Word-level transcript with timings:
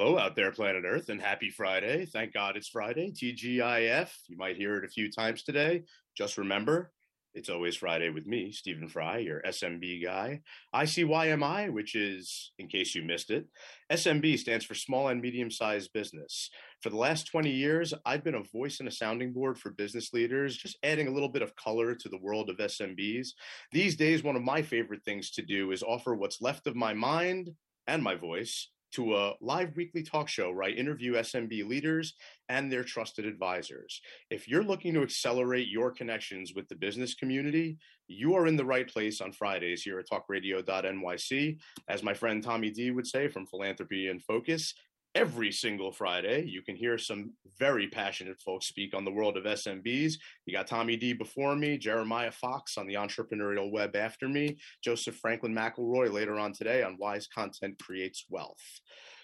Hello 0.00 0.16
out 0.16 0.36
there, 0.36 0.52
planet 0.52 0.84
Earth, 0.86 1.08
and 1.08 1.20
happy 1.20 1.50
Friday. 1.50 2.06
Thank 2.06 2.32
God 2.32 2.56
it's 2.56 2.68
Friday. 2.68 3.10
TGIF. 3.10 4.08
You 4.28 4.36
might 4.36 4.56
hear 4.56 4.76
it 4.76 4.84
a 4.84 4.88
few 4.88 5.10
times 5.10 5.42
today. 5.42 5.82
Just 6.16 6.38
remember, 6.38 6.92
it's 7.34 7.48
always 7.48 7.74
Friday 7.74 8.08
with 8.08 8.24
me, 8.24 8.52
Stephen 8.52 8.88
Fry, 8.88 9.18
your 9.18 9.42
SMB 9.44 10.04
guy. 10.04 10.42
ICYMI, 10.72 11.72
which 11.72 11.96
is, 11.96 12.52
in 12.60 12.68
case 12.68 12.94
you 12.94 13.02
missed 13.02 13.32
it, 13.32 13.48
SMB 13.90 14.38
stands 14.38 14.64
for 14.64 14.76
Small 14.76 15.08
and 15.08 15.20
Medium 15.20 15.50
Sized 15.50 15.92
Business. 15.92 16.48
For 16.80 16.90
the 16.90 16.96
last 16.96 17.24
20 17.24 17.50
years, 17.50 17.92
I've 18.06 18.22
been 18.22 18.36
a 18.36 18.44
voice 18.56 18.78
and 18.78 18.88
a 18.88 18.92
sounding 18.92 19.32
board 19.32 19.58
for 19.58 19.72
business 19.72 20.12
leaders, 20.12 20.56
just 20.56 20.78
adding 20.84 21.08
a 21.08 21.12
little 21.12 21.28
bit 21.28 21.42
of 21.42 21.56
color 21.56 21.96
to 21.96 22.08
the 22.08 22.20
world 22.22 22.50
of 22.50 22.58
SMBs. 22.58 23.30
These 23.72 23.96
days, 23.96 24.22
one 24.22 24.36
of 24.36 24.42
my 24.42 24.62
favorite 24.62 25.02
things 25.04 25.32
to 25.32 25.42
do 25.42 25.72
is 25.72 25.82
offer 25.82 26.14
what's 26.14 26.40
left 26.40 26.68
of 26.68 26.76
my 26.76 26.94
mind 26.94 27.50
and 27.88 28.00
my 28.00 28.14
voice 28.14 28.68
to 28.92 29.16
a 29.16 29.34
live 29.40 29.76
weekly 29.76 30.02
talk 30.02 30.28
show 30.28 30.52
where 30.52 30.64
I 30.64 30.70
interview 30.70 31.14
SMB 31.14 31.68
leaders 31.68 32.14
and 32.48 32.70
their 32.72 32.84
trusted 32.84 33.26
advisors. 33.26 34.00
If 34.30 34.48
you're 34.48 34.62
looking 34.62 34.94
to 34.94 35.02
accelerate 35.02 35.68
your 35.68 35.90
connections 35.90 36.52
with 36.54 36.68
the 36.68 36.76
business 36.76 37.14
community, 37.14 37.76
you 38.06 38.34
are 38.34 38.46
in 38.46 38.56
the 38.56 38.64
right 38.64 38.88
place 38.88 39.20
on 39.20 39.32
Fridays 39.32 39.82
here 39.82 39.98
at 39.98 40.08
talkradio.nyc. 40.08 41.58
As 41.88 42.02
my 42.02 42.14
friend 42.14 42.42
Tommy 42.42 42.70
D 42.70 42.90
would 42.90 43.06
say 43.06 43.28
from 43.28 43.46
Philanthropy 43.46 44.08
in 44.08 44.18
Focus, 44.20 44.74
every 45.14 45.50
single 45.50 45.92
Friday. 45.92 46.44
You 46.46 46.62
can 46.62 46.76
hear 46.76 46.98
some 46.98 47.32
very 47.58 47.88
passionate 47.88 48.40
folks 48.40 48.66
speak 48.66 48.94
on 48.94 49.04
the 49.04 49.10
world 49.10 49.36
of 49.36 49.44
SMBs. 49.44 50.14
You 50.46 50.52
got 50.52 50.66
Tommy 50.66 50.96
D 50.96 51.12
before 51.12 51.56
me, 51.56 51.78
Jeremiah 51.78 52.32
Fox 52.32 52.76
on 52.78 52.86
the 52.86 52.94
entrepreneurial 52.94 53.72
web 53.72 53.96
after 53.96 54.28
me, 54.28 54.58
Joseph 54.82 55.16
Franklin 55.16 55.54
McElroy 55.54 56.12
later 56.12 56.38
on 56.38 56.52
today 56.52 56.82
on 56.82 56.96
Wise 56.98 57.26
Content 57.26 57.78
Creates 57.80 58.26
Wealth. 58.28 58.56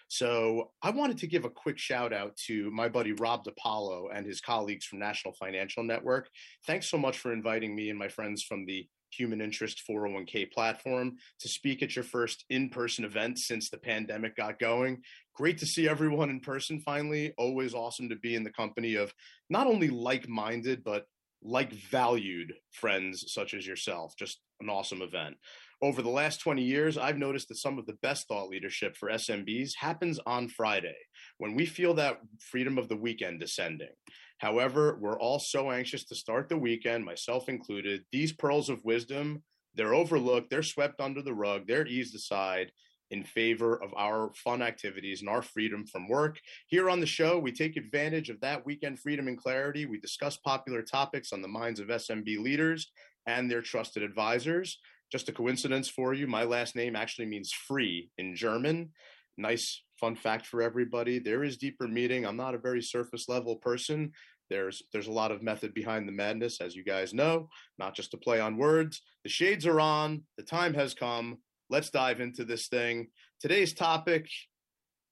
So 0.09 0.71
I 0.83 0.91
wanted 0.91 1.19
to 1.19 1.27
give 1.27 1.45
a 1.45 1.51
quick 1.51 1.79
shout 1.79 2.13
out 2.13 2.37
to 2.47 2.71
my 2.71 2.89
buddy 2.89 3.13
Rob 3.13 3.45
DiPaolo 3.45 4.09
and 4.15 4.27
his 4.27 4.41
colleagues 4.41 4.85
from 4.85 4.99
National 4.99 5.35
Financial 5.35 5.83
Network. 5.83 6.29
Thanks 6.67 6.89
so 6.89 6.99
much 6.99 7.19
for 7.19 7.33
inviting 7.33 7.75
me 7.75 7.91
and 7.91 7.99
my 7.99 8.09
friends 8.09 8.43
from 8.43 8.67
the 8.67 8.87
human 9.19 9.41
interest 9.41 9.83
401k 9.89 10.51
platform 10.53 11.17
to 11.41 11.49
speak 11.49 11.83
at 11.83 11.97
your 11.97 12.05
first 12.05 12.45
in 12.51 12.69
person 12.69 13.05
event 13.05 13.39
since 13.39 13.71
the 13.71 13.79
pandemic 13.79 14.37
got 14.37 14.59
going. 14.59 15.03
Great 15.35 15.59
to 15.59 15.67
see 15.67 15.89
everyone 15.89 16.31
in 16.31 16.41
person 16.41 16.81
finally. 16.81 17.33
Always 17.39 17.75
awesome 17.75 18.09
to 18.09 18.17
be 18.17 18.35
in 18.35 18.45
the 18.45 18.53
company 18.53 18.95
of 18.95 19.13
not 19.51 19.67
only 19.67 19.89
like 19.89 20.29
minded, 20.29 20.85
but 20.85 21.07
like 21.43 21.73
valued 21.73 22.55
friends 22.73 23.33
such 23.33 23.55
as 23.55 23.67
yourself. 23.67 24.15
Just 24.19 24.41
an 24.61 24.69
awesome 24.69 25.03
event. 25.03 25.37
Over 25.83 26.01
the 26.01 26.09
last 26.09 26.41
20 26.41 26.63
years, 26.63 26.97
I've 26.97 27.19
noticed 27.19 27.49
that 27.49 27.59
some 27.59 27.79
of 27.79 27.85
the 27.85 27.99
best 28.01 28.27
thought 28.27 28.49
leadership 28.49 28.97
for 28.97 29.11
SMBs 29.11 29.73
happens 29.77 30.19
on 30.25 30.49
Friday 30.49 30.97
when 31.39 31.55
we 31.55 31.67
feel 31.67 31.95
that 31.95 32.21
freedom 32.41 32.79
of 32.79 32.89
the 32.89 32.97
weekend 32.97 33.41
descending. 33.41 33.91
However, 34.39 34.99
we're 35.01 35.19
all 35.19 35.39
so 35.39 35.71
anxious 35.71 36.05
to 36.05 36.15
start 36.15 36.49
the 36.49 36.59
weekend, 36.59 37.05
myself 37.05 37.49
included. 37.49 38.05
These 38.13 38.33
pearls 38.33 38.69
of 38.69 38.85
wisdom, 38.85 39.43
they're 39.75 39.95
overlooked, 39.95 40.51
they're 40.51 40.63
swept 40.63 41.01
under 41.01 41.23
the 41.23 41.35
rug, 41.35 41.67
they're 41.67 41.87
eased 41.87 42.15
aside 42.15 42.73
in 43.11 43.23
favor 43.23 43.81
of 43.83 43.93
our 43.97 44.33
fun 44.35 44.63
activities 44.63 45.21
and 45.21 45.29
our 45.29 45.43
freedom 45.43 45.87
from 45.87 46.09
work. 46.09 46.41
Here 46.67 46.91
on 46.91 47.01
the 47.01 47.07
show, 47.07 47.39
we 47.39 47.53
take 47.53 47.77
advantage 47.77 48.29
of 48.29 48.41
that 48.41 48.65
weekend 48.67 48.99
freedom 48.99 49.29
and 49.29 49.39
clarity. 49.39 49.87
We 49.87 50.01
discuss 50.01 50.37
popular 50.39 50.83
topics 50.83 51.33
on 51.33 51.43
the 51.43 51.49
minds 51.49 51.81
of 51.81 51.89
SMB 51.89 52.43
leaders 52.43 52.91
and 53.27 53.51
their 53.51 53.63
trusted 53.63 54.03
advisors. 54.03 54.79
Just 55.13 55.29
a 55.29 55.33
coincidence 55.33 55.89
for 55.89 56.13
you, 56.13 56.27
my 56.27 56.45
last 56.45 56.75
name 56.75 56.97
actually 56.97 57.27
means 57.27 57.53
free 57.53 58.11
in 58.19 58.35
German. 58.35 58.91
Nice 59.37 59.84
fun 59.99 60.17
fact 60.17 60.47
for 60.47 60.63
everybody. 60.63 61.19
There 61.19 61.45
is 61.45 61.57
deeper 61.57 61.89
meaning. 61.89 62.27
I'm 62.27 62.37
not 62.37 62.55
a 62.55 62.59
very 62.59 62.83
surface 62.83 63.29
level 63.29 63.57
person. 63.57 64.13
There's 64.51 64.83
there's 64.93 65.07
a 65.07 65.13
lot 65.13 65.33
of 65.33 65.43
method 65.43 65.73
behind 65.75 66.07
the 66.07 66.13
madness, 66.13 66.61
as 66.61 66.77
you 66.77 66.85
guys 66.85 67.15
know, 67.15 67.49
not 67.79 67.95
just 67.95 68.11
to 68.11 68.17
play 68.17 68.41
on 68.41 68.57
words. 68.57 69.03
The 69.23 69.31
shades 69.31 69.67
are 69.67 69.81
on, 69.81 70.23
the 70.37 70.43
time 70.43 70.75
has 70.75 70.95
come. 70.95 71.39
Let's 71.71 71.91
dive 71.91 72.21
into 72.21 72.45
this 72.45 72.69
thing. 72.69 73.09
Today's 73.41 73.73
topic, 73.73 74.29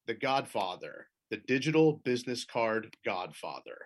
the 0.06 0.15
Godfather, 0.15 1.06
the 1.31 1.38
digital 1.38 1.94
business 2.04 2.44
card 2.44 2.94
Godfather. 3.04 3.78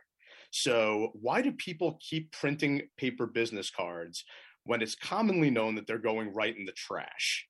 So, 0.50 1.10
why 1.14 1.42
do 1.42 1.52
people 1.52 1.98
keep 2.00 2.32
printing 2.32 2.82
paper 2.96 3.26
business 3.26 3.70
cards 3.70 4.24
when 4.64 4.82
it's 4.82 4.94
commonly 4.94 5.50
known 5.50 5.76
that 5.76 5.86
they're 5.86 5.98
going 5.98 6.32
right 6.34 6.56
in 6.56 6.64
the 6.64 6.72
trash? 6.72 7.46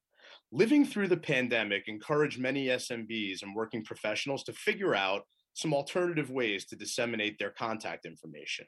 Living 0.57 0.87
through 0.87 1.07
the 1.07 1.19
pandemic 1.19 1.87
encouraged 1.87 2.41
many 2.41 2.69
SMBs 2.69 3.43
and 3.43 3.55
working 3.55 3.85
professionals 3.85 4.43
to 4.45 4.55
figure 4.55 4.95
out 4.95 5.25
some 5.53 5.75
alternative 5.75 6.31
ways 6.31 6.65
to 6.65 6.77
disseminate 6.77 7.39
their 7.39 7.51
contact 7.51 8.07
information. 8.07 8.65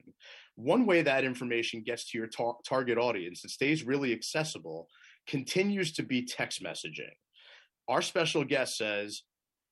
One 0.56 0.84
way 0.84 1.00
that 1.00 1.24
information 1.24 1.82
gets 1.82 2.10
to 2.10 2.18
your 2.18 2.26
tar- 2.26 2.58
target 2.62 2.98
audience 2.98 3.42
and 3.42 3.50
stays 3.50 3.86
really 3.86 4.12
accessible 4.12 4.86
continues 5.26 5.92
to 5.92 6.02
be 6.02 6.26
text 6.26 6.62
messaging. 6.62 7.14
Our 7.88 8.02
special 8.02 8.44
guest 8.44 8.76
says, 8.76 9.22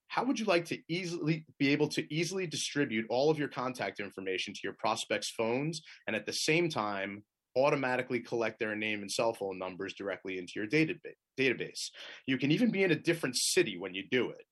how 0.09 0.25
would 0.25 0.41
you 0.41 0.47
like 0.47 0.65
to 0.67 0.79
easily 0.89 1.45
be 1.59 1.69
able 1.69 1.89
to 1.89 2.15
easily 2.15 2.47
distribute 2.47 3.05
all 3.11 3.31
of 3.31 3.39
your 3.39 3.49
contact 3.49 4.01
information 4.01 4.55
to 4.55 4.61
your 4.65 4.77
prospects' 4.79 5.29
phones 5.37 5.83
and 6.07 6.17
at 6.17 6.25
the 6.25 6.33
same 6.33 6.71
time 6.71 7.25
automatically 7.57 8.21
collect 8.21 8.59
their 8.59 8.77
name 8.77 9.01
and 9.01 9.11
cell 9.11 9.33
phone 9.33 9.59
numbers 9.59 9.95
directly 9.95 10.39
into 10.39 10.53
your 10.57 10.67
database? 10.67 11.91
You 12.27 12.39
can 12.39 12.51
even 12.51 12.71
be 12.71 12.85
in 12.85 12.91
a 12.91 12.97
different 12.97 13.37
city 13.37 13.77
when 13.79 13.95
you 13.95 14.05
do 14.11 14.31
it. 14.31 14.45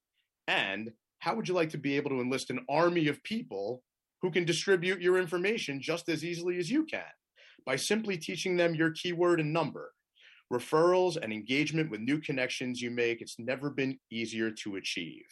And 0.49 0.93
how 1.19 1.35
would 1.35 1.49
you 1.49 1.55
like 1.55 1.71
to 1.71 1.79
be 1.79 1.97
able 1.97 2.11
to 2.11 2.21
enlist 2.21 2.51
an 2.51 2.65
army 2.69 3.09
of 3.09 3.23
people 3.23 3.83
who 4.23 4.31
can 4.31 4.45
distribute 4.45 5.01
your 5.01 5.19
information 5.19 5.81
just 5.81 6.09
as 6.09 6.25
easily 6.25 6.59
as 6.59 6.71
you 6.71 6.85
can 6.85 7.03
by 7.67 7.77
simply 7.77 8.17
teaching 8.17 8.57
them 8.57 8.75
your 8.75 8.91
keyword 8.91 9.41
and 9.41 9.53
number? 9.53 9.93
Referrals 10.53 11.17
and 11.21 11.33
engagement 11.33 11.91
with 11.91 12.01
new 12.01 12.21
connections 12.21 12.81
you 12.81 12.91
make, 12.91 13.23
it's 13.23 13.39
never 13.39 13.71
been 13.71 13.99
easier 14.11 14.51
to 14.51 14.77
achieve. 14.77 15.27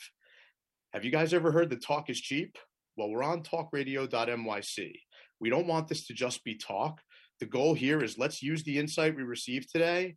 Have 0.92 1.04
you 1.04 1.10
guys 1.10 1.32
ever 1.34 1.52
heard 1.52 1.70
that 1.70 1.84
talk 1.84 2.10
is 2.10 2.20
cheap? 2.20 2.56
Well, 2.96 3.10
we're 3.10 3.22
on 3.22 3.42
talkradio.nyc. 3.42 4.92
We 5.40 5.50
don't 5.50 5.66
want 5.66 5.88
this 5.88 6.06
to 6.06 6.14
just 6.14 6.44
be 6.44 6.56
talk. 6.56 7.00
The 7.42 7.48
goal 7.48 7.74
here 7.74 8.04
is 8.04 8.18
let's 8.18 8.40
use 8.40 8.62
the 8.62 8.78
insight 8.78 9.16
we 9.16 9.24
received 9.24 9.72
today 9.72 10.14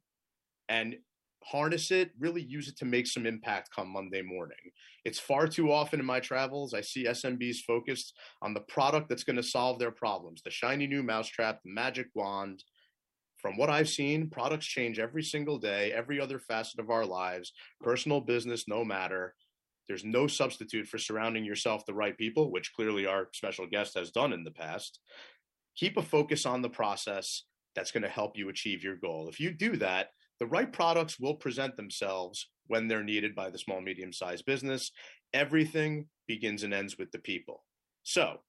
and 0.69 0.95
harness 1.43 1.89
it, 1.89 2.11
really 2.19 2.43
use 2.43 2.67
it 2.67 2.77
to 2.77 2.85
make 2.85 3.07
some 3.07 3.25
impact 3.25 3.71
come 3.75 3.89
Monday 3.89 4.21
morning. 4.21 4.55
It's 5.05 5.17
far 5.17 5.47
too 5.47 5.71
often 5.71 5.99
in 5.99 6.05
my 6.05 6.19
travels, 6.19 6.75
I 6.75 6.81
see 6.81 7.05
SMBs 7.05 7.61
focused 7.65 8.13
on 8.43 8.53
the 8.53 8.59
product 8.59 9.09
that's 9.09 9.23
going 9.23 9.37
to 9.37 9.41
solve 9.41 9.79
their 9.79 9.89
problems 9.89 10.43
the 10.43 10.51
shiny 10.51 10.85
new 10.85 11.01
mousetrap, 11.01 11.63
the 11.63 11.73
magic 11.73 12.09
wand. 12.13 12.63
From 13.37 13.57
what 13.57 13.71
I've 13.71 13.89
seen, 13.89 14.29
products 14.29 14.67
change 14.67 14.99
every 14.99 15.23
single 15.23 15.57
day, 15.57 15.93
every 15.93 16.21
other 16.21 16.37
facet 16.37 16.79
of 16.79 16.91
our 16.91 17.07
lives, 17.07 17.53
personal, 17.81 18.21
business, 18.21 18.65
no 18.67 18.85
matter. 18.85 19.33
There's 19.87 20.05
no 20.05 20.27
substitute 20.27 20.87
for 20.87 20.99
surrounding 20.99 21.45
yourself 21.45 21.85
the 21.85 21.93
right 21.93 22.17
people, 22.17 22.51
which 22.51 22.73
clearly 22.73 23.07
our 23.07 23.29
special 23.33 23.67
guest 23.67 23.95
has 23.97 24.11
done 24.11 24.33
in 24.33 24.43
the 24.43 24.51
past. 24.51 24.99
Keep 25.75 25.97
a 25.97 26.01
focus 26.01 26.45
on 26.45 26.61
the 26.61 26.69
process 26.69 27.43
that's 27.75 27.91
going 27.91 28.03
to 28.03 28.09
help 28.09 28.37
you 28.37 28.49
achieve 28.49 28.83
your 28.83 28.95
goal. 28.95 29.27
If 29.29 29.39
you 29.39 29.51
do 29.51 29.75
that, 29.77 30.09
the 30.39 30.47
right 30.47 30.71
products 30.71 31.19
will 31.19 31.35
present 31.35 31.75
themselves 31.77 32.49
when 32.67 32.87
they're 32.87 33.03
needed 33.03 33.35
by 33.35 33.49
the 33.49 33.57
small, 33.57 33.81
medium 33.81 34.11
sized 34.11 34.45
business. 34.45 34.91
Everything 35.33 36.07
begins 36.27 36.63
and 36.63 36.73
ends 36.73 36.97
with 36.97 37.11
the 37.11 37.19
people. 37.19 37.63
So, 38.03 38.39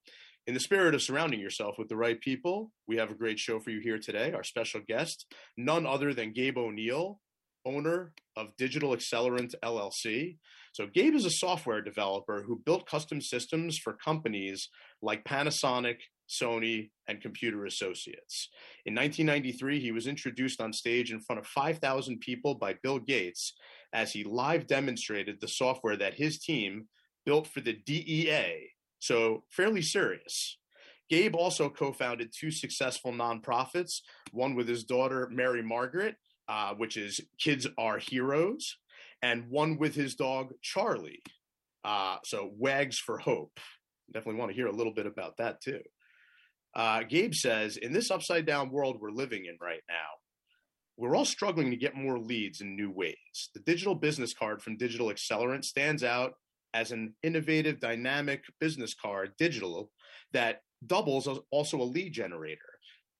in 0.47 0.55
the 0.55 0.61
spirit 0.61 0.95
of 0.95 1.03
surrounding 1.03 1.41
yourself 1.41 1.77
with 1.77 1.89
the 1.89 1.97
right 1.97 2.21
people, 2.21 2.71
we 2.87 2.97
have 2.97 3.11
a 3.11 3.15
great 3.15 3.39
show 3.39 3.59
for 3.59 3.71
you 3.71 3.81
here 3.81 3.99
today. 3.99 4.33
Our 4.33 4.45
special 4.45 4.81
guest, 4.87 5.27
none 5.57 5.87
other 5.87 6.15
than 6.15 6.33
Gabe 6.33 6.57
O'Neill, 6.57 7.21
owner 7.65 8.13
of 8.37 8.57
Digital 8.57 8.95
Accelerant 8.95 9.55
LLC. 9.65 10.37
So, 10.73 10.87
Gabe 10.87 11.15
is 11.15 11.25
a 11.25 11.31
software 11.31 11.83
developer 11.83 12.45
who 12.47 12.63
built 12.65 12.89
custom 12.89 13.21
systems 13.21 13.79
for 13.79 13.95
companies 13.95 14.69
like 15.03 15.25
Panasonic, 15.25 15.97
Sony, 16.29 16.91
and 17.09 17.21
Computer 17.21 17.67
Associates. 17.67 18.49
In 18.85 18.95
1993, 18.95 19.81
he 19.81 19.93
was 19.93 20.07
introduced 20.07 20.61
on 20.61 20.73
stage 20.73 21.13
in 21.13 21.21
front 21.21 21.39
of 21.39 21.47
5,000 21.47 22.21
people 22.21 22.55
by 22.55 22.75
Bill 22.83 22.99
Gates 22.99 23.55
as 23.93 24.13
he 24.13 24.25
live 24.25 24.67
demonstrated 24.67 25.41
the 25.41 25.49
software 25.49 25.97
that 25.97 26.15
his 26.15 26.39
team 26.39 26.89
built 27.25 27.47
for 27.47 27.61
the 27.61 27.75
DEA. 27.75 28.71
So, 28.99 29.45
fairly 29.51 29.83
serious. 29.83 30.59
Gabe 31.09 31.37
also 31.37 31.69
co 31.69 31.93
founded 31.93 32.33
two 32.33 32.51
successful 32.51 33.13
nonprofits, 33.13 34.01
one 34.33 34.55
with 34.55 34.69
his 34.69 34.85
daughter, 34.85 35.29
Mary 35.31 35.63
Margaret, 35.63 36.17
uh, 36.49 36.75
which 36.75 36.97
is 36.97 37.21
Kids 37.39 37.67
Are 37.79 37.99
Heroes, 37.99 38.77
and 39.23 39.49
one 39.49 39.79
with 39.79 39.95
his 39.95 40.15
dog, 40.15 40.53
Charlie. 40.63 41.23
Uh, 41.85 42.17
so, 42.25 42.51
Wags 42.57 42.99
for 42.99 43.19
Hope. 43.19 43.61
Definitely 44.13 44.41
want 44.41 44.51
to 44.51 44.57
hear 44.57 44.67
a 44.67 44.73
little 44.73 44.95
bit 44.95 45.07
about 45.07 45.37
that 45.37 45.61
too. 45.61 45.81
Uh, 46.77 47.03
Gabe 47.03 47.33
says, 47.33 47.79
in 47.79 47.95
this 47.95 48.11
upside 48.11 48.45
down 48.45 48.71
world 48.71 48.99
we're 49.01 49.11
living 49.11 49.47
in 49.47 49.57
right 49.63 49.81
now, 49.89 49.95
we're 50.99 51.17
all 51.17 51.25
struggling 51.25 51.71
to 51.71 51.77
get 51.77 51.97
more 51.97 52.19
leads 52.19 52.61
in 52.61 52.77
new 52.77 52.91
ways. 52.91 53.17
The 53.55 53.61
digital 53.61 53.95
business 53.95 54.35
card 54.35 54.61
from 54.61 54.77
Digital 54.77 55.09
Accelerant 55.09 55.65
stands 55.65 56.05
out 56.05 56.35
as 56.75 56.93
an 56.93 57.15
innovative, 57.23 57.81
dynamic 57.81 58.45
business 58.61 58.95
card, 58.95 59.33
digital, 59.39 59.91
that 60.35 60.61
doubles 60.87 61.27
as 61.27 61.39
also 61.51 61.81
a 61.81 61.85
lead 61.85 62.13
generator. 62.13 62.61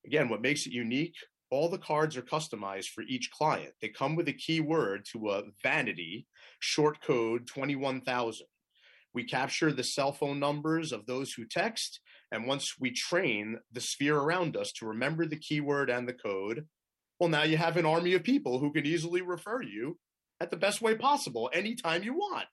Again, 0.05 0.29
what 0.29 0.43
makes 0.43 0.67
it 0.67 0.73
unique 0.73 1.15
all 1.51 1.69
the 1.69 1.79
cards 1.79 2.17
are 2.17 2.23
customized 2.23 2.89
for 2.89 3.03
each 3.03 3.31
client. 3.31 3.73
They 3.81 3.89
come 3.89 4.17
with 4.17 4.29
a 4.29 4.33
keyword 4.33 5.07
to 5.13 5.31
a 5.31 5.43
vanity 5.63 6.27
short 6.59 7.01
code 7.03 7.47
21,000. 7.47 8.47
We 9.17 9.25
capture 9.25 9.73
the 9.73 9.83
cell 9.83 10.13
phone 10.13 10.39
numbers 10.39 10.93
of 10.93 11.07
those 11.07 11.33
who 11.33 11.47
text, 11.47 12.01
and 12.31 12.47
once 12.47 12.75
we 12.79 12.91
train 12.91 13.59
the 13.73 13.81
sphere 13.81 14.19
around 14.19 14.59
us 14.59 14.71
to 14.73 14.87
remember 14.87 15.25
the 15.25 15.39
keyword 15.39 15.89
and 15.89 16.07
the 16.07 16.13
code, 16.13 16.67
well, 17.19 17.31
now 17.31 17.45
you 17.45 17.57
have 17.57 17.79
an 17.79 17.87
army 17.87 18.13
of 18.13 18.23
people 18.23 18.59
who 18.59 18.75
can 18.75 18.85
easily 18.85 19.23
refer 19.23 19.63
you 19.63 19.99
at 20.39 20.51
the 20.51 20.59
best 20.59 20.83
way 20.83 20.97
possible 20.97 21.49
anytime 21.55 22.03
you 22.03 22.13
want. 22.13 22.45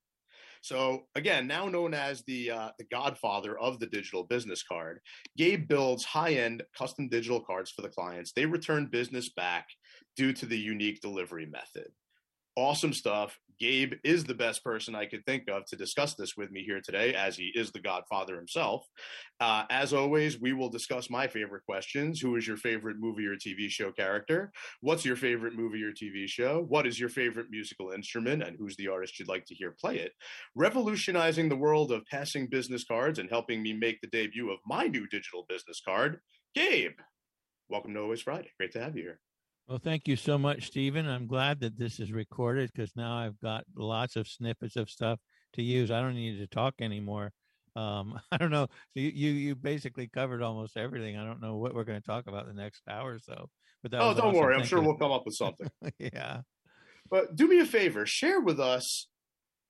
So 0.61 1.01
again, 1.15 1.47
now 1.47 1.67
known 1.67 1.93
as 1.93 2.23
the 2.23 2.51
uh, 2.51 2.69
the 2.79 2.85
godfather 2.85 3.59
of 3.59 3.81
the 3.81 3.87
digital 3.87 4.23
business 4.23 4.63
card, 4.63 5.01
Gabe 5.35 5.67
builds 5.67 6.05
high-end 6.05 6.63
custom 6.77 7.09
digital 7.09 7.41
cards 7.41 7.71
for 7.71 7.81
the 7.81 7.89
clients. 7.89 8.31
They 8.31 8.45
return 8.45 8.87
business 8.89 9.29
back 9.35 9.67
due 10.15 10.31
to 10.31 10.45
the 10.45 10.57
unique 10.57 11.01
delivery 11.01 11.45
method 11.45 11.91
awesome 12.55 12.93
stuff. 12.93 13.37
Gabe 13.59 13.93
is 14.03 14.23
the 14.23 14.33
best 14.33 14.63
person 14.63 14.95
I 14.95 15.05
could 15.05 15.25
think 15.25 15.47
of 15.49 15.65
to 15.67 15.75
discuss 15.75 16.15
this 16.15 16.35
with 16.35 16.51
me 16.51 16.63
here 16.63 16.81
today, 16.83 17.13
as 17.13 17.37
he 17.37 17.51
is 17.55 17.71
the 17.71 17.79
godfather 17.79 18.35
himself. 18.35 18.85
Uh, 19.39 19.63
as 19.69 19.93
always, 19.93 20.39
we 20.41 20.53
will 20.53 20.69
discuss 20.69 21.09
my 21.09 21.27
favorite 21.27 21.63
questions. 21.65 22.19
Who 22.19 22.35
is 22.35 22.47
your 22.47 22.57
favorite 22.57 22.97
movie 22.99 23.25
or 23.25 23.35
TV 23.35 23.69
show 23.69 23.91
character? 23.91 24.51
What's 24.81 25.05
your 25.05 25.15
favorite 25.15 25.55
movie 25.55 25.83
or 25.83 25.91
TV 25.91 26.27
show? 26.27 26.65
What 26.67 26.87
is 26.87 26.99
your 26.99 27.09
favorite 27.09 27.47
musical 27.51 27.91
instrument? 27.91 28.43
And 28.43 28.57
who's 28.57 28.75
the 28.75 28.89
artist 28.89 29.19
you'd 29.19 29.29
like 29.29 29.45
to 29.45 29.55
hear 29.55 29.75
play 29.79 29.99
it? 29.99 30.11
Revolutionizing 30.55 31.47
the 31.47 31.55
world 31.55 31.91
of 31.91 32.05
passing 32.07 32.47
business 32.47 32.83
cards 32.83 33.19
and 33.19 33.29
helping 33.29 33.61
me 33.61 33.73
make 33.73 34.01
the 34.01 34.07
debut 34.07 34.51
of 34.51 34.59
my 34.65 34.87
new 34.87 35.07
digital 35.07 35.45
business 35.47 35.81
card, 35.85 36.19
Gabe. 36.55 36.97
Welcome 37.69 37.93
to 37.93 38.01
Always 38.01 38.21
Friday. 38.21 38.51
Great 38.57 38.71
to 38.73 38.81
have 38.81 38.97
you 38.97 39.03
here. 39.03 39.19
Well, 39.67 39.79
thank 39.81 40.07
you 40.07 40.15
so 40.15 40.37
much, 40.37 40.67
Stephen. 40.67 41.07
I'm 41.07 41.25
glad 41.25 41.61
that 41.61 41.77
this 41.77 41.99
is 41.99 42.11
recorded 42.11 42.69
because 42.73 42.91
now 42.95 43.17
I've 43.17 43.39
got 43.39 43.63
lots 43.75 44.17
of 44.17 44.27
snippets 44.27 44.75
of 44.75 44.89
stuff 44.89 45.19
to 45.53 45.63
use. 45.63 45.89
I 45.89 46.01
don't 46.01 46.15
need 46.15 46.39
to 46.39 46.47
talk 46.47 46.75
anymore. 46.81 47.31
Um, 47.75 48.19
I 48.31 48.37
don't 48.37 48.51
know. 48.51 48.67
You, 48.93 49.09
you 49.09 49.31
you 49.31 49.55
basically 49.55 50.07
covered 50.07 50.41
almost 50.41 50.75
everything. 50.75 51.17
I 51.17 51.25
don't 51.25 51.41
know 51.41 51.55
what 51.55 51.73
we're 51.73 51.85
going 51.85 52.01
to 52.01 52.05
talk 52.05 52.27
about 52.27 52.47
the 52.47 52.53
next 52.53 52.81
hour 52.89 53.13
or 53.13 53.19
so. 53.19 53.49
But 53.81 53.91
that 53.91 54.01
oh, 54.01 54.13
don't 54.13 54.27
awesome. 54.27 54.39
worry. 54.39 54.55
I'm 54.55 54.65
sure 54.65 54.79
you. 54.79 54.85
we'll 54.85 54.97
come 54.97 55.11
up 55.11 55.25
with 55.25 55.35
something. 55.35 55.69
yeah. 55.97 56.41
But 57.09 57.35
do 57.35 57.47
me 57.47 57.59
a 57.59 57.65
favor. 57.65 58.05
Share 58.05 58.41
with 58.41 58.59
us, 58.59 59.07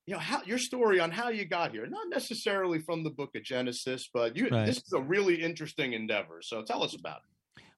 you 0.06 0.14
know, 0.14 0.20
how 0.20 0.42
your 0.44 0.58
story 0.58 1.00
on 1.00 1.10
how 1.10 1.28
you 1.28 1.44
got 1.44 1.72
here. 1.72 1.86
Not 1.86 2.08
necessarily 2.08 2.80
from 2.80 3.04
the 3.04 3.10
Book 3.10 3.30
of 3.36 3.44
Genesis, 3.44 4.08
but 4.12 4.36
you. 4.36 4.48
Right. 4.48 4.66
This 4.66 4.78
is 4.78 4.92
a 4.92 5.00
really 5.00 5.40
interesting 5.40 5.92
endeavor. 5.92 6.40
So 6.42 6.62
tell 6.62 6.82
us 6.82 6.96
about 6.98 7.18
it. 7.18 7.33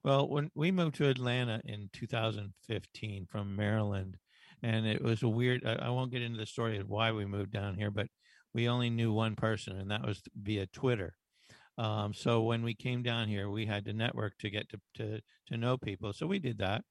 Well, 0.06 0.28
when 0.28 0.52
we 0.54 0.70
moved 0.70 0.94
to 0.98 1.08
Atlanta 1.08 1.60
in 1.64 1.90
2015 1.92 3.26
from 3.28 3.56
Maryland, 3.56 4.16
and 4.62 4.86
it 4.86 5.02
was 5.02 5.24
a 5.24 5.28
weird, 5.28 5.66
I, 5.66 5.90
won't 5.90 6.12
get 6.12 6.22
into 6.22 6.38
the 6.38 6.46
story 6.46 6.78
of 6.78 6.88
why 6.88 7.10
we 7.10 7.24
moved 7.24 7.50
down 7.50 7.74
here, 7.74 7.90
but 7.90 8.06
we 8.54 8.68
only 8.68 8.88
knew 8.88 9.12
one 9.12 9.34
person, 9.34 9.76
and 9.76 9.90
that 9.90 10.06
was 10.06 10.22
via 10.40 10.68
Twitter. 10.68 11.16
Um, 11.76 12.14
so 12.14 12.42
when 12.42 12.62
we 12.62 12.72
came 12.72 13.02
down 13.02 13.26
here, 13.26 13.50
we 13.50 13.66
had 13.66 13.84
to 13.86 13.92
network 13.92 14.38
to 14.38 14.48
get 14.48 14.68
to 14.68 14.80
to, 14.94 15.20
to 15.48 15.56
know 15.56 15.76
people. 15.76 16.12
So 16.12 16.28
we 16.28 16.38
did 16.38 16.58
that. 16.58 16.84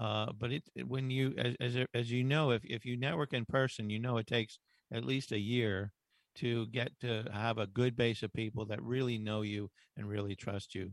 Uh, 0.00 0.30
but 0.38 0.52
it 0.52 0.62
when 0.86 1.10
you 1.10 1.34
as 1.38 1.56
as, 1.58 1.76
as 1.94 2.12
you 2.12 2.22
know, 2.22 2.52
if 2.52 2.62
if 2.64 2.84
you 2.84 2.96
network 2.96 3.32
in 3.32 3.44
person, 3.44 3.90
you 3.90 3.98
know 3.98 4.18
it 4.18 4.28
takes 4.28 4.60
at 4.92 5.04
least 5.04 5.32
a 5.32 5.38
year 5.38 5.92
to 6.36 6.66
get 6.68 6.92
to 7.00 7.24
have 7.32 7.58
a 7.58 7.66
good 7.66 7.96
base 7.96 8.22
of 8.22 8.32
people 8.32 8.64
that 8.66 8.82
really 8.82 9.18
know 9.18 9.42
you 9.42 9.68
and 9.96 10.08
really 10.08 10.36
trust 10.36 10.76
you. 10.76 10.92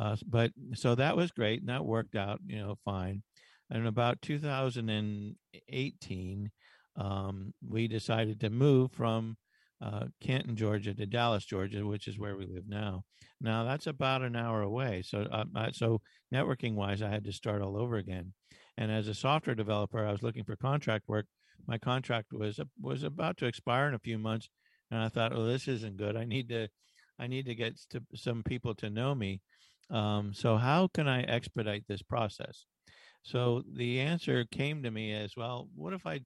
Uh, 0.00 0.16
but 0.26 0.50
so 0.74 0.94
that 0.94 1.16
was 1.16 1.30
great, 1.30 1.60
and 1.60 1.68
that 1.68 1.84
worked 1.84 2.16
out, 2.16 2.40
you 2.46 2.56
know, 2.56 2.76
fine. 2.86 3.22
And 3.70 3.86
about 3.86 4.22
2018, 4.22 6.50
um, 6.96 7.54
we 7.68 7.86
decided 7.86 8.40
to 8.40 8.48
move 8.50 8.90
from 8.92 9.36
uh, 9.82 10.06
Canton, 10.20 10.56
Georgia, 10.56 10.94
to 10.94 11.06
Dallas, 11.06 11.44
Georgia, 11.44 11.86
which 11.86 12.08
is 12.08 12.18
where 12.18 12.36
we 12.36 12.46
live 12.46 12.66
now. 12.66 13.04
Now 13.42 13.64
that's 13.64 13.86
about 13.86 14.22
an 14.22 14.36
hour 14.36 14.62
away. 14.62 15.02
So, 15.02 15.26
uh, 15.30 15.44
so 15.72 16.00
networking 16.34 16.74
wise, 16.74 17.02
I 17.02 17.10
had 17.10 17.24
to 17.24 17.32
start 17.32 17.62
all 17.62 17.76
over 17.76 17.96
again. 17.96 18.32
And 18.76 18.90
as 18.90 19.08
a 19.08 19.14
software 19.14 19.54
developer, 19.54 20.06
I 20.06 20.12
was 20.12 20.22
looking 20.22 20.44
for 20.44 20.56
contract 20.56 21.08
work. 21.08 21.26
My 21.66 21.78
contract 21.78 22.32
was 22.32 22.60
was 22.80 23.02
about 23.02 23.36
to 23.38 23.46
expire 23.46 23.88
in 23.88 23.94
a 23.94 23.98
few 23.98 24.18
months, 24.18 24.48
and 24.90 25.00
I 25.00 25.08
thought, 25.08 25.34
"Oh, 25.34 25.44
this 25.44 25.68
isn't 25.68 25.98
good. 25.98 26.16
I 26.16 26.24
need 26.24 26.48
to, 26.48 26.68
I 27.18 27.26
need 27.26 27.44
to 27.46 27.54
get 27.54 27.78
to 27.90 28.02
some 28.14 28.42
people 28.42 28.74
to 28.76 28.88
know 28.88 29.14
me." 29.14 29.42
Um, 29.90 30.32
so 30.32 30.56
how 30.56 30.88
can 30.88 31.08
I 31.08 31.22
expedite 31.22 31.84
this 31.88 32.02
process? 32.02 32.64
So 33.22 33.62
the 33.74 34.00
answer 34.00 34.44
came 34.44 34.82
to 34.82 34.90
me 34.90 35.12
as 35.12 35.36
well. 35.36 35.68
What 35.74 35.92
if 35.92 36.06
I, 36.06 36.20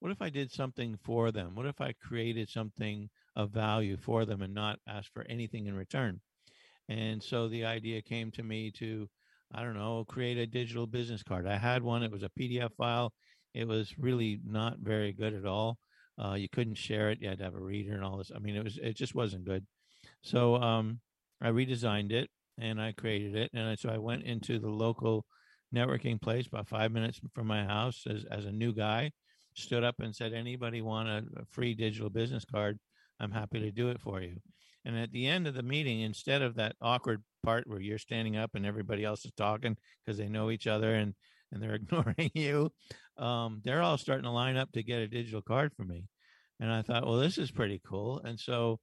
what 0.00 0.10
if 0.10 0.20
I 0.20 0.30
did 0.30 0.50
something 0.50 0.98
for 1.04 1.30
them? 1.30 1.54
What 1.54 1.66
if 1.66 1.80
I 1.80 1.94
created 2.02 2.48
something 2.48 3.08
of 3.36 3.50
value 3.50 3.96
for 3.96 4.24
them 4.24 4.42
and 4.42 4.54
not 4.54 4.78
ask 4.88 5.12
for 5.12 5.24
anything 5.28 5.66
in 5.66 5.74
return? 5.74 6.20
And 6.88 7.22
so 7.22 7.48
the 7.48 7.64
idea 7.64 8.02
came 8.02 8.30
to 8.32 8.42
me 8.42 8.70
to, 8.72 9.08
I 9.52 9.62
don't 9.62 9.76
know, 9.76 10.04
create 10.08 10.38
a 10.38 10.46
digital 10.46 10.86
business 10.86 11.22
card. 11.22 11.46
I 11.46 11.56
had 11.56 11.82
one. 11.82 12.02
It 12.02 12.12
was 12.12 12.22
a 12.22 12.30
PDF 12.38 12.74
file. 12.76 13.12
It 13.54 13.66
was 13.66 13.98
really 13.98 14.40
not 14.44 14.78
very 14.78 15.12
good 15.12 15.34
at 15.34 15.46
all. 15.46 15.78
Uh, 16.22 16.34
you 16.34 16.48
couldn't 16.48 16.76
share 16.76 17.10
it. 17.10 17.20
You 17.20 17.28
had 17.28 17.38
to 17.38 17.44
have 17.44 17.54
a 17.54 17.60
reader 17.60 17.94
and 17.94 18.04
all 18.04 18.16
this. 18.16 18.30
I 18.34 18.38
mean, 18.38 18.56
it 18.56 18.64
was 18.64 18.78
it 18.78 18.96
just 18.96 19.14
wasn't 19.14 19.44
good. 19.44 19.66
So 20.22 20.56
um, 20.56 21.00
I 21.40 21.48
redesigned 21.48 22.12
it 22.12 22.30
and 22.58 22.80
I 22.80 22.92
created 22.92 23.36
it. 23.36 23.50
And 23.54 23.78
so 23.78 23.88
I 23.88 23.98
went 23.98 24.24
into 24.24 24.58
the 24.58 24.70
local 24.70 25.24
networking 25.74 26.20
place 26.20 26.46
about 26.46 26.68
five 26.68 26.92
minutes 26.92 27.20
from 27.34 27.46
my 27.46 27.64
house 27.64 28.04
as, 28.08 28.24
as 28.30 28.44
a 28.44 28.52
new 28.52 28.72
guy, 28.72 29.10
stood 29.54 29.84
up 29.84 29.96
and 30.00 30.14
said, 30.14 30.32
anybody 30.32 30.82
want 30.82 31.08
a, 31.08 31.24
a 31.40 31.44
free 31.50 31.74
digital 31.74 32.10
business 32.10 32.44
card? 32.44 32.78
I'm 33.20 33.32
happy 33.32 33.60
to 33.60 33.70
do 33.70 33.88
it 33.88 34.00
for 34.00 34.20
you. 34.20 34.36
And 34.84 34.96
at 34.96 35.10
the 35.10 35.26
end 35.26 35.46
of 35.46 35.54
the 35.54 35.62
meeting, 35.62 36.00
instead 36.00 36.42
of 36.42 36.54
that 36.56 36.76
awkward 36.80 37.22
part 37.42 37.66
where 37.66 37.80
you're 37.80 37.98
standing 37.98 38.36
up 38.36 38.52
and 38.54 38.64
everybody 38.64 39.04
else 39.04 39.24
is 39.24 39.32
talking 39.36 39.76
because 40.04 40.16
they 40.16 40.28
know 40.28 40.50
each 40.50 40.66
other 40.66 40.94
and, 40.94 41.14
and 41.50 41.62
they're 41.62 41.74
ignoring 41.82 42.30
you, 42.34 42.70
um, 43.18 43.60
they're 43.64 43.82
all 43.82 43.98
starting 43.98 44.24
to 44.24 44.30
line 44.30 44.56
up 44.56 44.70
to 44.72 44.82
get 44.82 45.00
a 45.00 45.08
digital 45.08 45.42
card 45.42 45.72
from 45.74 45.88
me. 45.88 46.04
And 46.60 46.72
I 46.72 46.82
thought, 46.82 47.04
well, 47.04 47.18
this 47.18 47.36
is 47.36 47.50
pretty 47.50 47.80
cool. 47.86 48.20
And 48.24 48.38
so 48.38 48.78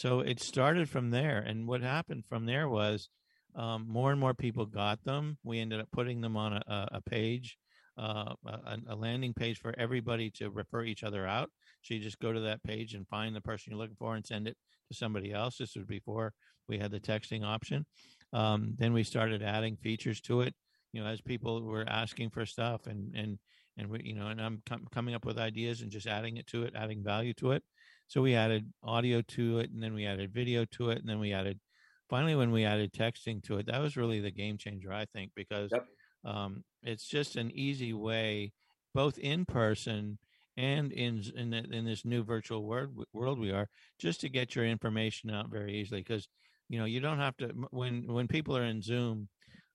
so 0.00 0.20
it 0.20 0.40
started 0.40 0.88
from 0.88 1.10
there. 1.10 1.40
And 1.40 1.68
what 1.68 1.82
happened 1.82 2.24
from 2.26 2.46
there 2.46 2.70
was 2.70 3.10
um, 3.54 3.84
more 3.86 4.10
and 4.10 4.18
more 4.18 4.32
people 4.32 4.64
got 4.64 5.04
them. 5.04 5.36
We 5.44 5.60
ended 5.60 5.78
up 5.78 5.88
putting 5.92 6.22
them 6.22 6.38
on 6.38 6.54
a, 6.54 6.88
a 6.92 7.02
page, 7.02 7.58
uh, 7.98 8.32
a, 8.46 8.78
a, 8.88 8.96
landing 8.96 9.34
page 9.34 9.58
for 9.58 9.74
everybody 9.76 10.30
to 10.36 10.48
refer 10.48 10.84
each 10.84 11.04
other 11.04 11.26
out. 11.26 11.50
So 11.82 11.92
you 11.92 12.00
just 12.00 12.18
go 12.18 12.32
to 12.32 12.40
that 12.40 12.62
page 12.62 12.94
and 12.94 13.06
find 13.08 13.36
the 13.36 13.42
person 13.42 13.72
you're 13.72 13.78
looking 13.78 13.98
for 13.98 14.14
and 14.16 14.24
send 14.24 14.48
it 14.48 14.56
to 14.90 14.96
somebody 14.96 15.34
else. 15.34 15.58
This 15.58 15.76
was 15.76 15.84
before 15.84 16.32
we 16.66 16.78
had 16.78 16.92
the 16.92 17.00
texting 17.00 17.44
option. 17.44 17.84
Um, 18.32 18.76
then 18.78 18.94
we 18.94 19.02
started 19.02 19.42
adding 19.42 19.76
features 19.76 20.22
to 20.22 20.40
it. 20.40 20.54
You 20.94 21.02
know, 21.02 21.10
as 21.10 21.20
people 21.20 21.62
were 21.62 21.84
asking 21.86 22.30
for 22.30 22.46
stuff, 22.46 22.86
and 22.86 23.14
and 23.14 23.38
and 23.76 23.88
we, 23.90 24.00
you 24.02 24.14
know, 24.14 24.28
and 24.28 24.40
I'm 24.40 24.62
com- 24.66 24.86
coming 24.90 25.14
up 25.14 25.26
with 25.26 25.38
ideas 25.38 25.82
and 25.82 25.90
just 25.90 26.06
adding 26.06 26.38
it 26.38 26.46
to 26.48 26.62
it, 26.62 26.74
adding 26.74 27.04
value 27.04 27.34
to 27.34 27.52
it. 27.52 27.62
So 28.10 28.20
we 28.20 28.34
added 28.34 28.72
audio 28.82 29.22
to 29.22 29.60
it, 29.60 29.70
and 29.70 29.80
then 29.80 29.94
we 29.94 30.04
added 30.04 30.34
video 30.34 30.64
to 30.72 30.90
it, 30.90 30.98
and 30.98 31.08
then 31.08 31.20
we 31.20 31.32
added 31.32 31.60
finally 32.08 32.34
when 32.34 32.50
we 32.50 32.64
added 32.64 32.92
texting 32.92 33.40
to 33.44 33.58
it. 33.58 33.66
That 33.66 33.80
was 33.80 33.96
really 33.96 34.18
the 34.18 34.32
game 34.32 34.58
changer, 34.58 34.92
I 34.92 35.06
think, 35.14 35.30
because 35.36 35.70
yep. 35.70 35.86
um, 36.24 36.64
it's 36.82 37.06
just 37.06 37.36
an 37.36 37.52
easy 37.52 37.92
way, 37.92 38.50
both 38.94 39.16
in 39.16 39.44
person 39.44 40.18
and 40.56 40.90
in 40.90 41.22
in, 41.36 41.54
in 41.54 41.84
this 41.84 42.04
new 42.04 42.24
virtual 42.24 42.64
world 42.64 42.90
world 43.12 43.38
we 43.38 43.52
are, 43.52 43.68
just 44.00 44.20
to 44.22 44.28
get 44.28 44.56
your 44.56 44.66
information 44.66 45.30
out 45.30 45.48
very 45.48 45.78
easily. 45.78 46.00
Because 46.00 46.26
you 46.68 46.80
know 46.80 46.86
you 46.86 46.98
don't 46.98 47.20
have 47.20 47.36
to 47.36 47.52
when 47.70 48.12
when 48.12 48.26
people 48.26 48.56
are 48.56 48.64
in 48.64 48.82
Zoom 48.82 49.28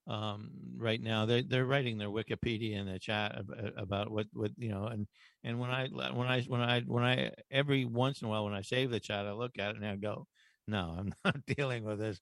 um, 0.08 0.50
right 0.78 1.02
now. 1.02 1.26
They're 1.26 1.44
they're 1.44 1.66
writing 1.66 1.98
their 1.98 2.10
Wikipedia 2.10 2.78
in 2.78 2.86
the 2.86 3.00
chat 3.00 3.42
about 3.78 4.12
what 4.12 4.28
what 4.34 4.52
you 4.58 4.70
know. 4.70 4.86
And 4.86 5.08
and 5.44 5.60
when 5.60 5.70
I 5.70 5.88
when 5.88 6.28
I 6.28 6.42
when 6.44 6.62
I 6.62 6.82
when 6.82 7.04
I 7.04 7.32
every 7.52 7.86
once 7.86 8.22
in 8.22 8.28
a 8.28 8.30
while 8.30 8.46
when 8.46 8.54
I 8.54 8.62
save 8.62 8.92
the 8.92 9.00
chat, 9.00 9.26
I 9.26 9.34
look 9.34 9.58
at 9.60 9.72
it 9.72 9.78
and 9.78 9.86
I 9.86 9.96
go, 9.96 10.28
no, 10.68 10.96
I'm 10.98 11.14
not 11.26 11.46
dealing 11.46 11.84
with 11.84 12.00
this. 12.00 12.20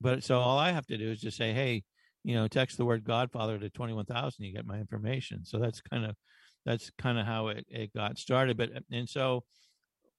But 0.00 0.24
so 0.24 0.38
all 0.38 0.58
I 0.58 0.72
have 0.72 0.86
to 0.86 0.98
do 0.98 1.10
is 1.10 1.20
just 1.20 1.36
say, 1.36 1.52
hey, 1.52 1.84
you 2.24 2.34
know, 2.34 2.48
text 2.48 2.76
the 2.76 2.84
word 2.84 3.04
Godfather 3.04 3.58
to 3.58 3.70
twenty 3.70 3.92
one 3.92 4.06
thousand, 4.06 4.44
you 4.44 4.52
get 4.52 4.66
my 4.66 4.78
information. 4.78 5.44
So 5.44 5.58
that's 5.58 5.80
kind 5.80 6.04
of 6.04 6.16
that's 6.64 6.90
kind 6.98 7.18
of 7.18 7.26
how 7.26 7.48
it 7.48 7.66
it 7.68 7.94
got 7.94 8.18
started. 8.18 8.56
But 8.56 8.70
and 8.90 9.08
so 9.08 9.44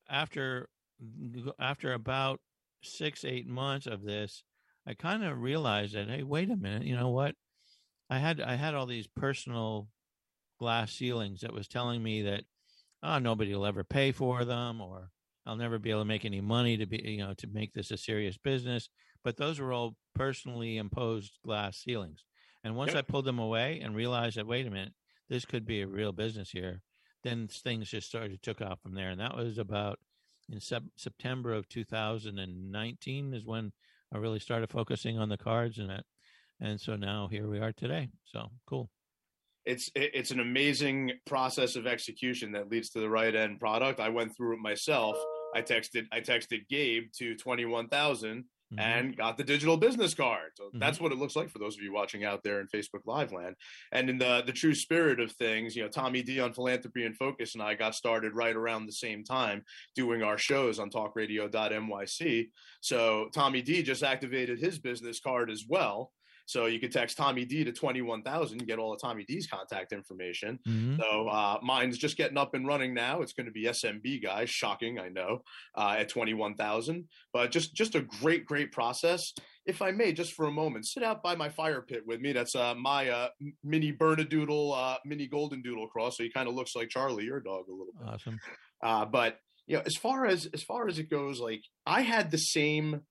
after 0.09 0.69
after 1.59 1.93
about 1.93 2.39
six 2.83 3.25
eight 3.25 3.47
months 3.47 3.87
of 3.87 4.03
this 4.03 4.43
I 4.87 4.93
kind 4.93 5.23
of 5.23 5.41
realized 5.41 5.95
that, 5.95 6.09
hey, 6.09 6.23
wait 6.23 6.49
a 6.49 6.55
minute, 6.55 6.83
you 6.83 6.95
know 6.95 7.09
what? 7.09 7.35
I 8.09 8.19
had 8.19 8.39
I 8.39 8.55
had 8.55 8.73
all 8.73 8.85
these 8.85 9.07
personal 9.07 9.89
glass 10.59 10.93
ceilings 10.93 11.41
that 11.41 11.53
was 11.53 11.67
telling 11.67 12.01
me 12.01 12.21
that 12.23 12.43
oh 13.03 13.19
nobody 13.19 13.53
will 13.53 13.65
ever 13.65 13.83
pay 13.83 14.11
for 14.11 14.45
them 14.45 14.79
or 14.81 15.09
I'll 15.45 15.55
never 15.55 15.79
be 15.79 15.91
able 15.91 16.01
to 16.01 16.05
make 16.05 16.25
any 16.25 16.41
money 16.41 16.77
to 16.77 16.85
be, 16.85 17.01
you 17.03 17.19
know, 17.19 17.33
to 17.35 17.47
make 17.47 17.73
this 17.73 17.91
a 17.91 17.97
serious 17.97 18.37
business. 18.37 18.89
But 19.23 19.37
those 19.37 19.59
were 19.59 19.71
all 19.71 19.95
personally 20.13 20.77
imposed 20.77 21.39
glass 21.43 21.77
ceilings. 21.77 22.25
And 22.63 22.75
once 22.75 22.93
yep. 22.93 22.99
I 22.99 23.11
pulled 23.11 23.25
them 23.25 23.39
away 23.39 23.79
and 23.81 23.95
realized 23.95 24.35
that, 24.35 24.45
wait 24.45 24.67
a 24.67 24.69
minute, 24.69 24.93
this 25.29 25.45
could 25.45 25.65
be 25.65 25.81
a 25.81 25.87
real 25.87 26.11
business 26.11 26.49
here, 26.49 26.81
then 27.23 27.47
things 27.47 27.89
just 27.89 28.07
started 28.07 28.31
to 28.31 28.37
took 28.37 28.61
off 28.61 28.81
from 28.81 28.93
there. 28.93 29.09
And 29.09 29.21
that 29.21 29.37
was 29.37 29.57
about 29.57 29.99
in 30.49 30.59
sep- 30.59 30.83
September 30.97 31.53
of 31.53 31.69
2019 31.69 33.33
is 33.33 33.45
when 33.45 33.71
I 34.13 34.17
really 34.17 34.39
started 34.39 34.69
focusing 34.69 35.17
on 35.17 35.29
the 35.29 35.37
cards 35.37 35.77
and 35.79 35.89
that. 35.89 36.03
And 36.59 36.79
so 36.79 36.95
now 36.95 37.27
here 37.29 37.47
we 37.47 37.59
are 37.59 37.73
today. 37.73 38.09
So 38.25 38.47
cool 38.67 38.89
it's 39.67 39.91
it's 39.95 40.31
an 40.31 40.39
amazing 40.39 41.11
process 41.25 41.75
of 41.75 41.85
execution 41.85 42.53
that 42.53 42.71
leads 42.71 42.89
to 42.91 43.01
the 43.01 43.09
right 43.09 43.35
end 43.35 43.59
product. 43.59 43.99
I 43.99 44.07
went 44.07 44.35
through 44.35 44.53
it 44.53 44.59
myself. 44.59 45.17
I 45.53 45.61
texted 45.61 46.05
I 46.11 46.21
texted 46.21 46.69
Gabe 46.69 47.11
to 47.17 47.35
twenty 47.35 47.65
one 47.65 47.89
thousand 47.89 48.45
mm-hmm. 48.73 48.79
and 48.79 49.17
got 49.17 49.37
the 49.37 49.43
digital 49.43 49.77
business 49.77 50.13
card. 50.13 50.51
So 50.55 50.65
mm-hmm. 50.65 50.79
that's 50.79 50.99
what 50.99 51.11
it 51.11 51.17
looks 51.17 51.35
like 51.35 51.49
for 51.49 51.59
those 51.59 51.75
of 51.75 51.83
you 51.83 51.93
watching 51.93 52.23
out 52.23 52.43
there 52.43 52.59
in 52.59 52.67
Facebook 52.67 53.05
Live 53.05 53.31
land. 53.31 53.55
And 53.91 54.09
in 54.09 54.17
the 54.17 54.43
the 54.45 54.51
true 54.51 54.75
spirit 54.75 55.19
of 55.19 55.31
things, 55.33 55.75
you 55.75 55.83
know, 55.83 55.89
Tommy 55.89 56.21
D 56.21 56.39
on 56.39 56.53
Philanthropy 56.53 57.05
in 57.05 57.13
Focus 57.13 57.53
and 57.53 57.63
I 57.63 57.75
got 57.75 57.95
started 57.95 58.33
right 58.33 58.55
around 58.55 58.85
the 58.85 58.91
same 58.91 59.23
time 59.23 59.63
doing 59.95 60.23
our 60.23 60.37
shows 60.37 60.79
on 60.79 60.89
talkradio.nyc. 60.89 62.49
So 62.81 63.29
Tommy 63.33 63.61
D 63.61 63.83
just 63.83 64.03
activated 64.03 64.59
his 64.59 64.79
business 64.79 65.19
card 65.19 65.49
as 65.49 65.65
well. 65.67 66.11
So 66.47 66.65
you 66.65 66.79
could 66.79 66.93
text 66.93 67.17
Tommy 67.17 67.43
D 67.43 67.65
to 67.65 67.73
21,000, 67.73 68.65
get 68.65 68.79
all 68.79 68.93
of 68.93 69.01
Tommy 69.01 69.25
D's 69.25 69.47
contact 69.47 69.91
information. 69.91 70.57
Mm-hmm. 70.65 70.95
So 71.01 71.27
uh, 71.27 71.57
mine's 71.61 71.97
just 71.97 72.15
getting 72.15 72.37
up 72.37 72.53
and 72.53 72.65
running 72.65 72.93
now. 72.93 73.21
It's 73.21 73.33
going 73.33 73.47
to 73.47 73.51
be 73.51 73.65
SMB 73.65 74.23
guys. 74.23 74.49
Shocking, 74.49 74.97
I 74.97 75.09
know, 75.09 75.43
uh, 75.75 75.97
at 75.99 76.07
21,000. 76.07 77.03
But 77.33 77.51
just, 77.51 77.75
just 77.75 77.95
a 77.95 78.01
great, 78.01 78.45
great 78.45 78.71
process. 78.71 79.33
If 79.65 79.81
I 79.81 79.91
may, 79.91 80.13
just 80.13 80.33
for 80.33 80.45
a 80.45 80.51
moment, 80.51 80.87
sit 80.87 81.03
out 81.03 81.21
by 81.21 81.35
my 81.35 81.49
fire 81.49 81.81
pit 81.81 82.03
with 82.07 82.21
me. 82.21 82.31
That's 82.31 82.55
uh, 82.55 82.75
my 82.75 83.09
uh, 83.09 83.27
mini 83.61 83.91
Bernedoodle, 83.91 84.73
uh, 84.73 84.97
mini 85.05 85.27
Golden 85.27 85.61
Doodle 85.61 85.87
cross. 85.87 86.15
So 86.15 86.23
he 86.23 86.31
kind 86.31 86.47
of 86.47 86.55
looks 86.55 86.77
like 86.77 86.87
Charlie, 86.87 87.25
your 87.25 87.41
dog, 87.41 87.65
a 87.67 87.71
little 87.71 87.93
bit. 87.99 88.07
Awesome. 88.07 88.39
Uh, 88.81 89.03
but 89.03 89.39
you 89.67 89.75
know, 89.75 89.83
as 89.85 89.97
far 89.97 90.25
as 90.25 90.45
as 90.53 90.63
far 90.63 90.87
as 90.87 90.97
it 90.97 91.09
goes, 91.09 91.39
like 91.41 91.63
I 91.85 92.01
had 92.01 92.31
the 92.31 92.37
same 92.37 93.01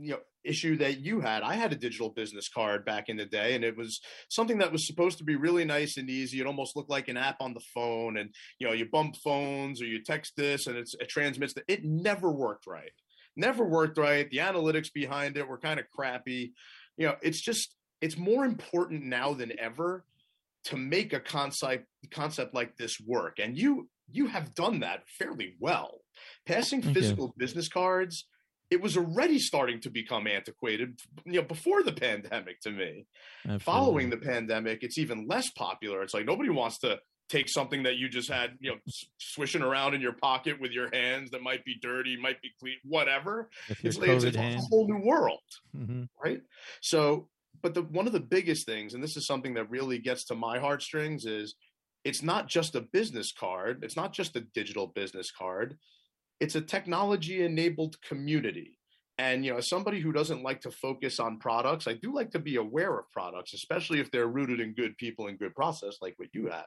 you 0.00 0.12
know 0.12 0.18
issue 0.44 0.76
that 0.76 1.00
you 1.00 1.20
had. 1.20 1.42
I 1.42 1.54
had 1.54 1.72
a 1.72 1.76
digital 1.76 2.10
business 2.10 2.48
card 2.48 2.84
back 2.84 3.08
in 3.08 3.16
the 3.16 3.24
day, 3.24 3.54
and 3.54 3.64
it 3.64 3.76
was 3.76 4.00
something 4.28 4.58
that 4.58 4.72
was 4.72 4.86
supposed 4.86 5.18
to 5.18 5.24
be 5.24 5.36
really 5.36 5.64
nice 5.64 5.96
and 5.96 6.10
easy. 6.10 6.40
It 6.40 6.46
almost 6.46 6.76
looked 6.76 6.90
like 6.90 7.08
an 7.08 7.16
app 7.16 7.40
on 7.40 7.54
the 7.54 7.62
phone, 7.74 8.18
and 8.18 8.30
you 8.58 8.66
know, 8.66 8.72
you 8.72 8.86
bump 8.86 9.16
phones 9.16 9.80
or 9.80 9.86
you 9.86 10.02
text 10.02 10.34
this, 10.36 10.66
and 10.66 10.76
it 10.76 10.90
transmits. 11.08 11.54
The, 11.54 11.62
it 11.68 11.84
never 11.84 12.30
worked 12.30 12.66
right. 12.66 12.92
Never 13.36 13.64
worked 13.64 13.98
right. 13.98 14.28
The 14.30 14.38
analytics 14.38 14.92
behind 14.92 15.36
it 15.36 15.48
were 15.48 15.58
kind 15.58 15.80
of 15.80 15.86
crappy. 15.90 16.52
You 16.96 17.08
know, 17.08 17.16
it's 17.22 17.40
just 17.40 17.74
it's 18.00 18.18
more 18.18 18.44
important 18.44 19.04
now 19.04 19.32
than 19.34 19.58
ever 19.58 20.04
to 20.64 20.76
make 20.76 21.12
a 21.12 21.20
concept 21.20 21.86
concept 22.10 22.54
like 22.54 22.76
this 22.76 23.00
work, 23.00 23.38
and 23.38 23.56
you 23.56 23.88
you 24.10 24.26
have 24.26 24.54
done 24.54 24.80
that 24.80 25.08
fairly 25.08 25.54
well. 25.58 26.00
Passing 26.46 26.82
physical 26.82 27.34
business 27.36 27.68
cards 27.68 28.26
it 28.70 28.80
was 28.80 28.96
already 28.96 29.38
starting 29.38 29.80
to 29.80 29.90
become 29.90 30.26
antiquated 30.26 30.98
you 31.24 31.40
know 31.40 31.46
before 31.46 31.82
the 31.82 31.92
pandemic 31.92 32.60
to 32.60 32.70
me. 32.70 33.06
Absolutely. 33.44 33.64
following 33.64 34.10
the 34.10 34.16
pandemic 34.16 34.82
it's 34.82 34.98
even 34.98 35.26
less 35.26 35.50
popular. 35.50 36.02
It's 36.02 36.14
like 36.14 36.26
nobody 36.26 36.50
wants 36.50 36.78
to 36.80 36.98
take 37.28 37.48
something 37.48 37.84
that 37.84 37.96
you 37.96 38.08
just 38.08 38.30
had 38.30 38.50
you 38.60 38.70
know 38.70 38.76
swishing 39.18 39.62
around 39.62 39.94
in 39.94 40.00
your 40.00 40.12
pocket 40.12 40.60
with 40.60 40.72
your 40.72 40.88
hands 40.92 41.30
that 41.30 41.42
might 41.42 41.64
be 41.64 41.76
dirty 41.80 42.16
might 42.16 42.40
be 42.42 42.50
clean 42.60 42.76
whatever. 42.84 43.48
It's, 43.82 43.98
like, 43.98 44.10
it's, 44.10 44.24
it's 44.24 44.36
a 44.36 44.58
whole 44.70 44.86
new 44.86 45.04
world 45.04 45.40
mm-hmm. 45.76 46.04
right? 46.22 46.40
So 46.80 47.28
but 47.62 47.74
the 47.74 47.82
one 47.82 48.06
of 48.06 48.12
the 48.12 48.20
biggest 48.20 48.66
things 48.66 48.94
and 48.94 49.02
this 49.02 49.16
is 49.16 49.26
something 49.26 49.54
that 49.54 49.70
really 49.70 49.98
gets 49.98 50.24
to 50.26 50.34
my 50.34 50.58
heartstrings 50.58 51.24
is 51.24 51.54
it's 52.04 52.22
not 52.22 52.48
just 52.48 52.74
a 52.74 52.82
business 52.82 53.32
card. 53.32 53.82
It's 53.82 53.96
not 53.96 54.12
just 54.12 54.36
a 54.36 54.40
digital 54.40 54.86
business 54.86 55.30
card 55.30 55.78
it's 56.40 56.54
a 56.54 56.60
technology 56.60 57.44
enabled 57.44 57.96
community. 58.02 58.78
And 59.16 59.44
you 59.44 59.52
know 59.52 59.58
as 59.58 59.68
somebody 59.68 60.00
who 60.00 60.10
doesn't 60.10 60.42
like 60.42 60.60
to 60.62 60.72
focus 60.72 61.20
on 61.20 61.38
products 61.38 61.86
i 61.86 61.92
do 61.92 62.12
like 62.12 62.32
to 62.32 62.40
be 62.40 62.56
aware 62.56 62.98
of 62.98 63.08
products 63.12 63.54
especially 63.54 64.00
if 64.00 64.10
they're 64.10 64.26
rooted 64.26 64.58
in 64.58 64.74
good 64.74 64.96
people 64.96 65.28
and 65.28 65.38
good 65.38 65.54
process 65.54 65.98
like 66.02 66.14
what 66.16 66.30
you 66.32 66.48
have. 66.48 66.66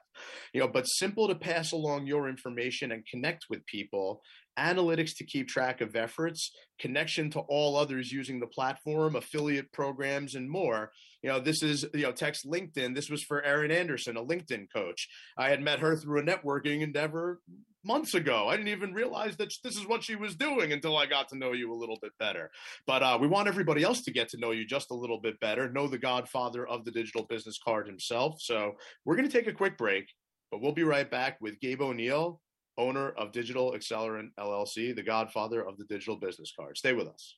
You 0.54 0.62
know 0.62 0.70
but 0.70 0.86
simple 0.86 1.28
to 1.28 1.36
pass 1.36 1.74
along 1.74 2.08
your 2.08 2.30
information 2.30 2.94
and 2.94 3.06
connect 3.06 3.48
with 3.50 3.66
people 3.66 4.22
analytics 4.58 5.12
to 5.18 5.26
keep 5.26 5.50
track 5.50 5.82
of 5.82 5.98
efforts 5.98 6.52
connection 6.80 7.30
to 7.32 7.40
all 7.42 7.76
others 7.76 8.14
using 8.14 8.40
the 8.40 8.48
platform 8.48 9.18
affiliate 9.18 9.72
programs 9.74 10.36
and 10.36 10.50
more 10.50 10.92
you 11.24 11.30
know 11.30 11.40
this 11.40 11.64
is 11.64 11.86
you 11.94 12.04
know 12.04 12.12
text 12.12 12.46
linkedin 12.46 12.94
this 12.94 13.10
was 13.10 13.24
for 13.24 13.42
erin 13.44 13.72
anderson 13.72 14.18
a 14.18 14.24
linkedin 14.24 14.68
coach 14.74 15.08
i 15.38 15.50
had 15.50 15.62
met 15.62 15.80
her 15.80 15.96
through 15.96 16.20
a 16.20 16.24
networking 16.24 16.82
endeavor 16.82 17.40
months 17.88 18.14
ago. 18.14 18.48
I 18.50 18.58
didn't 18.58 18.68
even 18.70 18.94
realize 18.94 19.38
that 19.38 19.52
this 19.64 19.78
is 19.78 19.88
what 19.88 20.04
she 20.04 20.16
was 20.16 20.36
doing 20.36 20.72
until 20.74 20.98
I 20.98 21.06
got 21.06 21.30
to 21.30 21.38
know 21.38 21.54
you 21.54 21.72
a 21.72 21.76
little 21.76 21.98
bit 22.02 22.12
better. 22.20 22.52
But 22.86 23.02
uh, 23.02 23.18
we 23.20 23.28
want 23.28 23.48
everybody 23.48 23.82
else 23.82 24.02
to 24.02 24.12
get 24.12 24.30
to 24.30 24.38
know 24.38 24.52
you 24.52 24.66
just 24.66 24.92
a 24.92 24.96
little 24.96 25.20
bit 25.20 25.40
better, 25.40 25.72
know 25.72 25.88
the 25.88 25.98
godfather 25.98 26.68
of 26.68 26.86
the 26.86 26.92
digital 26.92 27.26
business 27.28 27.58
card 27.64 27.88
himself. 27.88 28.36
So 28.40 28.74
we're 29.06 29.16
going 29.16 29.30
to 29.30 29.36
take 29.36 29.48
a 29.48 29.54
quick 29.54 29.78
break, 29.78 30.12
but 30.52 30.62
we'll 30.62 30.74
be 30.74 30.84
right 30.84 31.10
back 31.10 31.38
with 31.42 31.60
Gabe 31.60 31.82
O'Neill, 31.82 32.42
owner 32.78 33.10
of 33.12 33.32
Digital 33.32 33.74
Accelerant 33.74 34.30
LLC, 34.40 34.96
the 34.96 35.04
godfather 35.04 35.66
of 35.66 35.78
the 35.78 35.86
digital 35.86 36.18
business 36.18 36.52
card. 36.58 36.78
Stay 36.78 36.94
with 36.94 37.08
us. 37.08 37.38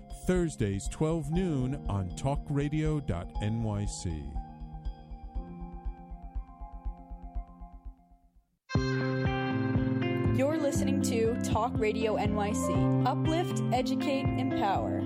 Thursdays, 0.31 0.87
12 0.87 1.33
noon 1.33 1.85
on 1.89 2.09
talkradio.nyc. 2.11 4.37
You're 10.37 10.57
listening 10.57 11.01
to 11.01 11.37
Talk 11.43 11.73
Radio 11.75 12.15
NYC. 12.15 13.05
Uplift, 13.05 13.61
educate, 13.73 14.23
empower. 14.39 15.01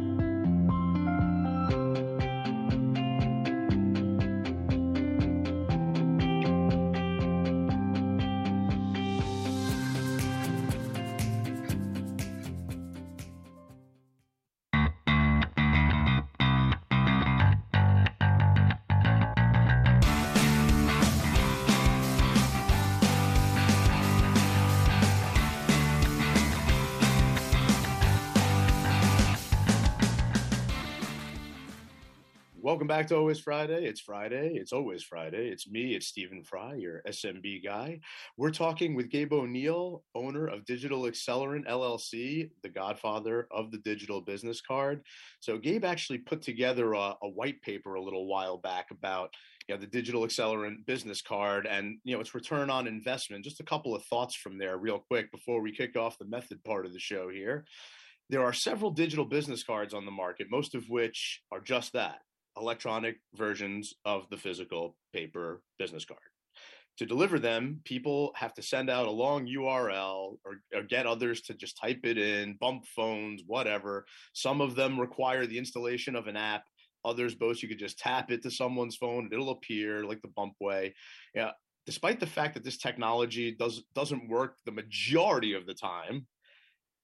Welcome 32.85 33.01
back 33.01 33.07
to 33.07 33.15
Always 33.15 33.39
Friday. 33.39 33.85
It's 33.85 33.99
Friday. 33.99 34.57
It's 34.57 34.71
always 34.71 35.01
Friday. 35.01 35.47
It's 35.47 35.67
me. 35.67 35.95
It's 35.95 36.05
Stephen 36.05 36.43
Fry, 36.43 36.75
your 36.75 37.01
SMB 37.07 37.63
guy. 37.63 37.99
We're 38.37 38.51
talking 38.51 38.93
with 38.93 39.09
Gabe 39.09 39.33
O'Neill, 39.33 40.03
owner 40.13 40.45
of 40.45 40.65
Digital 40.65 41.05
Accelerant 41.05 41.67
LLC, 41.67 42.51
the 42.61 42.69
godfather 42.69 43.47
of 43.49 43.71
the 43.71 43.79
digital 43.79 44.21
business 44.21 44.61
card. 44.61 45.01
So 45.39 45.57
Gabe 45.57 45.83
actually 45.83 46.19
put 46.19 46.43
together 46.43 46.93
a, 46.93 47.15
a 47.23 47.27
white 47.27 47.59
paper 47.63 47.95
a 47.95 48.03
little 48.03 48.27
while 48.27 48.57
back 48.57 48.91
about 48.91 49.33
you 49.67 49.73
know 49.73 49.81
the 49.81 49.87
digital 49.87 50.21
accelerant 50.21 50.85
business 50.85 51.23
card 51.23 51.65
and 51.65 51.97
you 52.03 52.13
know 52.13 52.21
its 52.21 52.35
return 52.35 52.69
on 52.69 52.85
investment. 52.85 53.43
Just 53.43 53.61
a 53.61 53.65
couple 53.65 53.95
of 53.95 54.03
thoughts 54.03 54.35
from 54.35 54.59
there, 54.59 54.77
real 54.77 54.99
quick, 54.99 55.31
before 55.31 55.59
we 55.59 55.75
kick 55.75 55.97
off 55.97 56.19
the 56.19 56.25
method 56.25 56.63
part 56.63 56.85
of 56.85 56.93
the 56.93 56.99
show 56.99 57.29
here. 57.29 57.65
There 58.29 58.43
are 58.43 58.53
several 58.53 58.91
digital 58.91 59.25
business 59.25 59.63
cards 59.63 59.95
on 59.95 60.05
the 60.05 60.11
market, 60.11 60.51
most 60.51 60.75
of 60.75 60.87
which 60.87 61.41
are 61.51 61.59
just 61.59 61.93
that 61.93 62.19
electronic 62.57 63.17
versions 63.33 63.93
of 64.05 64.29
the 64.29 64.37
physical 64.37 64.95
paper 65.13 65.61
business 65.77 66.05
card. 66.05 66.19
To 66.97 67.05
deliver 67.05 67.39
them, 67.39 67.81
people 67.83 68.31
have 68.35 68.53
to 68.53 68.61
send 68.61 68.89
out 68.89 69.07
a 69.07 69.11
long 69.11 69.45
URL 69.45 70.37
or, 70.45 70.61
or, 70.73 70.83
get 70.83 71.05
others 71.05 71.41
to 71.41 71.53
just 71.53 71.77
type 71.77 72.05
it 72.05 72.17
in, 72.17 72.55
bump 72.61 72.85
phones, 72.95 73.43
whatever. 73.45 74.05
Some 74.31 74.61
of 74.61 74.75
them 74.75 74.97
require 74.97 75.45
the 75.45 75.57
installation 75.57 76.15
of 76.15 76.27
an 76.27 76.37
app. 76.37 76.63
Others, 77.03 77.35
both 77.35 77.61
you 77.61 77.67
could 77.67 77.79
just 77.79 77.99
tap 77.99 78.31
it 78.31 78.41
to 78.43 78.49
someone's 78.49 78.95
phone 78.95 79.25
and 79.25 79.33
it'll 79.33 79.49
appear 79.49 80.05
like 80.05 80.21
the 80.21 80.29
bump 80.29 80.53
way. 80.61 80.95
Yeah, 81.33 81.51
despite 81.85 82.21
the 82.21 82.27
fact 82.27 82.53
that 82.53 82.63
this 82.63 82.77
technology 82.77 83.51
does 83.51 83.83
doesn't 83.93 84.29
work 84.29 84.57
the 84.65 84.71
majority 84.71 85.53
of 85.53 85.65
the 85.65 85.73
time, 85.73 86.25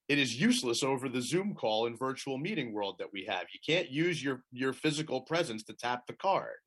it 0.08 0.18
is 0.18 0.40
useless 0.40 0.82
over 0.82 1.08
the 1.08 1.22
Zoom 1.22 1.54
call 1.54 1.86
and 1.86 1.98
virtual 1.98 2.38
meeting 2.38 2.72
world 2.72 2.96
that 2.98 3.12
we 3.12 3.24
have. 3.28 3.46
You 3.52 3.60
can't 3.64 3.90
use 3.90 4.22
your 4.22 4.42
your 4.52 4.72
physical 4.72 5.22
presence 5.22 5.62
to 5.64 5.74
tap 5.74 6.06
the 6.06 6.14
card. 6.14 6.58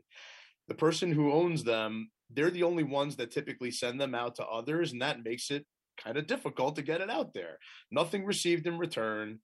The 0.68 0.76
person 0.76 1.12
who 1.12 1.32
owns 1.32 1.64
them, 1.64 2.10
they're 2.30 2.50
the 2.50 2.64
only 2.64 2.84
ones 2.84 3.16
that 3.18 3.32
typically 3.32 3.72
send 3.72 4.00
them 4.00 4.16
out 4.16 4.36
to 4.36 4.46
others, 4.46 4.92
and 4.92 5.02
that 5.02 5.24
makes 5.24 5.52
it 5.52 5.66
kind 6.04 6.18
of 6.18 6.28
difficult 6.28 6.76
to 6.76 6.82
get 6.82 7.02
it 7.02 7.10
out 7.10 7.34
there. 7.34 7.60
Nothing 7.92 8.26
received 8.26 8.68
in 8.68 8.78
return. 8.78 9.40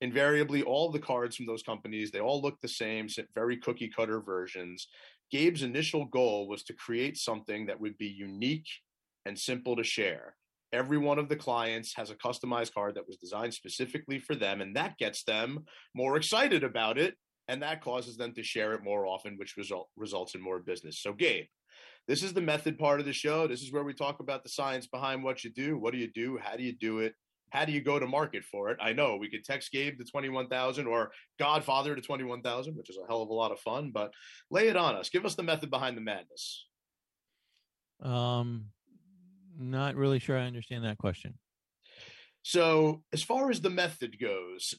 Invariably, 0.00 0.62
all 0.62 0.90
the 0.90 0.98
cards 0.98 1.36
from 1.36 1.46
those 1.46 1.62
companies, 1.62 2.10
they 2.10 2.20
all 2.20 2.42
look 2.42 2.60
the 2.60 2.68
same, 2.68 3.08
very 3.34 3.56
cookie 3.56 3.88
cutter 3.88 4.20
versions. 4.20 4.88
Gabe's 5.30 5.62
initial 5.62 6.04
goal 6.04 6.48
was 6.48 6.62
to 6.64 6.74
create 6.74 7.16
something 7.16 7.66
that 7.66 7.80
would 7.80 7.96
be 7.96 8.08
unique 8.08 8.68
and 9.24 9.38
simple 9.38 9.74
to 9.74 9.82
share 9.82 10.36
every 10.72 10.98
one 10.98 11.18
of 11.18 11.28
the 11.28 11.36
clients 11.36 11.94
has 11.96 12.10
a 12.10 12.14
customized 12.14 12.74
card 12.74 12.94
that 12.94 13.06
was 13.06 13.16
designed 13.16 13.54
specifically 13.54 14.18
for 14.18 14.34
them 14.34 14.60
and 14.60 14.76
that 14.76 14.98
gets 14.98 15.24
them 15.24 15.64
more 15.94 16.16
excited 16.16 16.64
about 16.64 16.98
it 16.98 17.14
and 17.48 17.62
that 17.62 17.82
causes 17.82 18.16
them 18.16 18.32
to 18.34 18.42
share 18.42 18.72
it 18.72 18.82
more 18.82 19.06
often 19.06 19.36
which 19.36 19.56
result 19.56 19.88
results 19.96 20.34
in 20.34 20.40
more 20.40 20.58
business 20.58 21.00
so 21.00 21.12
gabe 21.12 21.46
this 22.08 22.22
is 22.22 22.32
the 22.32 22.40
method 22.40 22.78
part 22.78 23.00
of 23.00 23.06
the 23.06 23.12
show 23.12 23.46
this 23.46 23.62
is 23.62 23.72
where 23.72 23.84
we 23.84 23.94
talk 23.94 24.20
about 24.20 24.42
the 24.42 24.48
science 24.48 24.86
behind 24.86 25.22
what 25.22 25.44
you 25.44 25.50
do 25.52 25.78
what 25.78 25.92
do 25.92 25.98
you 25.98 26.10
do 26.12 26.38
how 26.42 26.56
do 26.56 26.62
you 26.62 26.76
do 26.76 26.98
it 26.98 27.14
how 27.50 27.64
do 27.64 27.72
you 27.72 27.80
go 27.80 27.98
to 27.98 28.06
market 28.06 28.44
for 28.44 28.70
it? 28.70 28.78
I 28.80 28.92
know 28.92 29.16
we 29.16 29.30
could 29.30 29.44
text 29.44 29.72
Gabe 29.72 29.98
to 29.98 30.04
21,000 30.04 30.86
or 30.86 31.10
Godfather 31.38 31.94
to 31.94 32.02
21,000, 32.02 32.74
which 32.76 32.90
is 32.90 32.98
a 33.02 33.06
hell 33.06 33.22
of 33.22 33.28
a 33.28 33.34
lot 33.34 33.52
of 33.52 33.60
fun, 33.60 33.90
but 33.92 34.12
lay 34.50 34.68
it 34.68 34.76
on 34.76 34.96
us. 34.96 35.08
Give 35.10 35.24
us 35.24 35.36
the 35.36 35.42
method 35.42 35.70
behind 35.70 35.96
the 35.96 36.02
madness. 36.02 36.66
Um, 38.02 38.66
not 39.58 39.96
really 39.96 40.18
sure 40.18 40.38
I 40.38 40.46
understand 40.46 40.84
that 40.84 40.98
question. 40.98 41.38
So, 42.42 43.02
as 43.12 43.22
far 43.22 43.50
as 43.50 43.60
the 43.60 43.70
method 43.70 44.18
goes, 44.20 44.74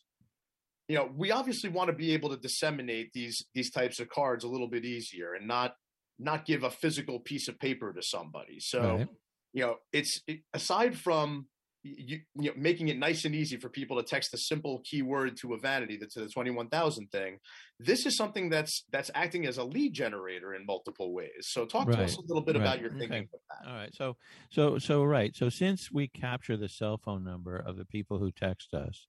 you 0.87 0.95
know, 0.95 1.09
we 1.13 1.31
obviously 1.31 1.69
want 1.69 1.89
to 1.89 1.95
be 1.95 2.13
able 2.13 2.29
to 2.29 2.37
disseminate 2.37 3.11
these 3.13 3.45
these 3.53 3.71
types 3.71 3.99
of 3.99 4.09
cards 4.09 4.43
a 4.43 4.47
little 4.47 4.69
bit 4.69 4.85
easier 4.85 5.33
and 5.33 5.47
not 5.47 5.73
not 6.19 6.45
give 6.45 6.63
a 6.63 6.69
physical 6.69 7.19
piece 7.19 7.47
of 7.47 7.59
paper 7.59 7.93
to 7.93 8.01
somebody. 8.01 8.59
So, 8.59 8.81
right. 8.81 9.07
you 9.53 9.61
know, 9.63 9.75
it's 9.91 10.21
it, 10.27 10.39
aside 10.53 10.97
from 10.97 11.47
you, 11.97 12.19
you 12.35 12.49
know, 12.49 12.53
making 12.57 12.87
it 12.87 12.97
nice 12.97 13.25
and 13.25 13.35
easy 13.35 13.57
for 13.57 13.69
people 13.69 13.97
to 13.97 14.03
text 14.03 14.33
a 14.33 14.37
simple 14.37 14.81
keyword 14.83 15.37
to 15.37 15.53
a 15.53 15.59
vanity 15.59 15.97
to 15.97 16.19
the 16.19 16.29
21,000 16.29 17.07
thing. 17.11 17.39
This 17.79 18.05
is 18.05 18.17
something 18.17 18.49
that's 18.49 18.85
that's 18.91 19.11
acting 19.13 19.45
as 19.45 19.57
a 19.57 19.63
lead 19.63 19.93
generator 19.93 20.53
in 20.55 20.65
multiple 20.65 21.13
ways. 21.13 21.29
So 21.41 21.65
talk 21.65 21.87
right. 21.87 21.97
to 21.97 22.03
us 22.03 22.17
a 22.17 22.21
little 22.21 22.41
bit 22.41 22.55
right. 22.55 22.61
about 22.61 22.81
your 22.81 22.91
thinking 22.91 23.11
okay. 23.11 23.27
that. 23.49 23.69
All 23.69 23.75
right. 23.75 23.93
So 23.93 24.17
so 24.49 24.77
so 24.77 25.03
right. 25.03 25.35
So 25.35 25.49
since 25.49 25.91
we 25.91 26.07
capture 26.07 26.57
the 26.57 26.69
cell 26.69 26.97
phone 26.97 27.23
number 27.23 27.55
of 27.57 27.77
the 27.77 27.85
people 27.85 28.17
who 28.17 28.31
text 28.31 28.73
us, 28.73 29.07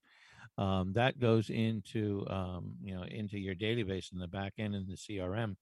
um, 0.59 0.93
that 0.95 1.19
goes 1.19 1.51
into 1.51 2.27
um, 2.29 2.73
you 2.83 2.95
know 2.95 3.05
into 3.05 3.39
your 3.39 3.55
database 3.55 4.13
in 4.13 4.19
the 4.19 4.29
back 4.29 4.55
end 4.59 4.75
in 4.75 4.87
the 4.87 4.97
CRM, 4.97 5.57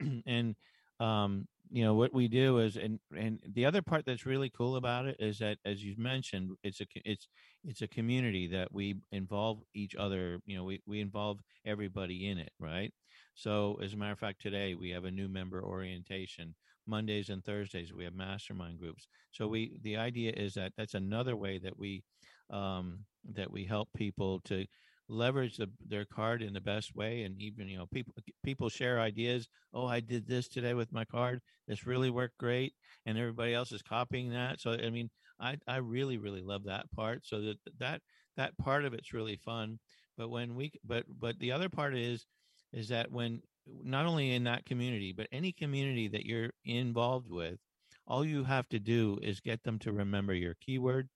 and 0.26 0.54
um, 1.00 1.46
you 1.74 1.82
know 1.84 1.94
what 1.94 2.14
we 2.14 2.28
do 2.28 2.58
is 2.60 2.76
and 2.76 3.00
and 3.16 3.40
the 3.52 3.66
other 3.66 3.82
part 3.82 4.06
that's 4.06 4.24
really 4.24 4.48
cool 4.48 4.76
about 4.76 5.06
it 5.06 5.16
is 5.18 5.40
that 5.40 5.58
as 5.64 5.84
you 5.84 5.92
mentioned 5.98 6.52
it's 6.62 6.80
a 6.80 6.86
it's 7.04 7.26
it's 7.64 7.82
a 7.82 7.88
community 7.88 8.46
that 8.46 8.72
we 8.72 8.94
involve 9.10 9.58
each 9.74 9.96
other 9.96 10.38
you 10.46 10.56
know 10.56 10.62
we, 10.62 10.80
we 10.86 11.00
involve 11.00 11.40
everybody 11.66 12.28
in 12.28 12.38
it 12.38 12.52
right? 12.60 12.92
So 13.34 13.76
as 13.82 13.92
a 13.92 13.96
matter 13.96 14.12
of 14.12 14.20
fact 14.20 14.40
today 14.40 14.76
we 14.76 14.90
have 14.90 15.04
a 15.04 15.10
new 15.10 15.28
member 15.28 15.64
orientation 15.64 16.54
mondays 16.86 17.28
and 17.28 17.44
thursdays 17.44 17.92
we 17.92 18.04
have 18.04 18.14
mastermind 18.14 18.78
groups. 18.78 19.08
So 19.32 19.48
we 19.48 19.76
the 19.82 19.96
idea 19.96 20.32
is 20.36 20.54
that 20.54 20.74
that's 20.76 20.94
another 20.94 21.34
way 21.34 21.58
that 21.58 21.76
we 21.76 22.04
um 22.50 23.00
that 23.32 23.50
we 23.50 23.64
help 23.64 23.88
people 23.96 24.40
to 24.44 24.64
leverage 25.08 25.56
the, 25.56 25.68
their 25.86 26.04
card 26.04 26.42
in 26.42 26.52
the 26.52 26.60
best 26.60 26.94
way 26.94 27.22
and 27.22 27.40
even 27.40 27.68
you 27.68 27.76
know 27.76 27.86
people 27.92 28.14
people 28.42 28.68
share 28.68 29.00
ideas 29.00 29.48
oh 29.74 29.86
i 29.86 30.00
did 30.00 30.26
this 30.26 30.48
today 30.48 30.74
with 30.74 30.92
my 30.92 31.04
card. 31.04 31.40
This 31.68 31.86
really 31.86 32.10
worked 32.10 32.38
great 32.38 32.74
and 33.06 33.18
everybody 33.18 33.54
else 33.54 33.72
is 33.72 33.82
copying 33.82 34.30
that. 34.30 34.60
So 34.60 34.72
i 34.72 34.90
mean 34.90 35.10
i 35.40 35.56
i 35.66 35.76
really 35.76 36.18
really 36.18 36.42
love 36.42 36.64
that 36.64 36.90
part. 36.90 37.24
So 37.24 37.40
that 37.40 37.58
that 37.78 38.00
that 38.36 38.56
part 38.58 38.84
of 38.84 38.94
it's 38.94 39.12
really 39.12 39.36
fun. 39.36 39.78
But 40.16 40.30
when 40.30 40.54
we 40.54 40.72
but 40.84 41.04
but 41.08 41.38
the 41.38 41.52
other 41.52 41.68
part 41.68 41.94
is 41.94 42.26
is 42.72 42.88
that 42.88 43.10
when 43.10 43.42
not 43.66 44.06
only 44.06 44.32
in 44.32 44.44
that 44.44 44.64
community 44.64 45.12
but 45.12 45.28
any 45.32 45.52
community 45.52 46.08
that 46.08 46.26
you're 46.26 46.50
involved 46.64 47.30
with 47.30 47.58
all 48.06 48.24
you 48.24 48.44
have 48.44 48.68
to 48.68 48.78
do 48.78 49.18
is 49.22 49.40
get 49.40 49.62
them 49.62 49.78
to 49.78 49.92
remember 49.92 50.34
your 50.34 50.54
keyword 50.60 51.08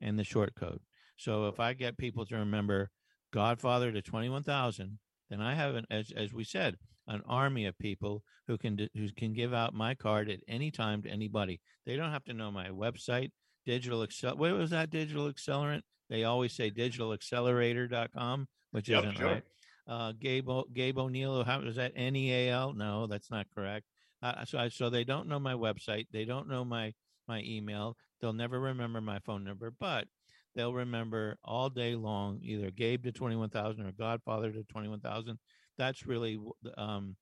and 0.00 0.18
the 0.18 0.24
short 0.24 0.54
code. 0.54 0.80
So 1.16 1.46
if 1.46 1.60
i 1.60 1.74
get 1.74 1.98
people 1.98 2.26
to 2.26 2.36
remember 2.36 2.90
Godfather 3.32 3.92
to 3.92 4.02
21,000, 4.02 4.98
then 5.28 5.40
I 5.40 5.54
have, 5.54 5.74
an, 5.74 5.86
as, 5.90 6.10
as 6.16 6.32
we 6.32 6.44
said, 6.44 6.76
an 7.06 7.22
army 7.26 7.66
of 7.66 7.78
people 7.78 8.22
who 8.46 8.58
can 8.58 8.88
who 8.94 9.08
can 9.16 9.32
give 9.32 9.54
out 9.54 9.74
my 9.74 9.94
card 9.94 10.28
at 10.28 10.40
any 10.48 10.70
time 10.70 11.02
to 11.02 11.08
anybody. 11.08 11.60
They 11.86 11.96
don't 11.96 12.10
have 12.10 12.24
to 12.24 12.32
know 12.32 12.50
my 12.50 12.68
website, 12.68 13.30
digital 13.64 14.02
excel. 14.02 14.36
What 14.36 14.52
was 14.52 14.70
that 14.70 14.90
digital 14.90 15.32
accelerant? 15.32 15.82
They 16.08 16.24
always 16.24 16.52
say 16.52 16.70
digitalaccelerator.com, 16.70 18.48
which 18.72 18.88
yep, 18.88 19.04
isn't 19.04 19.16
sure. 19.16 19.26
right. 19.26 19.42
Uh, 19.88 20.12
Gabe, 20.20 20.48
Gabe 20.72 20.98
O'Neill, 20.98 21.44
how 21.44 21.60
is 21.62 21.76
that 21.76 21.92
N 21.96 22.16
E 22.16 22.32
A 22.32 22.50
L? 22.50 22.74
No, 22.74 23.06
that's 23.06 23.30
not 23.30 23.46
correct. 23.54 23.86
Uh, 24.22 24.44
so, 24.44 24.68
so 24.68 24.90
they 24.90 25.04
don't 25.04 25.28
know 25.28 25.40
my 25.40 25.54
website. 25.54 26.06
They 26.12 26.24
don't 26.24 26.48
know 26.48 26.64
my 26.64 26.92
my 27.26 27.42
email. 27.42 27.96
They'll 28.20 28.32
never 28.32 28.60
remember 28.60 29.00
my 29.00 29.18
phone 29.20 29.44
number, 29.44 29.72
but 29.78 30.06
they'll 30.54 30.74
remember 30.74 31.36
all 31.44 31.68
day 31.70 31.94
long 31.94 32.40
either 32.42 32.70
Gabe 32.70 33.04
to 33.04 33.12
21,000 33.12 33.86
or 33.86 33.92
Godfather 33.92 34.52
to 34.52 34.64
21,000. 34.64 35.38
That's 35.78 36.06
really, 36.06 36.38
um, 36.76 37.16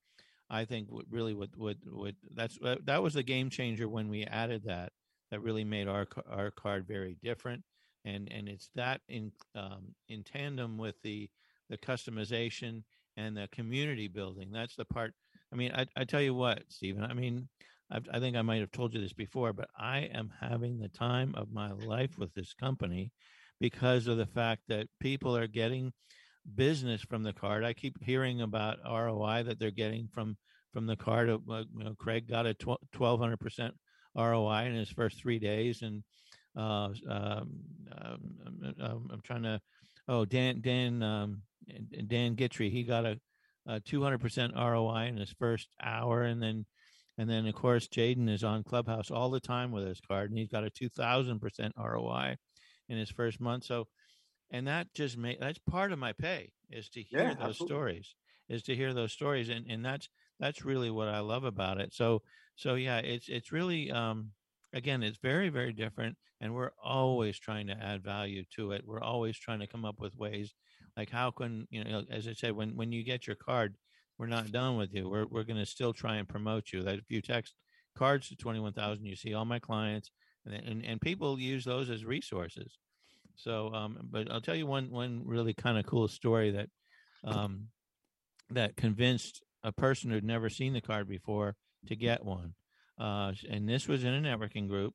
I 0.51 0.64
think, 0.64 0.88
really 1.11 1.35
what, 1.35 1.51
what, 1.57 1.77
what 1.85 2.14
that's, 2.35 2.59
that 2.85 3.03
was 3.03 3.14
the 3.14 3.23
game 3.23 3.51
changer 3.51 3.88
when 3.88 4.09
we 4.09 4.25
added 4.25 4.64
that, 4.64 4.93
that 5.31 5.43
really 5.43 5.64
made 5.64 5.88
our, 5.88 6.07
our 6.31 6.51
card 6.51 6.87
very 6.87 7.17
different. 7.23 7.62
And, 8.05 8.31
and 8.33 8.49
it's 8.49 8.71
that 8.75 9.03
in, 9.09 9.33
um, 9.55 9.95
in 10.09 10.23
tandem 10.23 10.79
with 10.79 10.95
the, 11.03 11.29
the 11.69 11.77
customization 11.77 12.83
and 13.17 13.37
the 13.37 13.49
community 13.53 14.09
building. 14.09 14.51
That's 14.53 14.77
the 14.77 14.85
part. 14.85 15.12
I 15.53 15.57
mean, 15.57 15.73
I, 15.73 15.87
I 15.97 16.05
tell 16.05 16.23
you 16.23 16.35
what, 16.35 16.62
Stephen, 16.69 17.05
I 17.05 17.12
mean, 17.12 17.49
I've, 17.90 18.07
i 18.12 18.18
think 18.20 18.37
I 18.37 18.42
might 18.42 18.61
have 18.61 18.70
told 18.70 18.94
you 18.94 19.01
this 19.01 19.12
before, 19.12 19.53
but 19.53 19.68
I 19.77 20.11
am 20.12 20.33
having 20.40 20.79
the 20.79 20.88
time 20.88 21.35
of 21.37 21.53
my 21.53 21.72
life 21.72 22.18
with 22.18 22.33
this 22.35 22.53
company 22.53 23.12
because 23.61 24.07
of 24.07 24.18
the 24.18 24.27
fact 24.27 24.62
that 24.68 24.88
people 25.01 25.37
are 25.37 25.46
getting 25.46 25.92
business 26.55 27.03
from 27.03 27.22
the 27.22 27.33
card. 27.33 27.64
I 27.64 27.72
keep 27.72 28.03
hearing 28.03 28.40
about 28.40 28.79
ROI 28.85 29.44
that 29.44 29.59
they're 29.59 29.70
getting 29.70 30.09
from 30.12 30.37
from 30.72 30.87
the 30.87 30.96
card. 30.96 31.31
Uh, 31.31 31.64
you 31.77 31.85
know, 31.85 31.94
Craig 31.98 32.29
got 32.29 32.46
a 32.46 32.55
twelve 32.92 33.20
hundred 33.20 33.40
percent 33.40 33.74
ROI 34.16 34.66
in 34.66 34.74
his 34.74 34.90
first 34.90 35.20
three 35.20 35.38
days, 35.38 35.83
and 35.83 36.03
uh, 36.57 36.90
um, 37.09 37.51
um, 37.92 38.74
um, 38.81 39.09
I'm 39.12 39.22
trying 39.22 39.42
to. 39.44 39.61
Oh, 40.11 40.24
Dan 40.24 40.61
Dan 40.62 41.03
um, 41.03 41.42
Dan 42.07 42.35
Gitry, 42.35 42.70
he 42.70 42.83
got 42.83 43.05
a, 43.05 43.18
a 43.66 43.81
200% 43.81 44.57
ROI 44.57 45.07
in 45.09 45.16
his 45.16 45.35
first 45.38 45.68
hour, 45.83 46.22
and 46.22 46.42
then 46.42 46.64
and 47.18 47.28
then, 47.28 47.46
of 47.46 47.54
course, 47.57 47.88
Jaden 47.88 48.31
is 48.31 48.44
on 48.44 48.62
Clubhouse 48.62 49.11
all 49.11 49.31
the 49.31 49.40
time 49.40 49.72
with 49.72 49.87
his 49.87 50.00
card, 50.00 50.31
and 50.31 50.38
he's 50.38 50.48
got 50.48 50.64
a 50.64 50.70
2,000% 50.70 51.72
ROI 51.76 52.37
in 52.88 52.96
his 52.96 53.11
first 53.11 53.40
month. 53.40 53.64
So, 53.64 53.88
and 54.50 54.68
that 54.68 54.94
just 54.94 55.18
made 55.18 55.38
that's 55.40 55.59
part 55.59 55.92
of 55.92 55.98
my 55.98 56.12
pay 56.12 56.52
is 56.70 56.88
to 56.90 57.02
hear 57.02 57.20
yeah, 57.20 57.35
those 57.35 57.50
absolutely. 57.50 57.66
stories. 57.66 58.14
is 58.48 58.62
to 58.64 58.76
hear 58.76 58.94
those 58.94 59.12
stories, 59.12 59.48
and 59.50 59.66
and 59.68 59.85
that's 59.85 60.09
that's 60.40 60.64
really 60.64 60.90
what 60.90 61.09
I 61.09 61.20
love 61.20 61.44
about 61.44 61.81
it. 61.81 61.92
So 61.92 62.22
so 62.57 62.76
yeah, 62.76 62.98
it's 62.98 63.28
it's 63.28 63.52
really 63.52 63.90
um, 63.90 64.31
again, 64.72 65.02
it's 65.02 65.18
very 65.18 65.48
very 65.50 65.72
different, 65.72 66.16
and 66.40 66.54
we're 66.54 66.70
always 66.83 67.38
trying 67.38 67.66
to 67.66 67.74
add 67.74 68.04
value 68.04 68.44
to 68.57 68.72
it. 68.72 68.85
We're 68.87 69.02
always 69.02 69.37
trying 69.37 69.61
to 69.61 69.66
come 69.66 69.85
up 69.85 70.00
with 70.00 70.16
ways, 70.16 70.54
like 70.96 71.11
how 71.11 71.31
can 71.33 71.66
you 71.70 71.85
know, 71.85 72.04
as 72.11 72.28
I 72.28 72.33
said, 72.35 72.52
when 72.52 72.76
when 72.76 72.92
you 72.92 73.04
get 73.04 73.26
your 73.26 73.37
card, 73.37 73.76
we're 74.18 74.26
not 74.26 74.50
done 74.50 74.76
with 74.76 74.92
you. 74.92 75.09
We're 75.09 75.26
we're 75.26 75.44
going 75.44 75.59
to 75.59 75.66
still 75.66 75.92
try 75.92 76.16
and 76.16 76.28
promote 76.28 76.72
you. 76.72 76.83
That 76.83 76.98
if 76.98 77.04
you 77.09 77.22
text 77.22 77.54
cards 77.96 78.28
to 78.28 78.37
twenty 78.37 78.61
one 78.61 78.72
thousand, 78.72 79.07
you 79.07 79.16
see 79.16 79.35
all 79.35 79.44
my 79.44 79.59
clients, 79.59 80.11
and, 80.44 80.54
and 80.54 80.85
and 80.85 81.00
people 81.00 81.38
use 81.38 81.64
those 81.64 81.88
as 81.90 82.04
resources. 82.04 82.78
So, 83.37 83.72
um, 83.72 83.98
but 84.11 84.31
I'll 84.31 84.40
tell 84.40 84.57
you 84.57 84.66
one 84.66 84.90
one 84.90 85.22
really 85.24 85.54
kind 85.54 85.78
of 85.78 85.87
cool 85.87 86.09
story 86.09 86.50
that 86.50 86.68
um, 87.24 87.68
that 88.50 88.76
convinced 88.76 89.42
a 89.62 89.72
person 89.72 90.11
who'd 90.11 90.24
never 90.24 90.48
seen 90.48 90.72
the 90.72 90.81
card 90.81 91.09
before 91.09 91.57
to 91.87 91.96
get 91.96 92.24
one. 92.24 92.54
Uh, 92.98 93.33
and 93.48 93.68
this 93.68 93.87
was 93.87 94.02
in 94.02 94.12
a 94.14 94.20
networking 94.20 94.68
group, 94.68 94.94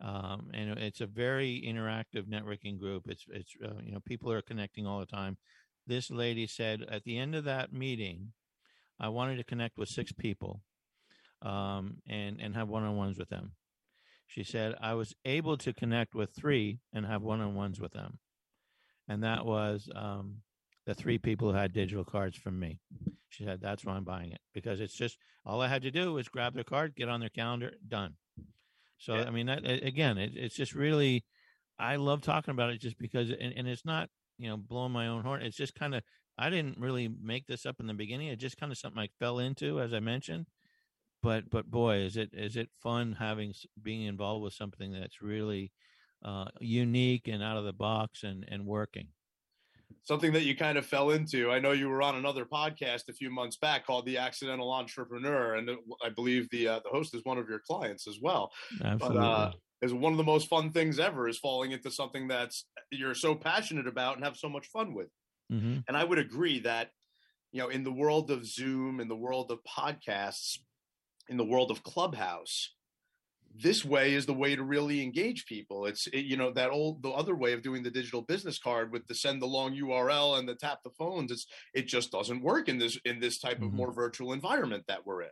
um, 0.00 0.50
and 0.54 0.78
it's 0.78 1.02
a 1.02 1.06
very 1.06 1.62
interactive 1.66 2.26
networking 2.26 2.78
group. 2.78 3.04
It's 3.06 3.26
it's 3.28 3.52
uh, 3.62 3.80
you 3.82 3.92
know 3.92 4.00
people 4.00 4.32
are 4.32 4.42
connecting 4.42 4.86
all 4.86 5.00
the 5.00 5.06
time. 5.06 5.36
This 5.86 6.10
lady 6.10 6.46
said 6.46 6.82
at 6.90 7.04
the 7.04 7.18
end 7.18 7.34
of 7.34 7.44
that 7.44 7.70
meeting, 7.70 8.32
I 9.00 9.08
wanted 9.08 9.36
to 9.36 9.44
connect 9.44 9.76
with 9.78 9.88
six 9.88 10.12
people, 10.12 10.62
um, 11.42 11.98
and 12.08 12.40
and 12.40 12.54
have 12.54 12.68
one 12.68 12.84
on 12.84 12.96
ones 12.96 13.18
with 13.18 13.28
them. 13.28 13.52
She 14.26 14.44
said 14.44 14.74
I 14.80 14.94
was 14.94 15.14
able 15.24 15.56
to 15.58 15.72
connect 15.72 16.14
with 16.14 16.30
three 16.34 16.80
and 16.92 17.06
have 17.06 17.22
one 17.22 17.40
on 17.40 17.54
ones 17.54 17.80
with 17.80 17.92
them, 17.92 18.18
and 19.08 19.22
that 19.22 19.44
was 19.44 19.88
um, 19.94 20.42
the 20.86 20.94
three 20.94 21.18
people 21.18 21.50
who 21.50 21.56
had 21.56 21.72
digital 21.72 22.04
cards 22.04 22.36
from 22.36 22.58
me. 22.58 22.80
She 23.28 23.44
said, 23.44 23.60
That's 23.60 23.84
why 23.84 23.94
I'm 23.94 24.04
buying 24.04 24.32
it 24.32 24.40
because 24.52 24.80
it's 24.80 24.94
just 24.94 25.18
all 25.44 25.60
I 25.60 25.68
had 25.68 25.82
to 25.82 25.90
do 25.90 26.12
was 26.12 26.28
grab 26.28 26.54
their 26.54 26.64
card, 26.64 26.94
get 26.94 27.08
on 27.08 27.20
their 27.20 27.28
calendar, 27.28 27.72
done. 27.86 28.14
So, 28.98 29.16
yeah. 29.16 29.24
I 29.24 29.30
mean, 29.30 29.46
that, 29.46 29.64
again, 29.64 30.18
it, 30.18 30.32
it's 30.34 30.54
just 30.54 30.74
really, 30.74 31.24
I 31.78 31.96
love 31.96 32.22
talking 32.22 32.52
about 32.52 32.70
it 32.70 32.80
just 32.80 32.98
because, 32.98 33.30
and, 33.30 33.52
and 33.56 33.66
it's 33.66 33.84
not, 33.84 34.08
you 34.38 34.48
know, 34.48 34.56
blowing 34.56 34.92
my 34.92 35.08
own 35.08 35.22
horn. 35.22 35.42
It's 35.42 35.56
just 35.56 35.74
kind 35.74 35.94
of, 35.94 36.02
I 36.38 36.50
didn't 36.50 36.78
really 36.78 37.08
make 37.08 37.46
this 37.46 37.66
up 37.66 37.80
in 37.80 37.86
the 37.86 37.94
beginning. 37.94 38.28
It 38.28 38.36
just 38.36 38.56
kind 38.56 38.72
of 38.72 38.78
something 38.78 39.00
I 39.00 39.08
fell 39.18 39.38
into, 39.38 39.80
as 39.80 39.94
I 39.94 40.00
mentioned. 40.00 40.46
But, 41.22 41.48
but 41.48 41.70
boy, 41.70 41.98
is 41.98 42.16
it, 42.16 42.30
is 42.32 42.56
it 42.56 42.68
fun 42.82 43.16
having, 43.18 43.54
being 43.82 44.02
involved 44.02 44.42
with 44.42 44.52
something 44.52 44.92
that's 44.92 45.22
really 45.22 45.72
uh, 46.24 46.46
unique 46.60 47.28
and 47.28 47.42
out 47.42 47.56
of 47.56 47.64
the 47.64 47.72
box 47.72 48.24
and, 48.24 48.44
and 48.48 48.66
working 48.66 49.08
something 50.02 50.32
that 50.32 50.42
you 50.42 50.56
kind 50.56 50.76
of 50.76 50.84
fell 50.84 51.10
into. 51.10 51.50
I 51.50 51.58
know 51.58 51.72
you 51.72 51.88
were 51.88 52.02
on 52.02 52.16
another 52.16 52.44
podcast 52.44 53.08
a 53.08 53.12
few 53.12 53.30
months 53.30 53.56
back 53.56 53.86
called 53.86 54.06
The 54.06 54.18
Accidental 54.18 54.70
Entrepreneur, 54.72 55.54
and 55.54 55.70
I 56.04 56.10
believe 56.10 56.48
the 56.50 56.68
uh, 56.68 56.80
the 56.84 56.90
host 56.90 57.14
is 57.14 57.22
one 57.24 57.38
of 57.38 57.48
your 57.48 57.60
clients 57.60 58.06
as 58.06 58.18
well. 58.20 58.50
Absolutely. 58.82 59.18
But, 59.18 59.24
uh, 59.24 59.52
is 59.82 59.92
one 59.92 60.12
of 60.12 60.18
the 60.18 60.24
most 60.24 60.48
fun 60.48 60.70
things 60.70 60.98
ever 60.98 61.28
is 61.28 61.38
falling 61.38 61.72
into 61.72 61.90
something 61.90 62.26
that's 62.26 62.64
you're 62.90 63.14
so 63.14 63.34
passionate 63.34 63.86
about 63.86 64.16
and 64.16 64.24
have 64.24 64.36
so 64.36 64.48
much 64.48 64.66
fun 64.68 64.94
with. 64.94 65.08
Mm-hmm. 65.52 65.78
And 65.86 65.96
I 65.96 66.04
would 66.04 66.18
agree 66.18 66.60
that 66.60 66.90
you 67.52 67.60
know 67.60 67.68
in 67.68 67.84
the 67.84 67.92
world 67.92 68.30
of 68.30 68.46
Zoom, 68.46 69.00
in 69.00 69.08
the 69.08 69.16
world 69.16 69.50
of 69.50 69.58
podcasts, 69.64 70.58
in 71.28 71.36
the 71.36 71.44
world 71.44 71.70
of 71.70 71.82
Clubhouse, 71.82 72.70
this 73.54 73.84
way 73.84 74.14
is 74.14 74.26
the 74.26 74.34
way 74.34 74.56
to 74.56 74.64
really 74.64 75.02
engage 75.02 75.46
people 75.46 75.86
it's 75.86 76.06
it, 76.08 76.24
you 76.24 76.36
know 76.36 76.52
that 76.52 76.70
old 76.70 77.02
the 77.02 77.10
other 77.10 77.34
way 77.34 77.52
of 77.52 77.62
doing 77.62 77.82
the 77.82 77.90
digital 77.90 78.22
business 78.22 78.58
card 78.58 78.92
with 78.92 79.06
the 79.06 79.14
send 79.14 79.40
the 79.40 79.46
long 79.46 79.74
url 79.76 80.38
and 80.38 80.48
the 80.48 80.54
tap 80.54 80.78
the 80.82 80.90
phones 80.98 81.30
it's 81.30 81.46
it 81.72 81.86
just 81.86 82.10
doesn't 82.10 82.42
work 82.42 82.68
in 82.68 82.78
this 82.78 82.98
in 83.04 83.20
this 83.20 83.38
type 83.38 83.56
mm-hmm. 83.56 83.66
of 83.66 83.72
more 83.72 83.92
virtual 83.92 84.32
environment 84.32 84.84
that 84.88 85.06
we're 85.06 85.22
in 85.22 85.28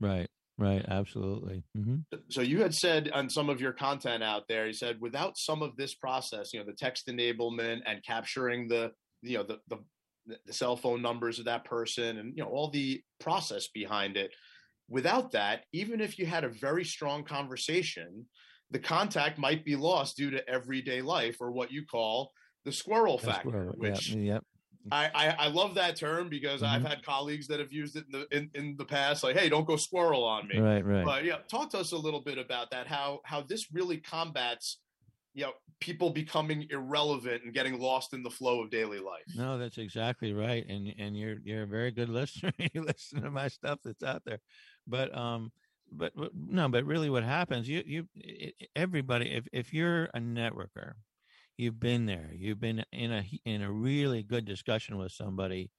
right 0.00 0.28
right 0.58 0.84
absolutely 0.88 1.64
mm-hmm. 1.76 1.96
so 2.28 2.40
you 2.40 2.62
had 2.62 2.74
said 2.74 3.10
on 3.12 3.28
some 3.28 3.50
of 3.50 3.60
your 3.60 3.72
content 3.72 4.22
out 4.22 4.44
there 4.48 4.66
you 4.66 4.72
said 4.72 5.00
without 5.00 5.36
some 5.36 5.62
of 5.62 5.76
this 5.76 5.94
process 5.94 6.52
you 6.52 6.60
know 6.60 6.66
the 6.66 6.72
text 6.72 7.08
enablement 7.08 7.80
and 7.86 8.04
capturing 8.04 8.68
the 8.68 8.92
you 9.22 9.38
know 9.38 9.44
the 9.44 9.58
the, 9.68 9.78
the 10.44 10.52
cell 10.52 10.76
phone 10.76 11.02
numbers 11.02 11.38
of 11.38 11.44
that 11.44 11.64
person 11.64 12.18
and 12.18 12.36
you 12.36 12.42
know 12.42 12.50
all 12.50 12.70
the 12.70 13.00
process 13.20 13.68
behind 13.68 14.16
it 14.16 14.32
Without 14.88 15.32
that, 15.32 15.64
even 15.72 16.00
if 16.00 16.18
you 16.18 16.26
had 16.26 16.44
a 16.44 16.48
very 16.48 16.84
strong 16.84 17.24
conversation, 17.24 18.24
the 18.70 18.78
contact 18.78 19.38
might 19.38 19.64
be 19.64 19.74
lost 19.74 20.16
due 20.16 20.30
to 20.30 20.48
everyday 20.48 21.02
life 21.02 21.38
or 21.40 21.50
what 21.50 21.72
you 21.72 21.84
call 21.84 22.30
the 22.64 22.70
squirrel 22.70 23.18
the 23.18 23.26
factor, 23.26 23.48
squirrel. 23.48 23.74
which 23.76 24.10
yep. 24.10 24.44
I, 24.92 25.10
I, 25.12 25.36
I, 25.46 25.48
love 25.48 25.74
that 25.74 25.96
term 25.96 26.28
because 26.28 26.62
mm-hmm. 26.62 26.72
I've 26.72 26.84
had 26.84 27.04
colleagues 27.04 27.48
that 27.48 27.58
have 27.58 27.72
used 27.72 27.96
it 27.96 28.04
in 28.12 28.20
the 28.20 28.36
in, 28.36 28.50
in 28.54 28.76
the 28.78 28.84
past, 28.84 29.24
like, 29.24 29.36
hey, 29.36 29.48
don't 29.48 29.66
go 29.66 29.76
squirrel 29.76 30.22
on 30.22 30.46
me. 30.46 30.58
Right, 30.58 30.84
right. 30.84 31.04
But 31.04 31.24
yeah, 31.24 31.38
talk 31.50 31.70
to 31.70 31.78
us 31.78 31.90
a 31.90 31.96
little 31.96 32.22
bit 32.22 32.38
about 32.38 32.70
that, 32.70 32.86
how 32.86 33.20
how 33.24 33.42
this 33.42 33.72
really 33.72 33.96
combats 33.96 34.78
you 35.36 35.44
know 35.44 35.52
people 35.80 36.08
becoming 36.08 36.66
irrelevant 36.70 37.44
and 37.44 37.52
getting 37.52 37.78
lost 37.78 38.14
in 38.14 38.22
the 38.22 38.30
flow 38.30 38.62
of 38.62 38.70
daily 38.70 38.98
life. 38.98 39.22
No 39.36 39.58
that's 39.58 39.76
exactly 39.76 40.32
right 40.32 40.64
and 40.66 40.92
and 40.98 41.16
you're 41.16 41.36
you're 41.44 41.64
a 41.64 41.66
very 41.66 41.90
good 41.90 42.08
listener 42.18 42.52
you 42.58 42.82
listen 42.82 43.22
to 43.22 43.30
my 43.30 43.48
stuff 43.48 43.78
that's 43.84 44.02
out 44.02 44.22
there. 44.24 44.40
But 44.86 45.16
um 45.16 45.52
but, 45.92 46.12
but 46.16 46.30
no 46.34 46.68
but 46.68 46.84
really 46.84 47.10
what 47.10 47.22
happens 47.22 47.68
you 47.68 47.82
you 47.86 48.08
everybody 48.74 49.30
if 49.30 49.46
if 49.52 49.72
you're 49.72 50.04
a 50.06 50.18
networker 50.18 50.94
you've 51.56 51.78
been 51.78 52.06
there 52.06 52.30
you've 52.34 52.58
been 52.58 52.82
in 52.92 53.12
a 53.12 53.24
in 53.44 53.62
a 53.62 53.70
really 53.70 54.22
good 54.22 54.44
discussion 54.44 54.98
with 54.98 55.12
somebody 55.12 55.70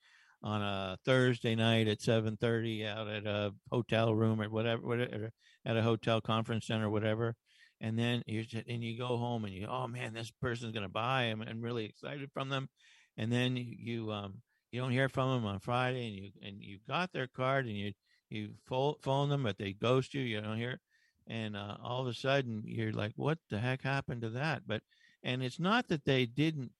on 0.42 0.62
a 0.62 0.96
Thursday 1.04 1.56
night 1.56 1.88
at 1.88 2.00
7:30 2.00 2.86
out 2.86 3.08
at 3.08 3.26
a 3.26 3.52
hotel 3.72 4.14
room 4.14 4.40
or 4.40 4.48
whatever, 4.48 4.86
whatever 4.86 5.32
at 5.66 5.76
a 5.76 5.82
hotel 5.82 6.20
conference 6.20 6.66
center 6.68 6.88
whatever 6.88 7.34
and 7.80 7.98
then 7.98 8.22
you 8.26 8.44
and 8.68 8.82
you 8.82 8.98
go 8.98 9.16
home 9.16 9.44
and 9.44 9.54
you 9.54 9.66
oh 9.68 9.86
man 9.86 10.12
this 10.12 10.30
person's 10.40 10.72
going 10.72 10.82
to 10.82 10.88
buy 10.88 11.24
I'm, 11.24 11.42
I'm 11.42 11.60
really 11.62 11.84
excited 11.84 12.30
from 12.32 12.48
them 12.48 12.68
and 13.16 13.32
then 13.32 13.56
you, 13.56 14.10
um 14.12 14.42
you 14.70 14.80
don't 14.80 14.90
hear 14.90 15.08
from 15.08 15.30
them 15.30 15.46
on 15.46 15.60
Friday 15.60 16.06
and 16.06 16.16
you 16.16 16.30
and 16.42 16.62
you 16.62 16.78
got 16.86 17.12
their 17.12 17.26
card 17.26 17.66
and 17.66 17.76
you 17.76 17.92
you 18.30 18.50
phone 18.66 19.28
them, 19.30 19.42
but 19.42 19.58
they 19.58 19.72
ghost 19.72 20.14
you. 20.14 20.20
You 20.20 20.40
don't 20.40 20.58
hear, 20.58 20.80
and 21.26 21.56
uh, 21.56 21.76
all 21.82 22.02
of 22.02 22.06
a 22.08 22.14
sudden 22.14 22.62
you're 22.66 22.92
like, 22.92 23.12
"What 23.16 23.38
the 23.48 23.58
heck 23.58 23.82
happened 23.82 24.22
to 24.22 24.30
that?" 24.30 24.62
But 24.66 24.82
and 25.22 25.42
it's 25.42 25.58
not 25.58 25.88
that 25.88 26.04
they 26.04 26.26
didn't 26.26 26.72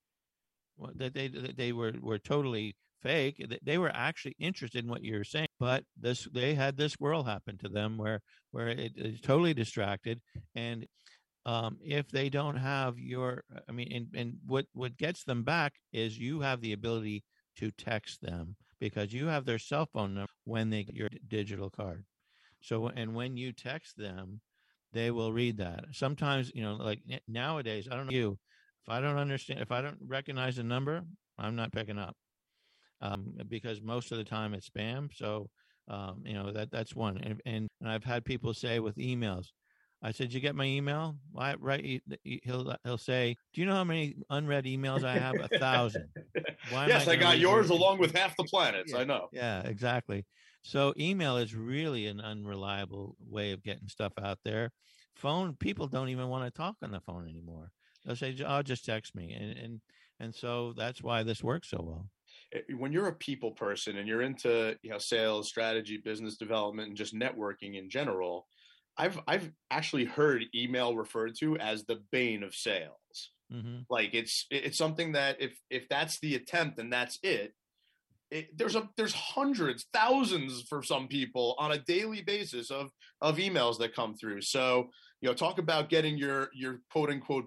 that 0.96 1.14
they 1.14 1.28
that 1.28 1.56
they 1.56 1.72
were 1.72 1.94
were 2.00 2.18
totally 2.18 2.76
fake. 3.00 3.44
They 3.62 3.78
were 3.78 3.94
actually 3.94 4.36
interested 4.38 4.84
in 4.84 4.90
what 4.90 5.04
you're 5.04 5.24
saying, 5.24 5.47
but 5.58 5.84
this 5.98 6.28
they 6.32 6.54
had 6.54 6.76
this 6.76 6.94
whirl 6.94 7.22
happen 7.24 7.58
to 7.58 7.68
them 7.68 7.98
where 7.98 8.20
where 8.50 8.68
it 8.68 8.92
is 8.96 9.20
totally 9.20 9.54
distracted 9.54 10.20
and. 10.54 10.86
Um, 11.46 11.78
if 11.80 12.10
they 12.10 12.28
don't 12.28 12.56
have 12.56 12.98
your, 12.98 13.42
I 13.66 13.72
mean, 13.72 13.90
and, 13.90 14.06
and 14.14 14.34
what, 14.44 14.66
what 14.74 14.98
gets 14.98 15.24
them 15.24 15.44
back 15.44 15.72
is 15.94 16.18
you 16.18 16.40
have 16.42 16.60
the 16.60 16.74
ability 16.74 17.24
to 17.56 17.70
text 17.70 18.20
them 18.20 18.56
because 18.80 19.14
you 19.14 19.28
have 19.28 19.46
their 19.46 19.58
cell 19.58 19.88
phone 19.90 20.14
number 20.14 20.28
when 20.44 20.68
they 20.68 20.84
get 20.84 20.94
your 20.94 21.08
digital 21.26 21.70
card. 21.70 22.04
So, 22.60 22.88
and 22.88 23.14
when 23.14 23.38
you 23.38 23.52
text 23.52 23.96
them, 23.96 24.42
they 24.92 25.10
will 25.10 25.32
read 25.32 25.56
that. 25.58 25.84
Sometimes, 25.92 26.50
you 26.54 26.62
know, 26.62 26.74
like 26.74 27.00
nowadays, 27.26 27.88
I 27.90 27.96
don't 27.96 28.06
know 28.06 28.12
you, 28.12 28.38
if 28.86 28.92
I 28.92 29.00
don't 29.00 29.16
understand, 29.16 29.60
if 29.60 29.72
I 29.72 29.80
don't 29.80 29.98
recognize 30.06 30.58
a 30.58 30.62
number, 30.62 31.02
I'm 31.38 31.56
not 31.56 31.72
picking 31.72 31.98
up 31.98 32.14
um, 33.00 33.34
because 33.48 33.80
most 33.80 34.12
of 34.12 34.18
the 34.18 34.24
time 34.24 34.54
it's 34.54 34.68
spam. 34.68 35.08
So, 35.14 35.50
um, 35.88 36.22
you 36.24 36.34
know, 36.34 36.52
that 36.52 36.70
that's 36.70 36.94
one. 36.94 37.18
And, 37.18 37.40
and, 37.46 37.68
and 37.80 37.90
I've 37.90 38.04
had 38.04 38.24
people 38.24 38.54
say 38.54 38.78
with 38.80 38.96
emails, 38.96 39.46
I 40.02 40.12
said, 40.12 40.32
"You 40.32 40.40
get 40.40 40.54
my 40.54 40.64
email?" 40.64 41.16
Why, 41.32 41.54
right? 41.58 42.02
He'll 42.22 42.74
he'll 42.84 42.98
say, 42.98 43.36
"Do 43.52 43.60
you 43.60 43.66
know 43.66 43.74
how 43.74 43.84
many 43.84 44.16
unread 44.30 44.64
emails 44.64 45.04
I 45.04 45.14
have? 45.14 45.38
A 45.40 45.48
thousand. 45.58 46.08
yes, 46.86 47.08
I, 47.08 47.12
I 47.12 47.16
got 47.16 47.38
yours 47.38 47.70
along 47.70 47.98
with 47.98 48.14
half 48.14 48.36
the 48.36 48.44
planets. 48.44 48.92
Yeah, 48.92 49.00
I 49.00 49.04
know. 49.04 49.28
Yeah, 49.32 49.62
exactly. 49.62 50.24
So 50.62 50.94
email 50.98 51.36
is 51.36 51.54
really 51.54 52.06
an 52.06 52.20
unreliable 52.20 53.16
way 53.28 53.52
of 53.52 53.62
getting 53.62 53.88
stuff 53.88 54.12
out 54.22 54.38
there. 54.44 54.70
Phone 55.14 55.54
people 55.54 55.88
don't 55.88 56.10
even 56.10 56.28
want 56.28 56.44
to 56.44 56.56
talk 56.56 56.76
on 56.82 56.92
the 56.92 57.00
phone 57.00 57.28
anymore. 57.28 57.72
They'll 58.04 58.16
say, 58.16 58.36
"Oh, 58.46 58.62
just 58.62 58.84
text 58.84 59.16
me," 59.16 59.32
and 59.32 59.58
and 59.58 59.80
and 60.20 60.34
so 60.34 60.74
that's 60.76 61.02
why 61.02 61.24
this 61.24 61.42
works 61.42 61.70
so 61.70 61.82
well 61.82 62.06
when 62.76 62.92
you're 62.92 63.08
a 63.08 63.14
people 63.14 63.50
person 63.52 63.98
and 63.98 64.08
you're 64.08 64.22
into 64.22 64.76
you 64.82 64.90
know 64.90 64.98
sales 64.98 65.48
strategy 65.48 66.00
business 66.02 66.36
development 66.36 66.88
and 66.88 66.96
just 66.96 67.14
networking 67.14 67.78
in 67.78 67.90
general 67.90 68.46
I've 68.98 69.18
I've 69.28 69.50
actually 69.70 70.04
heard 70.04 70.44
email 70.54 70.96
referred 70.96 71.36
to 71.38 71.56
as 71.58 71.84
the 71.84 72.02
bane 72.10 72.42
of 72.42 72.54
sales. 72.54 73.30
Mm-hmm. 73.52 73.82
Like 73.88 74.10
it's 74.12 74.46
it's 74.50 74.76
something 74.76 75.12
that 75.12 75.40
if 75.40 75.58
if 75.70 75.88
that's 75.88 76.18
the 76.18 76.34
attempt 76.34 76.78
and 76.78 76.92
that's 76.92 77.18
it, 77.22 77.54
it, 78.30 78.58
there's 78.58 78.74
a 78.74 78.88
there's 78.96 79.14
hundreds, 79.14 79.86
thousands 79.92 80.64
for 80.68 80.82
some 80.82 81.06
people 81.06 81.54
on 81.58 81.72
a 81.72 81.78
daily 81.78 82.22
basis 82.22 82.70
of 82.70 82.90
of 83.22 83.36
emails 83.36 83.78
that 83.78 83.94
come 83.94 84.16
through. 84.16 84.42
So 84.42 84.90
you 85.20 85.28
know, 85.28 85.34
talk 85.34 85.58
about 85.58 85.88
getting 85.88 86.18
your 86.18 86.50
your 86.52 86.80
quote 86.90 87.10
unquote 87.10 87.46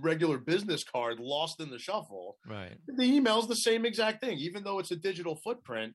regular 0.00 0.38
business 0.38 0.84
card 0.84 1.20
lost 1.20 1.60
in 1.60 1.70
the 1.70 1.78
shuffle. 1.78 2.27
Right. 2.48 2.78
The 2.86 3.04
email 3.04 3.38
is 3.38 3.46
the 3.46 3.54
same 3.54 3.84
exact 3.84 4.20
thing, 4.22 4.38
even 4.38 4.64
though 4.64 4.78
it's 4.78 4.90
a 4.90 4.96
digital 4.96 5.36
footprint. 5.36 5.94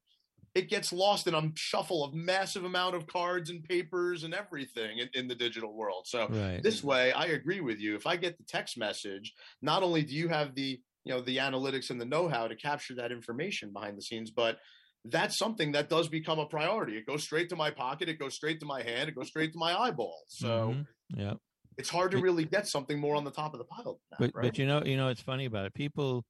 It 0.56 0.70
gets 0.70 0.94
lost 0.94 1.26
in 1.26 1.34
a 1.34 1.52
shuffle 1.56 2.04
of 2.04 2.13
massive 2.13 2.63
amount 2.63 2.96
of 2.96 3.08
cards 3.08 3.50
and 3.50 3.63
papers 3.63 4.24
and 4.24 4.36
everything 4.36 5.00
in, 5.00 5.10
in 5.16 5.28
the 5.28 5.34
digital 5.36 5.74
world. 5.74 6.06
So 6.08 6.30
Right. 6.30 6.62
this 6.62 6.84
way, 6.84 7.12
I 7.12 7.26
agree 7.26 7.60
with 7.60 7.80
you. 7.80 7.96
If 7.96 8.06
I 8.06 8.18
get 8.18 8.38
the 8.38 8.44
text 8.44 8.78
message, 8.78 9.34
not 9.63 9.82
only 9.82 10.04
do 10.04 10.13
you 10.13 10.28
have 10.28 10.54
the 10.56 10.80
you 11.06 11.13
know 11.13 11.22
the 11.22 11.38
analytics 11.38 11.89
and 11.89 12.00
the 12.00 12.06
know-how 12.06 12.48
to 12.48 12.56
capture 12.56 12.96
that 12.96 13.12
information 13.12 13.74
behind 13.74 13.98
the 13.98 14.02
scenes, 14.04 14.32
but 14.32 14.60
that's 15.06 15.38
something 15.38 15.74
that 15.74 15.89
does 15.89 16.08
become 16.08 16.39
a 16.39 16.46
priority. 16.46 16.98
It 16.98 17.06
goes 17.06 17.24
straight 17.24 17.50
to 17.50 17.56
my 17.58 17.72
pocket, 17.72 18.08
it 18.08 18.20
goes 18.20 18.36
straight 18.36 18.60
to 18.62 18.66
my 18.66 18.84
hand, 18.84 19.10
it 19.10 19.16
goes 19.16 19.28
straight 19.28 19.52
to 19.54 19.60
my 19.60 19.78
eyeball. 19.78 20.24
So 20.28 20.76
Mhm. 20.76 20.88
yeah. 21.18 21.34
it's 21.78 21.89
hard 21.89 22.12
to 22.12 22.20
really 22.20 22.46
get 22.46 22.68
something 22.68 23.00
more 23.00 23.16
on 23.16 23.24
the 23.24 23.32
top 23.32 23.54
of 23.54 23.58
the 23.58 23.66
pile. 23.66 23.84
Than 23.84 24.00
that, 24.12 24.20
but 24.20 24.34
right? 24.34 24.44
but 24.44 24.58
you 24.58 24.66
know 24.66 24.84
you 24.84 24.98
know 24.98 25.10
it's 25.10 25.22
funny 25.22 25.46
about 25.46 25.66
it 25.66 25.74
people 25.74 26.26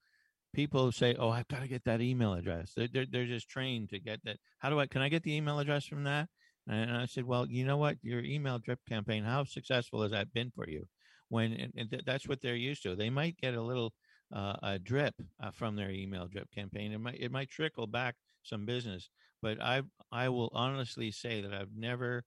people 0.53 0.91
say 0.91 1.15
oh 1.19 1.29
i've 1.29 1.47
got 1.47 1.61
to 1.61 1.67
get 1.67 1.83
that 1.85 2.01
email 2.01 2.33
address. 2.33 2.73
They're, 2.75 2.87
they're, 2.91 3.05
they're 3.09 3.25
just 3.25 3.49
trained 3.49 3.89
to 3.89 3.99
get 3.99 4.23
that. 4.23 4.37
How 4.59 4.69
do 4.69 4.79
i 4.79 4.87
can 4.87 5.01
i 5.01 5.09
get 5.09 5.23
the 5.23 5.35
email 5.35 5.59
address 5.59 5.85
from 5.85 6.03
that? 6.03 6.29
And 6.67 6.91
i 6.91 7.05
said 7.05 7.25
well 7.25 7.47
you 7.47 7.65
know 7.65 7.77
what? 7.77 7.97
Your 8.01 8.23
email 8.23 8.59
drip 8.59 8.79
campaign 8.87 9.23
how 9.23 9.43
successful 9.43 10.01
has 10.03 10.11
that 10.11 10.33
been 10.33 10.51
for 10.51 10.67
you? 10.69 10.87
When 11.29 11.71
and, 11.75 11.89
th- 11.89 12.05
that's 12.05 12.27
what 12.27 12.41
they're 12.41 12.55
used 12.55 12.83
to. 12.83 12.95
They 12.95 13.09
might 13.09 13.37
get 13.37 13.55
a 13.55 13.61
little 13.61 13.93
uh, 14.33 14.55
a 14.63 14.79
drip 14.79 15.15
uh, 15.41 15.51
from 15.51 15.75
their 15.75 15.91
email 15.91 16.27
drip 16.27 16.49
campaign. 16.51 16.91
It 16.91 16.99
might 16.99 17.19
it 17.19 17.31
might 17.31 17.49
trickle 17.49 17.87
back 17.87 18.15
some 18.43 18.65
business 18.65 19.09
but 19.41 19.57
i 19.61 19.81
i 20.11 20.27
will 20.27 20.51
honestly 20.53 21.09
say 21.09 21.39
that 21.39 21.53
i've 21.53 21.73
never 21.73 22.25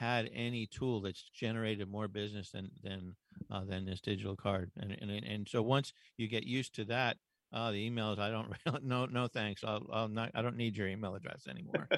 had 0.00 0.30
any 0.32 0.66
tool 0.66 1.02
that's 1.02 1.30
generated 1.34 1.86
more 1.86 2.08
business 2.08 2.50
than 2.50 2.70
than 2.82 3.14
uh, 3.50 3.64
than 3.64 3.84
this 3.84 4.00
digital 4.00 4.34
card. 4.34 4.70
And, 4.78 4.96
and 5.00 5.10
and 5.10 5.48
so 5.48 5.62
once 5.62 5.92
you 6.16 6.26
get 6.26 6.44
used 6.44 6.74
to 6.76 6.84
that, 6.86 7.18
uh, 7.52 7.70
the 7.70 7.90
emails 7.90 8.18
I 8.18 8.30
don't 8.30 8.52
no 8.84 9.06
no 9.06 9.28
thanks. 9.28 9.62
I'll 9.64 9.86
I'll 9.92 10.08
not 10.08 10.30
I 10.34 10.42
don't 10.42 10.56
need 10.56 10.76
your 10.76 10.88
email 10.88 11.14
address 11.14 11.44
anymore. 11.48 11.88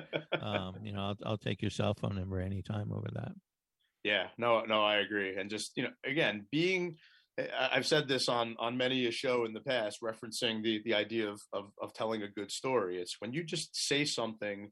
um, 0.40 0.76
you 0.82 0.92
know 0.94 1.00
I'll 1.00 1.16
I'll 1.24 1.38
take 1.38 1.62
your 1.62 1.70
cell 1.70 1.94
phone 1.94 2.16
number 2.16 2.40
anytime 2.40 2.92
over 2.92 3.08
that. 3.14 3.32
Yeah, 4.04 4.28
no, 4.36 4.62
no, 4.62 4.82
I 4.82 4.96
agree. 4.96 5.36
And 5.36 5.48
just 5.48 5.72
you 5.76 5.84
know, 5.84 5.90
again, 6.04 6.46
being 6.50 6.96
I've 7.58 7.86
said 7.86 8.08
this 8.08 8.28
on 8.28 8.56
on 8.58 8.76
many 8.76 9.06
a 9.06 9.10
show 9.10 9.44
in 9.44 9.52
the 9.52 9.60
past, 9.60 10.02
referencing 10.02 10.62
the 10.62 10.82
the 10.84 10.94
idea 10.94 11.28
of 11.28 11.40
of, 11.52 11.72
of 11.80 11.94
telling 11.94 12.22
a 12.22 12.28
good 12.28 12.50
story. 12.50 13.00
It's 13.00 13.16
when 13.20 13.32
you 13.32 13.42
just 13.44 13.74
say 13.74 14.04
something 14.04 14.70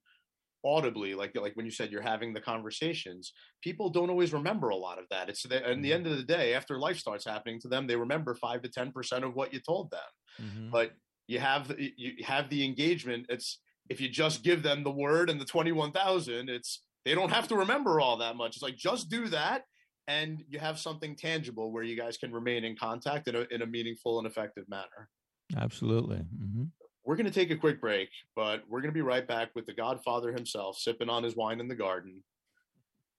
audibly, 0.65 1.15
like 1.15 1.35
like 1.37 1.55
when 1.57 1.67
you 1.67 1.73
said 1.73 1.91
you're 1.91 2.03
having 2.03 2.33
the 2.33 2.41
conversations. 2.41 3.33
People 3.63 3.91
don't 3.91 4.11
always 4.11 4.33
remember 4.33 4.69
a 4.71 4.77
lot 4.77 4.99
of 4.99 5.07
that. 5.11 5.29
It's 5.29 5.43
the, 5.43 5.71
in 5.71 5.83
the 5.83 5.93
end 5.93 6.07
of 6.07 6.17
the 6.17 6.23
day, 6.23 6.55
after 6.55 6.79
life 6.79 6.99
starts 6.99 7.25
happening 7.25 7.61
to 7.61 7.69
them, 7.69 7.87
they 7.87 7.97
remember 7.97 8.35
five 8.35 8.63
to 8.63 8.69
ten 8.69 8.93
percent 8.93 9.25
of 9.25 9.35
what 9.35 9.53
you 9.53 9.61
told 9.61 9.91
them. 9.91 10.01
Mhm. 10.41 10.71
But 10.71 10.93
you 11.29 11.39
have 11.41 11.75
you 11.79 12.25
have 12.25 12.51
the 12.51 12.65
engagement. 12.65 13.27
It's 13.29 13.61
if 13.89 14.01
you 14.01 14.09
just 14.09 14.43
give 14.43 14.63
them 14.63 14.85
the 14.85 14.91
word 14.91 15.31
and 15.31 15.41
the 15.41 15.45
twenty 15.45 15.73
one 15.73 15.93
thousand, 15.93 16.49
it's 16.49 16.83
they 17.05 17.15
don't 17.15 17.31
have 17.31 17.49
to 17.49 17.57
remember 17.57 18.01
all 18.01 18.19
that 18.19 18.37
much. 18.37 18.57
It's 18.57 18.63
like 18.63 18.77
just 18.77 19.09
do 19.09 19.29
that, 19.29 19.65
and 20.07 20.43
you 20.49 20.59
have 20.59 20.79
something 20.79 21.17
tangible 21.17 21.73
where 21.73 21.83
you 21.83 21.97
guys 21.97 22.19
can 22.19 22.33
remain 22.33 22.65
in 22.65 22.77
contact 22.77 23.29
in 23.29 23.37
a 23.37 23.47
in 23.51 23.63
a 23.63 23.67
meaningful 23.67 24.19
and 24.19 24.27
effective 24.27 24.69
manner. 24.69 25.09
Absolutely. 25.57 26.19
hmm 26.19 26.65
We're 27.05 27.17
going 27.17 27.27
to 27.27 27.33
take 27.33 27.51
a 27.51 27.57
quick 27.57 27.81
break, 27.81 28.11
but 28.37 28.63
we're 28.69 28.81
going 28.81 28.93
to 28.93 28.95
be 28.95 29.01
right 29.01 29.27
back 29.27 29.51
with 29.55 29.67
the 29.67 29.73
Godfather 29.73 30.33
himself, 30.33 30.77
sipping 30.77 31.09
on 31.09 31.23
his 31.23 31.35
wine 31.35 31.61
in 31.61 31.69
the 31.69 31.75
garden. 31.75 32.23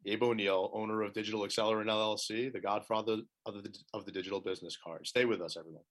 Gabe 0.05 0.23
O'Neill, 0.23 0.71
owner 0.73 1.01
of 1.01 1.13
Digital 1.13 1.41
Accelerant 1.41 1.85
LLC, 1.85 2.51
the 2.51 2.59
Godfather 2.59 3.17
of 3.45 3.63
the 3.63 3.73
of 3.93 4.05
the 4.05 4.11
digital 4.11 4.39
business 4.39 4.77
card. 4.83 5.05
Stay 5.05 5.25
with 5.25 5.41
us, 5.41 5.57
everyone. 5.57 5.83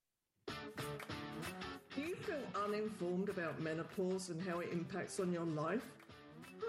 Do 1.95 2.03
you 2.03 2.17
feel 2.17 2.43
uninformed 2.65 3.29
about 3.29 3.61
menopause 3.61 4.31
and 4.31 4.41
how 4.43 4.61
it 4.61 4.71
impacts 4.73 5.21
on 5.21 5.33
your 5.33 5.45
life? 5.45 5.85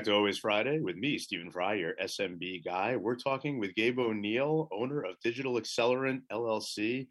Back 0.00 0.06
to 0.06 0.14
Always 0.14 0.38
Friday 0.38 0.80
with 0.80 0.96
me, 0.96 1.18
Stephen 1.18 1.50
Fry, 1.50 1.74
your 1.74 1.92
SMB 2.02 2.64
guy. 2.64 2.96
We're 2.96 3.16
talking 3.16 3.60
with 3.60 3.74
Gabe 3.74 3.98
O'Neill, 3.98 4.66
owner 4.72 5.02
of 5.02 5.20
Digital 5.22 5.60
Accelerant 5.60 6.22
LLC, 6.32 7.06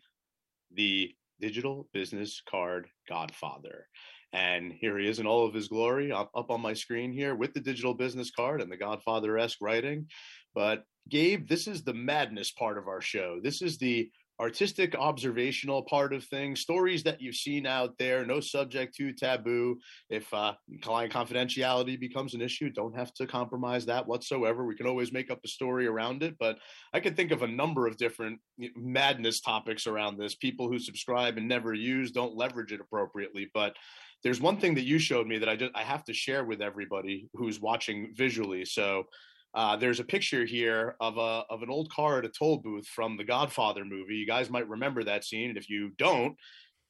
the 0.74 1.14
digital 1.40 1.88
business 1.94 2.42
card 2.50 2.88
godfather. 3.08 3.86
And 4.34 4.74
here 4.74 4.98
he 4.98 5.08
is 5.08 5.20
in 5.20 5.28
all 5.28 5.46
of 5.46 5.54
his 5.54 5.68
glory 5.68 6.12
up, 6.12 6.32
on 6.34 6.62
my 6.62 6.74
screen 6.74 7.14
here 7.14 7.36
with 7.36 7.54
the 7.54 7.60
digital 7.60 7.94
business 7.94 8.32
card 8.32 8.60
and 8.60 8.72
the 8.72 8.78
Godfather 8.78 9.38
esque 9.38 9.60
writing. 9.62 10.08
But 10.56 10.84
Gabe, 11.10 11.48
this 11.48 11.68
is 11.68 11.84
the 11.84 11.94
madness 11.94 12.50
part 12.50 12.80
of 12.80 12.88
our 12.88 13.02
show. 13.02 13.40
This 13.44 13.62
is 13.62 13.78
the 13.78 14.10
artistic 14.40 14.96
observational 14.96 15.84
part 15.84 16.14
of 16.14 16.24
things, 16.24 16.62
stories 16.62 17.04
that 17.04 17.22
you've 17.22 17.36
seen 17.36 17.66
out 17.66 17.98
there, 18.00 18.26
no 18.26 18.40
subject 18.40 18.96
to 18.96 19.12
taboo. 19.12 19.78
If 20.10 20.34
uh, 20.34 20.54
client 20.82 21.12
confidentiality 21.12 22.00
becomes 22.00 22.34
an 22.34 22.42
issue, 22.42 22.70
don't 22.70 22.98
have 22.98 23.14
to 23.16 23.28
compromise 23.28 23.86
that 23.88 24.08
whatsoever. 24.08 24.66
We 24.66 24.76
can 24.76 24.88
always 24.88 25.12
make 25.12 25.30
up 25.30 25.40
a 25.44 25.50
story 25.50 25.88
around 25.88 26.24
it. 26.24 26.36
But 26.40 26.58
I 26.94 27.02
can 27.02 27.16
think 27.16 27.32
of 27.32 27.44
a 27.44 27.48
number 27.48 27.86
of 27.86 27.98
different 27.98 28.40
madness 28.76 29.42
topics 29.42 29.88
around 29.88 30.18
this. 30.18 30.36
People 30.36 30.70
who 30.70 30.80
subscribe 30.80 31.38
and 31.38 31.48
never 31.48 31.74
use 31.74 32.12
don't 32.12 32.38
leverage 32.38 32.72
it 32.72 32.80
appropriately. 32.80 33.50
But 33.54 33.76
there's 34.24 34.42
one 34.42 34.58
thing 34.58 34.76
that 34.76 34.86
you 34.86 35.00
showed 35.00 35.28
me 35.28 35.38
that 35.38 35.50
I 35.50 35.56
just 35.56 35.72
I 35.76 35.84
have 35.84 36.04
to 36.06 36.14
share 36.14 36.46
with 36.46 36.62
everybody 36.62 37.30
who's 37.34 37.60
watching 37.60 38.14
visually. 38.16 38.66
So 38.66 39.04
uh, 39.54 39.76
there's 39.76 40.00
a 40.00 40.04
picture 40.04 40.46
here 40.46 40.96
of 41.00 41.18
a 41.18 41.44
of 41.50 41.64
an 41.64 41.70
old 41.70 41.92
car 41.92 42.20
at 42.20 42.26
a 42.26 42.30
toll 42.30 42.58
booth 42.58 42.86
from 42.88 43.18
the 43.18 43.24
Godfather 43.24 43.84
movie. 43.84 44.16
You 44.16 44.28
guys 44.28 44.50
might 44.50 44.68
remember 44.68 45.04
that 45.04 45.24
scene, 45.24 45.50
and 45.50 45.58
if 45.58 45.70
you 45.70 45.92
don't, 45.98 46.36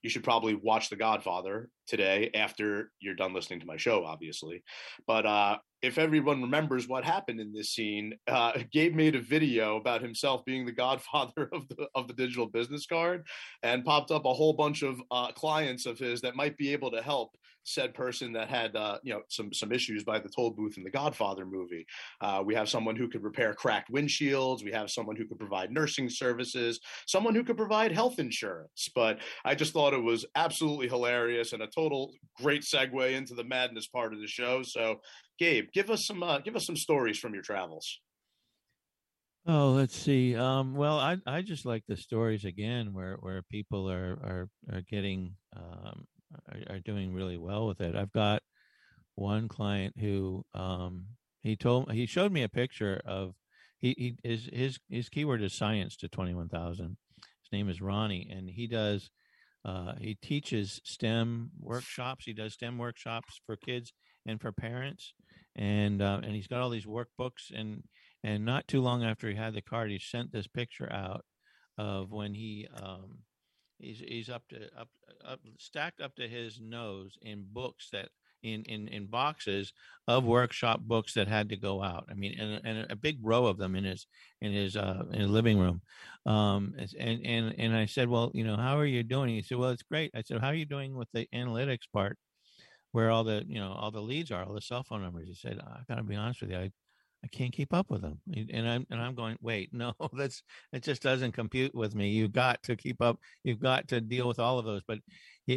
you 0.02 0.10
should 0.10 0.24
probably 0.24 0.56
watch 0.56 0.90
The 0.90 0.96
Godfather 0.96 1.70
today 1.90 2.30
after 2.34 2.92
you're 3.00 3.16
done 3.16 3.34
listening 3.34 3.60
to 3.60 3.66
my 3.66 3.78
show, 3.78 4.06
obviously. 4.06 4.64
But 5.08 5.26
uh, 5.26 5.58
if 5.82 5.98
everyone 5.98 6.42
remembers 6.42 6.88
what 6.88 7.04
happened 7.04 7.40
in 7.40 7.52
this 7.52 7.72
scene, 7.72 8.14
uh, 8.28 8.54
Gabe 8.72 8.96
made 8.96 9.16
a 9.16 9.22
video 9.22 9.78
about 9.78 10.02
himself 10.02 10.46
being 10.46 10.66
the 10.66 10.72
godfather 10.72 11.50
of 11.54 11.68
the 11.68 11.88
of 11.96 12.08
the 12.08 12.14
digital 12.14 12.46
business 12.46 12.86
card, 12.86 13.26
and 13.64 13.84
popped 13.84 14.12
up 14.12 14.26
a 14.26 14.34
whole 14.34 14.54
bunch 14.54 14.84
of 14.84 15.02
uh, 15.12 15.32
clients 15.32 15.86
of 15.86 15.98
his 15.98 16.22
that 16.22 16.36
might 16.36 16.58
be 16.58 16.72
able 16.72 16.92
to 16.92 17.02
help 17.02 17.36
said 17.70 17.94
person 17.94 18.34
that 18.34 18.50
had 18.50 18.76
uh, 18.76 18.98
you 19.04 19.14
know 19.14 19.22
some 19.30 19.54
some 19.54 19.72
issues 19.72 20.04
by 20.04 20.20
the 20.20 20.30
toll 20.30 20.52
booth 20.52 20.78
in 20.78 20.84
the 20.84 20.90
Godfather 20.90 21.46
movie. 21.46 21.86
Uh, 22.22 22.42
we 22.46 22.56
have 22.56 22.70
someone 22.70 22.96
who 22.96 23.08
could 23.08 23.24
repair 23.24 23.54
cracked 23.54 23.92
windshields. 23.92 24.64
We 24.64 24.72
have 24.72 24.90
someone 24.90 25.16
who 25.16 25.26
could 25.26 25.40
provide 25.40 25.72
nursing 25.72 26.10
services. 26.10 26.80
Someone 27.08 27.36
who 27.36 27.44
could 27.44 27.58
provide 27.58 27.92
health 27.92 28.20
insurance. 28.20 28.90
But 28.94 29.20
I 29.46 29.56
just 29.56 29.74
thought 29.74 29.94
it 29.94 30.02
was 30.02 30.26
absolutely 30.36 30.88
hilarious 30.88 31.54
and 31.54 31.62
a 31.62 31.68
total 31.80 32.12
great 32.42 32.64
segue 32.64 33.14
into 33.14 33.34
the 33.34 33.44
madness 33.44 33.88
part 33.88 34.14
of 34.14 34.20
the 34.20 34.28
show. 34.28 34.62
So, 34.64 35.02
Gabe, 35.38 35.66
give 35.74 35.90
us 35.90 36.06
some 36.06 36.24
uh, 36.24 36.40
give 36.40 36.56
us 36.56 36.66
some 36.66 36.76
stories 36.76 37.18
from 37.18 37.34
your 37.34 37.44
travels. 37.44 38.00
Oh, 39.46 39.72
let's 39.72 39.96
see. 39.96 40.36
Um, 40.36 40.76
well, 40.76 41.00
I 41.00 41.18
I 41.26 41.42
just 41.42 41.66
like 41.66 41.84
the 41.88 41.98
stories 41.98 42.46
again, 42.46 42.94
where 42.94 43.18
where 43.22 43.42
people 43.44 43.90
are 43.90 44.14
are 44.24 44.50
are 44.72 44.82
getting 44.82 45.36
um, 45.56 46.06
are, 46.52 46.76
are 46.76 46.80
doing 46.80 47.14
really 47.14 47.38
well 47.38 47.68
with 47.68 47.82
it. 47.82 47.96
I've 47.96 48.12
got 48.12 48.42
one 49.16 49.48
client 49.48 49.96
who 50.00 50.46
um, 50.54 51.06
he 51.42 51.56
told 51.56 51.92
he 51.92 52.06
showed 52.06 52.32
me 52.32 52.44
a 52.44 52.50
picture 52.50 53.02
of 53.06 53.34
he, 53.80 53.96
he 53.98 54.30
his 54.30 54.50
his 54.52 54.80
his 54.90 55.10
keyword 55.10 55.42
is 55.42 55.58
science 55.58 55.96
to 55.98 56.10
twenty 56.10 56.34
one 56.34 56.50
thousand. 56.50 56.98
His 57.18 57.52
name 57.52 57.70
is 57.70 57.82
Ronnie, 57.82 58.30
and 58.30 58.50
he 58.50 58.68
does 58.68 59.10
uh, 59.66 59.94
he 60.00 60.16
teaches 60.16 60.80
STEM 60.84 61.52
workshops. 61.60 62.26
He 62.26 62.34
does 62.34 62.54
STEM 62.54 62.78
workshops 62.78 63.40
for 63.46 63.56
kids 63.56 63.94
and 64.26 64.40
for 64.40 64.52
parents, 64.52 65.14
and 65.56 66.02
uh, 66.02 66.22
and 66.24 66.34
he's 66.34 66.48
got 66.48 66.62
all 66.62 66.70
these 66.70 66.86
workbooks. 66.86 67.52
and 67.54 67.84
And 68.24 68.46
not 68.46 68.68
too 68.68 68.82
long 68.82 69.04
after 69.04 69.30
he 69.30 69.36
had 69.36 69.54
the 69.54 69.62
card, 69.62 69.92
he 69.92 70.00
sent 70.00 70.32
this 70.32 70.48
picture 70.48 70.92
out 70.92 71.26
of 71.78 72.12
when 72.12 72.34
he 72.34 72.68
um, 72.82 73.20
he's 73.80 74.00
he's 74.00 74.30
up 74.30 74.44
to 74.50 74.70
up 74.78 74.90
up 75.26 75.40
stacked 75.58 76.02
up 76.02 76.16
to 76.16 76.28
his 76.28 76.60
nose 76.62 77.18
in 77.22 77.46
books 77.52 77.90
that 77.92 78.10
in 78.44 78.64
in 78.64 78.88
in 78.88 79.06
boxes 79.08 79.74
of 80.08 80.24
workshop 80.24 80.82
books 80.82 81.14
that 81.14 81.28
had 81.28 81.50
to 81.50 81.58
go 81.58 81.84
out. 81.84 82.06
I 82.10 82.14
mean, 82.14 82.40
and, 82.40 82.62
and 82.66 82.92
a 82.92 82.96
big 82.96 83.20
row 83.22 83.46
of 83.46 83.58
them 83.58 83.76
in 83.76 83.84
his 83.84 84.08
in 84.42 84.52
his 84.54 84.76
uh 84.76 85.04
in 85.12 85.22
his 85.22 85.30
living 85.30 85.60
room. 85.60 85.82
Um, 86.26 86.76
and 87.00 87.26
and 87.26 87.56
and 87.58 87.76
I 87.76 87.86
said, 87.86 88.10
well, 88.10 88.32
you 88.34 88.44
know, 88.44 88.58
how 88.58 88.78
are 88.78 88.86
you 88.86 89.04
doing? 89.04 89.30
He 89.30 89.42
said, 89.42 89.58
well, 89.58 89.70
it's 89.70 89.84
great. 89.84 90.12
I 90.16 90.22
said, 90.22 90.42
how 90.42 90.48
are 90.48 90.54
you 90.56 90.66
doing 90.66 90.96
with 90.96 91.10
the 91.14 91.28
analytics 91.34 91.90
part, 91.94 92.18
where 92.92 93.10
all 93.10 93.24
the 93.24 93.44
you 93.48 93.60
know 93.60 93.72
all 93.72 93.92
the 93.92 94.02
leads 94.02 94.32
are, 94.32 94.44
all 94.44 94.54
the 94.54 94.62
cell 94.62 94.84
phone 94.84 95.02
numbers? 95.02 95.28
He 95.28 95.36
said, 95.36 95.60
I 95.60 95.82
got 95.88 95.96
to 95.96 96.04
be 96.04 96.16
honest 96.16 96.42
with 96.42 96.52
you, 96.52 96.58
I 96.58 96.72
I 97.24 97.28
can't 97.28 97.52
keep 97.52 97.74
up 97.74 97.90
with 97.90 98.02
them. 98.02 98.20
And 98.34 98.68
I'm 98.68 98.88
and 98.90 99.02
I'm 99.02 99.16
going, 99.16 99.38
wait, 99.42 99.74
no, 99.74 99.94
that's 100.14 100.42
it 100.72 100.84
just 100.84 101.02
doesn't 101.02 101.34
compute 101.34 101.76
with 101.76 101.96
me. 101.96 102.10
You've 102.10 102.32
got 102.32 102.64
to 102.64 102.76
keep 102.76 103.02
up. 103.02 103.20
You've 103.44 103.60
got 103.60 103.88
to 103.90 104.02
deal 104.02 104.28
with 104.28 104.40
all 104.40 104.60
of 104.60 104.66
those. 104.66 104.84
But 104.88 105.00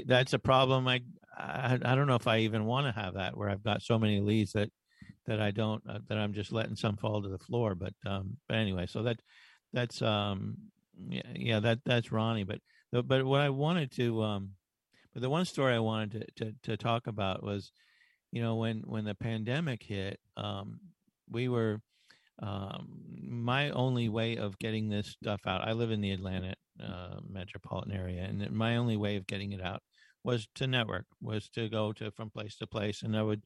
that's 0.06 0.32
a 0.32 0.38
problem. 0.38 0.88
I 0.88 1.00
I, 1.36 1.78
I 1.84 1.94
don't 1.94 2.06
know 2.06 2.16
if 2.16 2.26
I 2.26 2.38
even 2.38 2.64
want 2.64 2.86
to 2.86 3.00
have 3.00 3.14
that 3.14 3.36
where 3.36 3.48
I've 3.48 3.62
got 3.62 3.82
so 3.82 3.98
many 3.98 4.20
leads 4.20 4.52
that 4.52 4.70
that 5.26 5.40
I 5.40 5.50
don't 5.50 5.82
uh, 5.88 6.00
that 6.08 6.18
I'm 6.18 6.32
just 6.32 6.52
letting 6.52 6.76
some 6.76 6.96
fall 6.96 7.22
to 7.22 7.28
the 7.28 7.38
floor. 7.38 7.74
But 7.74 7.94
um, 8.04 8.36
but 8.48 8.56
anyway, 8.56 8.86
so 8.86 9.04
that 9.04 9.20
that's 9.72 10.02
um 10.02 10.56
yeah 11.08 11.22
yeah 11.34 11.60
that 11.60 11.78
that's 11.84 12.10
Ronnie. 12.10 12.44
But 12.44 12.60
but 13.06 13.24
what 13.24 13.40
I 13.40 13.50
wanted 13.50 13.92
to 13.92 14.22
um 14.22 14.50
but 15.12 15.22
the 15.22 15.30
one 15.30 15.44
story 15.44 15.74
I 15.74 15.78
wanted 15.78 16.26
to 16.36 16.44
to, 16.44 16.54
to 16.64 16.76
talk 16.76 17.06
about 17.06 17.42
was 17.42 17.70
you 18.32 18.42
know 18.42 18.56
when 18.56 18.82
when 18.84 19.04
the 19.04 19.14
pandemic 19.14 19.82
hit 19.82 20.18
um 20.36 20.80
we 21.32 21.48
were 21.48 21.80
um, 22.42 22.88
my 23.22 23.70
only 23.70 24.08
way 24.08 24.36
of 24.36 24.58
getting 24.58 24.88
this 24.88 25.08
stuff 25.08 25.40
out. 25.46 25.66
I 25.66 25.72
live 25.72 25.90
in 25.90 26.00
the 26.00 26.10
Atlanta 26.10 26.54
uh, 26.82 27.20
metropolitan 27.28 27.92
area, 27.92 28.22
and 28.22 28.50
my 28.50 28.76
only 28.76 28.96
way 28.96 29.16
of 29.16 29.26
getting 29.26 29.52
it 29.52 29.62
out 29.62 29.82
was 30.24 30.46
to 30.56 30.66
network, 30.66 31.06
was 31.20 31.48
to 31.50 31.68
go 31.68 31.92
to 31.94 32.10
from 32.10 32.30
place 32.30 32.56
to 32.56 32.66
place, 32.66 33.02
and 33.02 33.16
I 33.16 33.22
would 33.22 33.42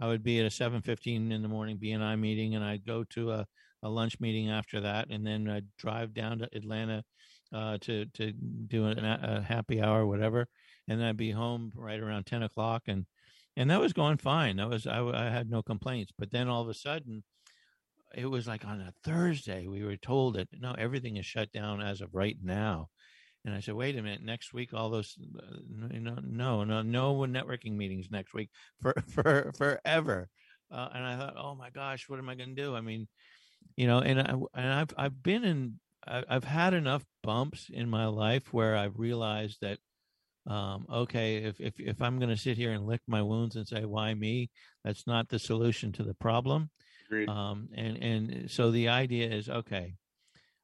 I 0.00 0.06
would 0.06 0.22
be 0.22 0.40
at 0.40 0.46
a 0.46 0.50
seven 0.50 0.80
fifteen 0.82 1.32
in 1.32 1.42
the 1.42 1.48
morning 1.48 1.78
BNI 1.78 2.18
meeting, 2.18 2.54
and 2.54 2.64
I'd 2.64 2.86
go 2.86 3.04
to 3.10 3.32
a, 3.32 3.46
a 3.82 3.88
lunch 3.88 4.18
meeting 4.20 4.50
after 4.50 4.80
that, 4.80 5.08
and 5.10 5.26
then 5.26 5.48
I'd 5.48 5.66
drive 5.76 6.14
down 6.14 6.38
to 6.38 6.48
Atlanta 6.54 7.04
uh, 7.52 7.78
to 7.82 8.06
to 8.06 8.32
do 8.32 8.86
a, 8.86 8.92
a 9.22 9.42
happy 9.42 9.82
hour, 9.82 10.06
whatever, 10.06 10.46
and 10.88 11.00
then 11.00 11.06
I'd 11.08 11.16
be 11.16 11.30
home 11.30 11.72
right 11.74 12.00
around 12.00 12.26
ten 12.26 12.42
o'clock, 12.42 12.84
and 12.86 13.06
and 13.56 13.70
that 13.70 13.80
was 13.80 13.92
going 13.92 14.16
fine. 14.16 14.56
That 14.56 14.68
was 14.68 14.86
I, 14.86 15.02
I 15.02 15.30
had 15.30 15.50
no 15.50 15.62
complaints. 15.62 16.12
But 16.16 16.30
then 16.30 16.48
all 16.48 16.62
of 16.62 16.68
a 16.68 16.74
sudden, 16.74 17.24
it 18.14 18.26
was 18.26 18.46
like 18.46 18.64
on 18.64 18.80
a 18.80 18.92
Thursday 19.04 19.66
we 19.66 19.84
were 19.84 19.96
told 19.96 20.34
that 20.34 20.48
no, 20.58 20.74
everything 20.76 21.16
is 21.16 21.26
shut 21.26 21.52
down 21.52 21.80
as 21.80 22.00
of 22.00 22.14
right 22.14 22.36
now. 22.42 22.88
And 23.44 23.54
I 23.54 23.60
said, 23.60 23.74
wait 23.74 23.96
a 23.96 24.02
minute, 24.02 24.22
next 24.22 24.52
week 24.52 24.74
all 24.74 24.90
those, 24.90 25.16
uh, 25.38 25.56
no, 25.68 26.18
no, 26.22 26.64
no, 26.64 26.82
no 26.82 27.14
networking 27.20 27.74
meetings 27.74 28.08
next 28.10 28.34
week 28.34 28.50
for 28.80 28.94
for 29.08 29.52
forever. 29.56 30.28
Uh, 30.70 30.88
and 30.94 31.04
I 31.04 31.16
thought, 31.16 31.34
oh 31.36 31.54
my 31.54 31.70
gosh, 31.70 32.08
what 32.08 32.18
am 32.18 32.28
I 32.28 32.34
going 32.34 32.54
to 32.54 32.62
do? 32.62 32.76
I 32.76 32.80
mean, 32.80 33.08
you 33.76 33.86
know, 33.86 34.00
and 34.00 34.20
I 34.20 34.34
and 34.54 34.72
I've 34.72 34.94
I've 34.96 35.22
been 35.22 35.44
in, 35.44 35.80
I've 36.06 36.44
had 36.44 36.74
enough 36.74 37.04
bumps 37.22 37.68
in 37.72 37.88
my 37.88 38.06
life 38.06 38.52
where 38.52 38.76
I've 38.76 38.98
realized 38.98 39.58
that 39.62 39.78
um, 40.46 40.86
okay, 40.92 41.36
if, 41.36 41.60
if, 41.60 41.78
if 41.78 42.00
I'm 42.00 42.18
going 42.18 42.30
to 42.30 42.36
sit 42.36 42.56
here 42.56 42.72
and 42.72 42.86
lick 42.86 43.00
my 43.06 43.22
wounds 43.22 43.56
and 43.56 43.66
say, 43.66 43.84
why 43.84 44.14
me? 44.14 44.50
That's 44.84 45.06
not 45.06 45.28
the 45.28 45.38
solution 45.38 45.92
to 45.92 46.02
the 46.02 46.14
problem. 46.14 46.70
Um, 47.28 47.68
and, 47.74 47.96
and 48.02 48.50
so 48.50 48.70
the 48.70 48.88
idea 48.88 49.28
is, 49.28 49.48
okay, 49.48 49.94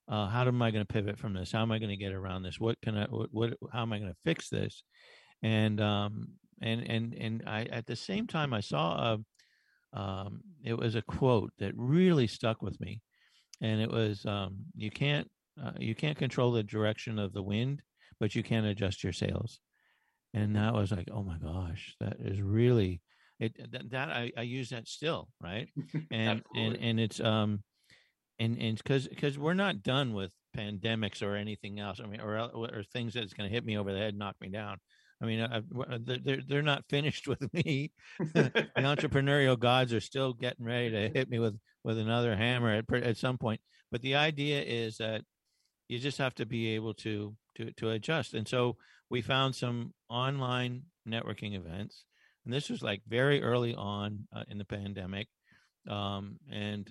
uh, 0.08 0.28
how 0.28 0.46
am 0.46 0.62
I 0.62 0.70
going 0.70 0.84
to 0.84 0.92
pivot 0.92 1.18
from 1.18 1.34
this? 1.34 1.52
How 1.52 1.62
am 1.62 1.72
I 1.72 1.78
going 1.78 1.90
to 1.90 1.96
get 1.96 2.12
around 2.12 2.42
this? 2.42 2.58
What 2.58 2.80
can 2.80 2.96
I, 2.96 3.06
what, 3.06 3.28
what 3.32 3.54
how 3.72 3.82
am 3.82 3.92
I 3.92 3.98
going 3.98 4.10
to 4.10 4.18
fix 4.24 4.48
this? 4.48 4.82
And, 5.42 5.80
um, 5.80 6.28
and, 6.62 6.88
and, 6.88 7.14
and 7.14 7.42
I, 7.46 7.64
at 7.64 7.86
the 7.86 7.96
same 7.96 8.26
time, 8.26 8.54
I 8.54 8.60
saw 8.60 9.14
a, 9.94 9.98
um, 9.98 10.40
it 10.64 10.74
was 10.74 10.94
a 10.94 11.02
quote 11.02 11.52
that 11.58 11.72
really 11.76 12.26
stuck 12.26 12.62
with 12.62 12.80
me. 12.80 13.02
And 13.60 13.80
it 13.80 13.90
was, 13.90 14.24
um, 14.24 14.56
you 14.74 14.90
can't, 14.90 15.28
uh, 15.62 15.72
you 15.78 15.94
can't 15.94 16.18
control 16.18 16.52
the 16.52 16.62
direction 16.62 17.18
of 17.18 17.32
the 17.32 17.42
wind, 17.42 17.82
but 18.20 18.34
you 18.34 18.42
can 18.42 18.64
adjust 18.66 19.02
your 19.02 19.12
sails 19.12 19.60
and 20.36 20.54
that 20.54 20.74
was 20.74 20.92
like 20.92 21.08
oh 21.12 21.22
my 21.22 21.38
gosh 21.38 21.94
that 21.98 22.16
is 22.20 22.40
really 22.40 23.00
it 23.40 23.72
that, 23.72 23.90
that 23.90 24.08
I, 24.10 24.32
I 24.36 24.42
use 24.42 24.70
that 24.70 24.86
still 24.86 25.28
right? 25.42 25.68
And 26.10 26.42
and 26.54 26.76
and 26.76 27.00
it's 27.00 27.20
um 27.20 27.62
and 28.38 28.58
and 28.58 28.76
because 28.76 29.08
because 29.08 29.38
we're 29.38 29.54
not 29.54 29.82
done 29.82 30.12
with 30.12 30.30
pandemics 30.56 31.22
or 31.22 31.36
anything 31.36 31.80
else 31.80 32.00
i 32.02 32.06
mean 32.06 32.20
or 32.20 32.38
or 32.38 32.82
things 32.82 33.12
that's 33.12 33.34
going 33.34 33.46
to 33.46 33.54
hit 33.54 33.64
me 33.64 33.76
over 33.76 33.92
the 33.92 33.98
head 33.98 34.16
knock 34.16 34.36
me 34.40 34.48
down. 34.48 34.78
I 35.22 35.24
mean 35.24 35.40
I, 35.40 35.62
they're 35.98 36.42
they're 36.46 36.62
not 36.62 36.84
finished 36.88 37.26
with 37.32 37.52
me. 37.52 37.92
The 38.34 38.68
entrepreneurial 38.76 39.58
gods 39.58 39.92
are 39.92 40.00
still 40.00 40.34
getting 40.34 40.66
ready 40.66 40.90
to 40.90 41.08
hit 41.08 41.28
me 41.28 41.38
with 41.38 41.58
with 41.84 41.98
another 41.98 42.36
hammer 42.36 42.74
at, 42.74 43.02
at 43.02 43.16
some 43.16 43.38
point. 43.38 43.60
But 43.90 44.02
the 44.02 44.16
idea 44.16 44.60
is 44.62 44.96
that 44.98 45.22
you 45.88 45.98
just 45.98 46.18
have 46.18 46.34
to 46.34 46.46
be 46.46 46.74
able 46.74 46.94
to 46.94 47.34
to 47.56 47.70
to 47.72 47.90
adjust 47.90 48.34
and 48.34 48.46
so 48.46 48.76
we 49.10 49.22
found 49.22 49.54
some 49.54 49.92
online 50.08 50.82
networking 51.08 51.54
events, 51.56 52.04
and 52.44 52.52
this 52.52 52.68
was 52.68 52.82
like 52.82 53.02
very 53.06 53.42
early 53.42 53.74
on 53.74 54.26
uh, 54.34 54.44
in 54.48 54.58
the 54.58 54.64
pandemic, 54.64 55.28
um, 55.88 56.38
and 56.50 56.90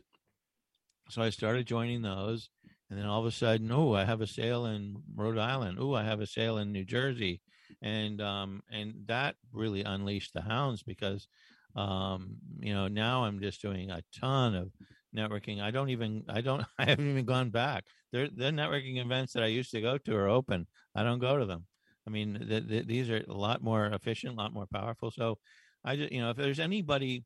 so 1.10 1.22
I 1.22 1.30
started 1.30 1.68
joining 1.68 2.02
those, 2.02 2.50
and 2.90 2.98
then 2.98 3.06
all 3.06 3.20
of 3.20 3.26
a 3.26 3.32
sudden, 3.32 3.72
oh, 3.72 3.94
I 3.94 4.06
have 4.06 4.22
a 4.22 4.28
sale 4.28 4.66
in 4.66 4.96
Rhode 5.16 5.38
Island. 5.38 5.78
Oh, 5.80 5.94
I 5.94 6.04
have 6.04 6.22
a 6.22 6.28
sale 6.28 6.58
in 6.58 6.72
New 6.72 6.86
Jersey, 6.86 7.42
and 7.82 8.22
um, 8.22 8.62
and 8.72 8.94
that 9.08 9.36
really 9.52 9.84
unleashed 9.84 10.34
the 10.34 10.42
hounds 10.42 10.84
because 10.84 11.28
um, 11.76 12.38
you 12.60 12.74
know 12.74 12.88
now 12.88 13.26
I'm 13.26 13.42
just 13.42 13.62
doing 13.62 13.92
a 13.92 14.04
ton 14.20 14.56
of 14.56 14.72
networking. 15.16 15.62
I 15.62 15.72
don't 15.72 15.90
even 15.90 16.24
I 16.30 16.40
don't 16.42 16.64
I 16.80 16.86
haven't 16.86 17.10
even 17.10 17.26
gone 17.26 17.50
back. 17.50 17.84
They're 18.16 18.30
the 18.30 18.46
networking 18.46 19.04
events 19.04 19.34
that 19.34 19.44
I 19.44 19.48
used 19.48 19.72
to 19.72 19.82
go 19.82 19.98
to 19.98 20.16
are 20.16 20.30
open. 20.30 20.68
I 20.96 21.04
don't 21.04 21.20
go 21.20 21.38
to 21.38 21.46
them. 21.46 21.66
I 22.08 22.10
mean, 22.10 22.34
the, 22.34 22.62
the, 22.62 22.82
these 22.84 23.10
are 23.10 23.22
a 23.28 23.34
lot 23.34 23.62
more 23.62 23.88
efficient, 23.88 24.34
a 24.34 24.38
lot 24.38 24.54
more 24.54 24.68
powerful. 24.72 25.12
So, 25.12 25.38
I 25.84 25.98
just 25.98 26.14
you 26.14 26.22
know 26.22 26.30
if 26.30 26.38
there's 26.38 26.62
anybody, 26.62 27.26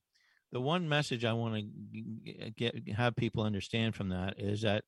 the 0.52 0.60
one 0.60 0.90
message 0.90 1.26
I 1.26 1.34
want 1.34 1.64
to 1.94 2.52
get 2.58 2.90
have 2.96 3.16
people 3.16 3.44
understand 3.44 3.94
from 3.94 4.10
that 4.10 4.40
is 4.40 4.64
that 4.64 4.84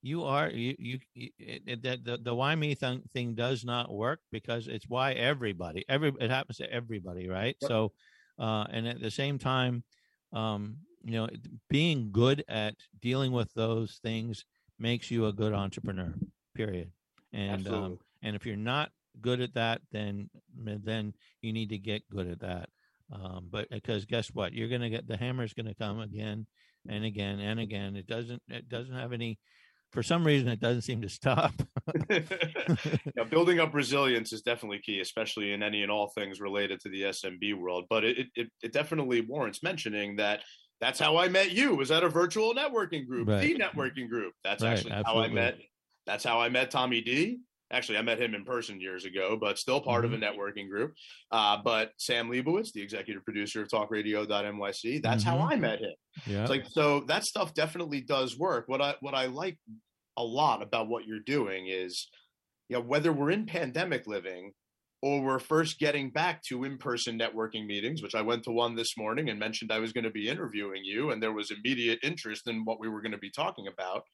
you 0.00 0.24
are 0.24 0.48
you 0.48 0.74
you, 0.78 0.98
it, 1.14 1.82
that 1.82 2.04
the, 2.04 2.18
the 2.22 2.34
why 2.34 2.54
me 2.54 2.74
thing, 2.74 3.02
thing 3.12 3.34
does 3.34 3.66
not 3.66 3.92
work 3.92 4.20
because 4.32 4.66
it's 4.66 4.88
why 4.88 5.12
everybody 5.12 5.84
every 5.88 6.12
it 6.20 6.30
happens 6.30 6.58
to 6.58 6.70
everybody 6.70 7.28
right 7.28 7.56
yep. 7.60 7.68
so 7.68 7.92
uh 8.38 8.66
and 8.70 8.86
at 8.86 9.00
the 9.00 9.10
same 9.10 9.38
time 9.38 9.82
um 10.34 10.76
you 11.04 11.12
know 11.12 11.28
being 11.70 12.10
good 12.12 12.44
at 12.48 12.74
dealing 13.00 13.32
with 13.32 13.52
those 13.54 13.98
things 14.02 14.44
makes 14.78 15.10
you 15.10 15.26
a 15.26 15.32
good 15.32 15.52
entrepreneur 15.52 16.14
period 16.54 16.90
and 17.32 17.66
um, 17.68 17.98
and 18.22 18.36
if 18.36 18.46
you're 18.46 18.56
not 18.56 18.90
good 19.20 19.40
at 19.40 19.54
that 19.54 19.80
then 19.92 20.28
then 20.56 21.14
you 21.40 21.52
need 21.52 21.70
to 21.70 21.78
get 21.78 22.08
good 22.08 22.28
at 22.28 22.40
that 22.40 22.68
um 23.12 23.48
but 23.50 23.68
because 23.70 24.04
guess 24.04 24.28
what 24.28 24.52
you're 24.52 24.68
going 24.68 24.80
to 24.80 24.90
get 24.90 25.06
the 25.06 25.16
hammer's 25.16 25.54
going 25.54 25.66
to 25.66 25.74
come 25.74 26.00
again 26.00 26.46
and 26.88 27.04
again 27.04 27.38
and 27.38 27.60
again 27.60 27.96
it 27.96 28.06
doesn't 28.06 28.42
it 28.48 28.68
doesn't 28.68 28.94
have 28.94 29.12
any 29.12 29.38
for 29.94 30.02
some 30.02 30.26
reason 30.26 30.48
it 30.48 30.60
doesn't 30.60 30.82
seem 30.82 31.00
to 31.02 31.08
stop. 31.08 31.54
building 33.30 33.60
up 33.60 33.72
resilience 33.72 34.32
is 34.32 34.42
definitely 34.42 34.80
key, 34.80 35.00
especially 35.00 35.52
in 35.52 35.62
any 35.62 35.82
and 35.82 35.90
all 35.90 36.08
things 36.08 36.40
related 36.40 36.80
to 36.80 36.88
the 36.88 37.02
SMB 37.02 37.54
world. 37.54 37.84
But 37.88 38.04
it, 38.04 38.26
it, 38.34 38.48
it 38.60 38.72
definitely 38.72 39.20
warrants 39.20 39.62
mentioning 39.62 40.16
that 40.16 40.40
that's 40.84 41.00
how 41.00 41.16
I 41.16 41.28
met 41.28 41.52
you 41.52 41.74
was 41.74 41.90
at 41.90 42.04
a 42.04 42.10
virtual 42.10 42.54
networking 42.54 43.06
group, 43.06 43.28
right. 43.28 43.40
the 43.40 43.54
networking 43.54 44.06
group. 44.06 44.34
That's 44.44 44.62
right, 44.62 44.72
actually 44.72 44.92
absolutely. 44.92 45.28
how 45.28 45.32
I 45.32 45.34
met. 45.34 45.58
That's 46.06 46.24
how 46.24 46.40
I 46.40 46.50
met 46.50 46.70
Tommy 46.70 47.00
D. 47.00 47.38
Actually, 47.70 47.96
I 47.96 48.02
met 48.02 48.20
him 48.20 48.34
in 48.34 48.44
person 48.44 48.78
years 48.78 49.06
ago, 49.06 49.38
but 49.40 49.58
still 49.58 49.80
part 49.80 50.04
mm-hmm. 50.04 50.12
of 50.12 50.22
a 50.22 50.24
networking 50.24 50.68
group. 50.68 50.92
Uh, 51.30 51.56
but 51.64 51.92
Sam 51.96 52.28
Leibowitz, 52.28 52.72
the 52.72 52.82
executive 52.82 53.24
producer 53.24 53.62
of 53.62 53.68
TalkRadio.nyc, 53.68 55.02
that's 55.02 55.24
mm-hmm. 55.24 55.38
how 55.38 55.48
I 55.50 55.56
met 55.56 55.80
him. 55.80 55.94
Yeah. 56.26 56.42
It's 56.42 56.50
like 56.50 56.66
so 56.68 57.00
that 57.08 57.24
stuff 57.24 57.54
definitely 57.54 58.02
does 58.02 58.38
work. 58.38 58.68
What 58.68 58.82
I 58.82 58.94
what 59.00 59.14
I 59.14 59.26
like 59.26 59.56
a 60.18 60.22
lot 60.22 60.62
about 60.62 60.88
what 60.88 61.06
you're 61.06 61.18
doing 61.18 61.66
is, 61.68 62.08
you 62.68 62.76
know, 62.76 62.82
whether 62.82 63.10
we're 63.10 63.30
in 63.30 63.46
pandemic 63.46 64.06
living 64.06 64.52
or 65.04 65.20
we're 65.20 65.38
first 65.38 65.78
getting 65.78 66.08
back 66.08 66.42
to 66.42 66.64
in-person 66.64 67.18
networking 67.18 67.66
meetings, 67.66 68.02
which 68.02 68.14
I 68.14 68.22
went 68.22 68.42
to 68.44 68.50
one 68.50 68.74
this 68.74 68.96
morning 68.96 69.28
and 69.28 69.38
mentioned 69.38 69.70
I 69.70 69.78
was 69.78 69.92
going 69.92 70.04
to 70.04 70.10
be 70.10 70.30
interviewing 70.30 70.82
you, 70.82 71.10
and 71.10 71.22
there 71.22 71.34
was 71.34 71.50
immediate 71.50 71.98
interest 72.02 72.48
in 72.48 72.64
what 72.64 72.80
we 72.80 72.88
were 72.88 73.02
going 73.02 73.12
to 73.12 73.18
be 73.18 73.28
talking 73.28 73.66
about. 73.66 74.04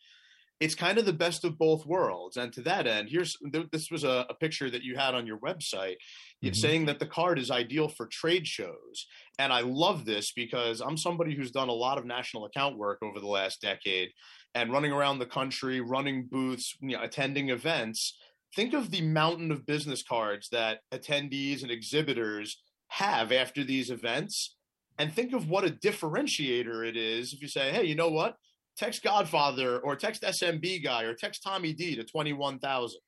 It's 0.59 0.74
kind 0.74 0.99
of 0.99 1.07
the 1.07 1.12
best 1.12 1.45
of 1.45 1.57
both 1.57 1.86
worlds. 1.86 2.36
And 2.36 2.53
to 2.55 2.62
that 2.62 2.88
end, 2.88 3.09
here's 3.09 3.36
this 3.70 3.88
was 3.93 4.03
a, 4.03 4.26
a 4.28 4.34
picture 4.34 4.68
that 4.68 4.82
you 4.82 4.97
had 4.97 5.14
on 5.14 5.28
your 5.28 5.38
website. 5.38 5.95
Mm-hmm. 6.43 6.55
saying 6.55 6.86
that 6.86 6.99
the 6.99 7.07
card 7.07 7.38
is 7.38 7.51
ideal 7.51 7.88
for 7.88 8.07
trade 8.07 8.47
shows. 8.47 9.07
And 9.38 9.53
I 9.53 9.61
love 9.61 10.07
this 10.07 10.32
because 10.32 10.80
I'm 10.80 10.97
somebody 10.97 11.36
who's 11.36 11.51
done 11.51 11.68
a 11.68 11.72
lot 11.72 11.99
of 11.99 12.07
national 12.07 12.47
account 12.47 12.78
work 12.78 12.99
over 13.03 13.20
the 13.20 13.26
last 13.26 13.61
decade 13.61 14.09
and 14.55 14.72
running 14.72 14.91
around 14.91 15.18
the 15.18 15.26
country, 15.26 15.82
running 15.82 16.26
booths, 16.26 16.74
you 16.80 16.97
know, 16.97 17.03
attending 17.03 17.51
events, 17.51 18.16
think 18.55 18.74
of 18.74 18.90
the 18.90 19.03
mountain 19.03 19.51
of 19.51 19.66
business 19.66 20.03
cards 20.03 20.48
that 20.51 20.80
attendees 20.92 21.62
and 21.62 21.70
exhibitors 21.70 22.62
have 22.88 23.32
after 23.32 23.64
these 23.64 23.90
events. 23.90 24.57
And 24.98 25.12
think 25.12 25.32
of 25.32 25.48
what 25.48 25.64
a 25.64 25.70
differentiator 25.70 26.86
it 26.86 26.96
is 26.96 27.32
if 27.32 27.40
you 27.40 27.48
say, 27.48 27.70
hey, 27.70 27.84
you 27.84 27.94
know 27.94 28.11
what? 28.11 28.36
Text 28.76 29.03
Godfather 29.03 29.78
or 29.78 29.96
text 29.96 30.22
SMB 30.22 30.84
guy 30.84 31.05
or 31.05 31.14
text 31.14 31.42
Tommy 31.42 31.72
D 31.72 31.96
to 31.96 32.05
21,000. 32.05 32.98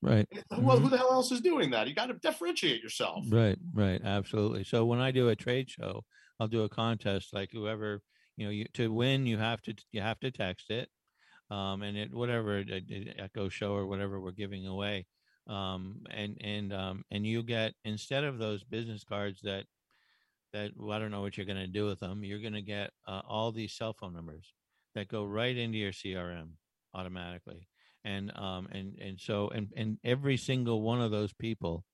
Right. 0.00 0.26
Well, 0.50 0.76
mm-hmm. 0.76 0.84
who 0.84 0.90
the 0.90 0.98
hell 0.98 1.12
else 1.12 1.32
is 1.32 1.40
doing 1.40 1.70
that? 1.70 1.88
You 1.88 1.94
got 1.94 2.06
to 2.06 2.14
differentiate 2.14 2.82
yourself. 2.82 3.24
Right, 3.30 3.58
right. 3.72 4.00
Absolutely. 4.04 4.64
So 4.64 4.84
when 4.84 5.00
I 5.00 5.10
do 5.10 5.30
a 5.30 5.36
trade 5.36 5.70
show, 5.70 6.02
I'll 6.38 6.48
do 6.48 6.64
a 6.64 6.68
contest 6.68 7.32
like 7.32 7.50
whoever 7.52 8.02
you 8.36 8.46
know 8.46 8.50
you, 8.50 8.66
to 8.74 8.92
win 8.92 9.26
you 9.26 9.38
have 9.38 9.62
to 9.62 9.74
you 9.92 10.00
have 10.00 10.18
to 10.20 10.30
text 10.30 10.70
it 10.70 10.88
um, 11.54 11.82
and 11.82 11.96
it 11.96 12.12
whatever 12.12 12.64
echo 13.18 13.48
show 13.48 13.72
or 13.74 13.86
whatever 13.86 14.20
we're 14.20 14.32
giving 14.32 14.66
away 14.66 15.06
um, 15.46 16.02
and 16.10 16.36
and 16.40 16.72
um, 16.72 17.04
and 17.10 17.26
you 17.26 17.42
get 17.42 17.74
instead 17.84 18.24
of 18.24 18.38
those 18.38 18.64
business 18.64 19.04
cards 19.04 19.40
that 19.42 19.64
that 20.52 20.70
well, 20.76 20.92
I 20.92 20.98
don't 20.98 21.10
know 21.10 21.20
what 21.20 21.36
you're 21.36 21.46
going 21.46 21.58
to 21.58 21.66
do 21.66 21.86
with 21.86 22.00
them 22.00 22.24
you're 22.24 22.40
going 22.40 22.54
to 22.54 22.62
get 22.62 22.90
uh, 23.06 23.20
all 23.28 23.52
these 23.52 23.72
cell 23.72 23.92
phone 23.92 24.14
numbers 24.14 24.52
that 24.94 25.08
go 25.08 25.24
right 25.24 25.56
into 25.56 25.78
your 25.78 25.92
CRM 25.92 26.50
automatically 26.92 27.68
and 28.04 28.30
um 28.36 28.68
and 28.70 28.98
and 29.00 29.18
so 29.18 29.48
and 29.48 29.68
and 29.76 29.98
every 30.04 30.36
single 30.36 30.82
one 30.82 31.00
of 31.00 31.10
those 31.10 31.32
people 31.32 31.84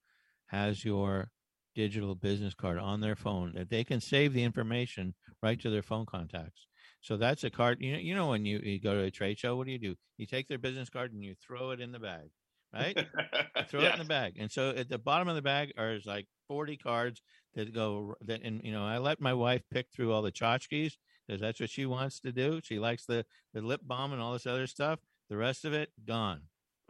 has 0.47 0.85
your 0.85 1.31
digital 1.75 2.15
business 2.15 2.55
card 2.55 2.79
on 2.79 3.01
their 3.01 3.17
phone 3.17 3.53
that 3.55 3.71
they 3.71 3.85
can 3.85 4.01
save 4.01 4.33
the 4.33 4.43
information 4.43 5.15
right 5.43 5.61
to 5.61 5.71
their 5.71 5.83
phone 5.83 6.05
contacts. 6.05 6.67
So 7.01 7.17
that's 7.17 7.45
a 7.45 7.51
card. 7.51 7.79
You 7.81 7.93
know, 7.93 7.99
you 7.99 8.15
know 8.15 8.29
when 8.29 8.45
you, 8.45 8.61
you 8.63 8.81
go 8.81 8.95
to 8.95 9.03
a 9.03 9.11
trade 9.11 9.39
show, 9.39 9.57
what 9.57 9.67
do 9.67 9.73
you 9.73 9.79
do? 9.79 9.95
You 10.19 10.27
take 10.27 10.49
their 10.49 10.59
business 10.59 10.91
card 10.91 11.13
and 11.13 11.25
you 11.25 11.35
throw 11.35 11.71
it 11.71 11.81
in 11.81 11.93
the 11.93 11.99
bag, 11.99 12.31
right? 12.75 12.97
throw 13.69 13.81
it 13.81 13.95
in 13.95 13.99
the 13.99 14.05
bag. 14.05 14.35
And 14.39 14.51
so 14.51 14.71
at 14.71 14.89
the 14.89 14.99
bottom 14.99 15.29
of 15.29 15.35
the 15.35 15.43
bag 15.43 15.73
are 15.79 15.99
like 16.05 16.27
40 16.49 16.77
cards 16.77 17.23
that 17.55 17.75
go 17.75 18.15
that 18.23 18.43
and 18.43 18.61
you 18.65 18.73
know, 18.73 18.85
I 18.85 18.99
let 18.99 19.21
my 19.21 19.35
wife 19.35 19.63
pick 19.71 19.87
through 19.95 20.13
all 20.13 20.23
the 20.23 20.33
tchotchkes 20.33 20.93
because 21.27 21.41
that's 21.41 21.61
what 21.61 21.71
she 21.71 21.87
wants 21.87 22.21
to 22.21 22.33
do. 22.33 22.61
She 22.63 22.79
likes 22.79 23.07
the 23.07 23.25
the 23.55 23.63
lip 23.63 23.81
balm 23.85 24.13
and 24.13 24.21
all 24.21 24.35
this 24.35 24.47
other 24.47 24.67
stuff. 24.67 24.99
The 25.31 25.37
rest 25.37 25.65
of 25.65 25.73
it 25.73 25.91
gone. 26.07 26.43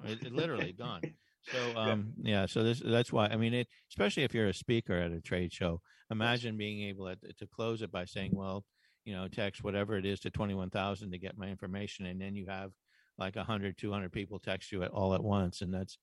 It, 0.04 0.22
it 0.24 0.32
literally 0.32 0.72
gone. 0.72 1.02
So 1.42 1.74
um 1.74 2.12
yeah, 2.22 2.44
so 2.44 2.62
this 2.62 2.82
that's 2.84 3.10
why 3.10 3.28
I 3.28 3.36
mean 3.36 3.54
it 3.54 3.66
especially 3.90 4.24
if 4.24 4.34
you're 4.34 4.48
a 4.48 4.52
speaker 4.52 4.92
at 4.92 5.10
a 5.10 5.22
trade 5.22 5.54
show. 5.54 5.80
Imagine 6.10 6.58
being 6.58 6.86
able 6.88 7.06
to, 7.06 7.32
to 7.32 7.46
close 7.46 7.80
it 7.80 7.90
by 7.90 8.04
saying, 8.04 8.32
well, 8.34 8.66
you 9.04 9.14
know, 9.14 9.28
text 9.28 9.64
whatever 9.64 9.96
it 9.96 10.06
is 10.06 10.20
to 10.20 10.30
21,000 10.30 11.10
to 11.10 11.18
get 11.18 11.38
my 11.38 11.48
information 11.48 12.06
and 12.06 12.20
then 12.20 12.34
you 12.34 12.46
have 12.46 12.70
like 13.18 13.36
100 13.36 13.76
200 13.76 14.12
people 14.12 14.38
text 14.38 14.72
you 14.72 14.82
at 14.82 14.90
all 14.90 15.14
at 15.14 15.22
once 15.22 15.60
and 15.60 15.72
that's 15.72 15.98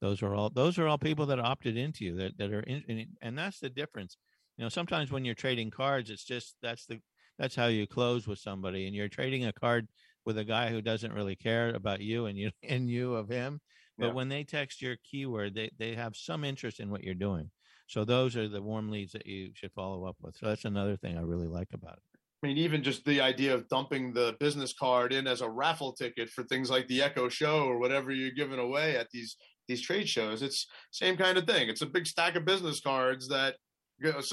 those 0.00 0.22
are 0.22 0.34
all 0.34 0.50
those 0.50 0.78
are 0.78 0.86
all 0.86 0.98
people 0.98 1.26
that 1.26 1.40
opted 1.40 1.76
into 1.76 2.04
you 2.04 2.16
that 2.16 2.38
that 2.38 2.52
are 2.52 2.60
in 2.60 3.06
and 3.22 3.38
that's 3.38 3.60
the 3.60 3.70
difference. 3.70 4.16
You 4.56 4.64
know, 4.64 4.68
sometimes 4.68 5.10
when 5.10 5.24
you're 5.24 5.34
trading 5.34 5.70
cards 5.70 6.10
it's 6.10 6.24
just 6.24 6.56
that's 6.62 6.86
the 6.86 7.00
that's 7.38 7.56
how 7.56 7.66
you 7.66 7.86
close 7.86 8.26
with 8.26 8.38
somebody 8.38 8.86
and 8.86 8.94
you're 8.94 9.08
trading 9.08 9.46
a 9.46 9.52
card 9.52 9.88
with 10.24 10.38
a 10.38 10.44
guy 10.44 10.70
who 10.70 10.82
doesn't 10.82 11.12
really 11.12 11.36
care 11.36 11.74
about 11.74 12.00
you 12.00 12.26
and 12.26 12.38
you 12.38 12.50
and 12.68 12.88
you 12.88 13.14
of 13.14 13.28
him 13.28 13.60
but 14.00 14.08
yeah. 14.08 14.12
when 14.14 14.30
they 14.30 14.44
text 14.44 14.80
your 14.80 14.96
keyword, 15.04 15.54
they, 15.54 15.70
they 15.78 15.94
have 15.94 16.16
some 16.16 16.42
interest 16.42 16.80
in 16.80 16.90
what 16.90 17.04
you're 17.04 17.14
doing. 17.14 17.50
So 17.86 18.04
those 18.04 18.34
are 18.34 18.48
the 18.48 18.62
warm 18.62 18.90
leads 18.90 19.12
that 19.12 19.26
you 19.26 19.50
should 19.54 19.72
follow 19.72 20.06
up 20.06 20.16
with. 20.22 20.36
So 20.36 20.46
that's 20.46 20.64
another 20.64 20.96
thing 20.96 21.18
I 21.18 21.22
really 21.22 21.48
like 21.48 21.68
about 21.74 21.98
it. 21.98 22.09
I 22.42 22.46
mean, 22.46 22.56
even 22.58 22.82
just 22.82 23.04
the 23.04 23.20
idea 23.20 23.54
of 23.54 23.68
dumping 23.68 24.12
the 24.12 24.34
business 24.40 24.72
card 24.72 25.12
in 25.12 25.26
as 25.26 25.42
a 25.42 25.50
raffle 25.50 25.92
ticket 25.92 26.30
for 26.30 26.42
things 26.44 26.70
like 26.70 26.88
the 26.88 27.02
Echo 27.02 27.28
Show 27.28 27.64
or 27.64 27.78
whatever 27.78 28.12
you're 28.12 28.30
giving 28.30 28.58
away 28.58 28.96
at 28.96 29.10
these 29.10 29.36
these 29.68 29.82
trade 29.82 30.08
shows. 30.08 30.42
It's 30.42 30.66
same 30.90 31.16
kind 31.16 31.38
of 31.38 31.46
thing. 31.46 31.68
It's 31.68 31.82
a 31.82 31.86
big 31.86 32.06
stack 32.06 32.34
of 32.36 32.44
business 32.44 32.80
cards 32.80 33.28
that 33.28 33.56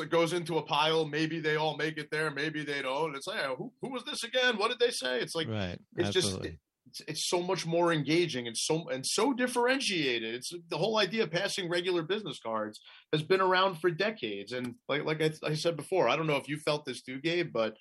goes 0.09 0.33
into 0.33 0.57
a 0.57 0.63
pile. 0.63 1.05
Maybe 1.05 1.39
they 1.39 1.57
all 1.57 1.77
make 1.77 1.97
it 1.97 2.09
there. 2.11 2.31
Maybe 2.31 2.63
they 2.63 2.81
don't. 2.81 3.15
It's 3.15 3.27
like, 3.27 3.39
oh, 3.45 3.55
who, 3.57 3.73
who 3.81 3.91
was 3.91 4.03
this 4.03 4.23
again? 4.23 4.57
What 4.57 4.69
did 4.69 4.79
they 4.79 4.91
say? 4.91 5.19
It's 5.19 5.35
like, 5.35 5.47
right. 5.47 5.77
it's 5.97 6.15
Absolutely. 6.15 6.49
just, 6.49 6.61
it's, 6.87 7.01
it's 7.07 7.25
so 7.25 7.41
much 7.41 7.65
more 7.65 7.91
engaging 7.91 8.47
and 8.47 8.57
so 8.57 8.89
and 8.89 9.05
so 9.05 9.33
differentiated. 9.33 10.33
It's 10.33 10.53
the 10.69 10.77
whole 10.77 10.97
idea 10.97 11.23
of 11.23 11.31
passing 11.31 11.69
regular 11.69 12.01
business 12.01 12.39
cards 12.39 12.79
has 13.11 13.21
been 13.21 13.41
around 13.41 13.75
for 13.75 13.91
decades. 13.91 14.53
And 14.53 14.75
like 14.87 15.03
like 15.03 15.21
I, 15.21 15.31
I 15.45 15.53
said 15.53 15.75
before, 15.75 16.07
I 16.07 16.15
don't 16.15 16.27
know 16.27 16.37
if 16.37 16.47
you 16.47 16.57
felt 16.57 16.85
this 16.85 17.01
too, 17.01 17.19
Gabe, 17.19 17.51
but 17.53 17.75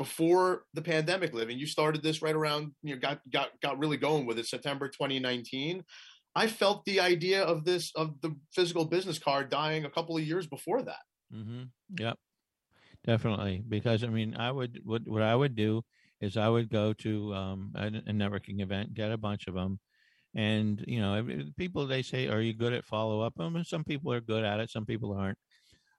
before 0.00 0.62
the 0.72 0.80
pandemic 0.80 1.34
living, 1.34 1.58
you 1.58 1.66
started 1.66 2.02
this 2.02 2.22
right 2.22 2.34
around 2.34 2.72
you 2.82 2.94
know 2.94 2.98
got 2.98 3.20
got 3.30 3.50
got 3.60 3.78
really 3.78 3.98
going 3.98 4.24
with 4.24 4.38
it 4.38 4.46
September 4.46 4.88
2019. 4.88 5.84
I 6.34 6.46
felt 6.46 6.86
the 6.86 7.00
idea 7.00 7.42
of 7.42 7.66
this 7.66 7.92
of 7.94 8.18
the 8.22 8.34
physical 8.50 8.86
business 8.86 9.18
card 9.18 9.50
dying 9.50 9.84
a 9.84 9.90
couple 9.90 10.16
of 10.16 10.22
years 10.22 10.46
before 10.46 10.80
that. 10.80 11.02
Mm-hmm. 11.34 11.64
Yep, 11.98 12.16
definitely. 13.04 13.62
Because 13.68 14.02
I 14.02 14.06
mean, 14.06 14.34
I 14.36 14.50
would 14.50 14.80
what 14.84 15.02
what 15.04 15.20
I 15.20 15.36
would 15.36 15.54
do 15.54 15.82
is 16.22 16.38
I 16.38 16.48
would 16.48 16.70
go 16.70 16.94
to 16.94 17.34
um, 17.34 17.72
a, 17.74 17.88
a, 17.88 18.12
networking 18.12 18.62
event, 18.62 18.94
get 18.94 19.12
a 19.12 19.18
bunch 19.18 19.48
of 19.48 19.54
them, 19.54 19.80
and 20.34 20.82
you 20.88 21.00
know, 21.00 21.26
people 21.58 21.86
they 21.86 22.00
say, 22.00 22.28
"Are 22.28 22.40
you 22.40 22.54
good 22.54 22.72
at 22.72 22.86
follow 22.86 23.20
up?" 23.20 23.38
Um, 23.38 23.62
some 23.64 23.84
people 23.84 24.14
are 24.14 24.22
good 24.22 24.44
at 24.44 24.60
it, 24.60 24.70
some 24.70 24.86
people 24.86 25.12
aren't. 25.12 25.38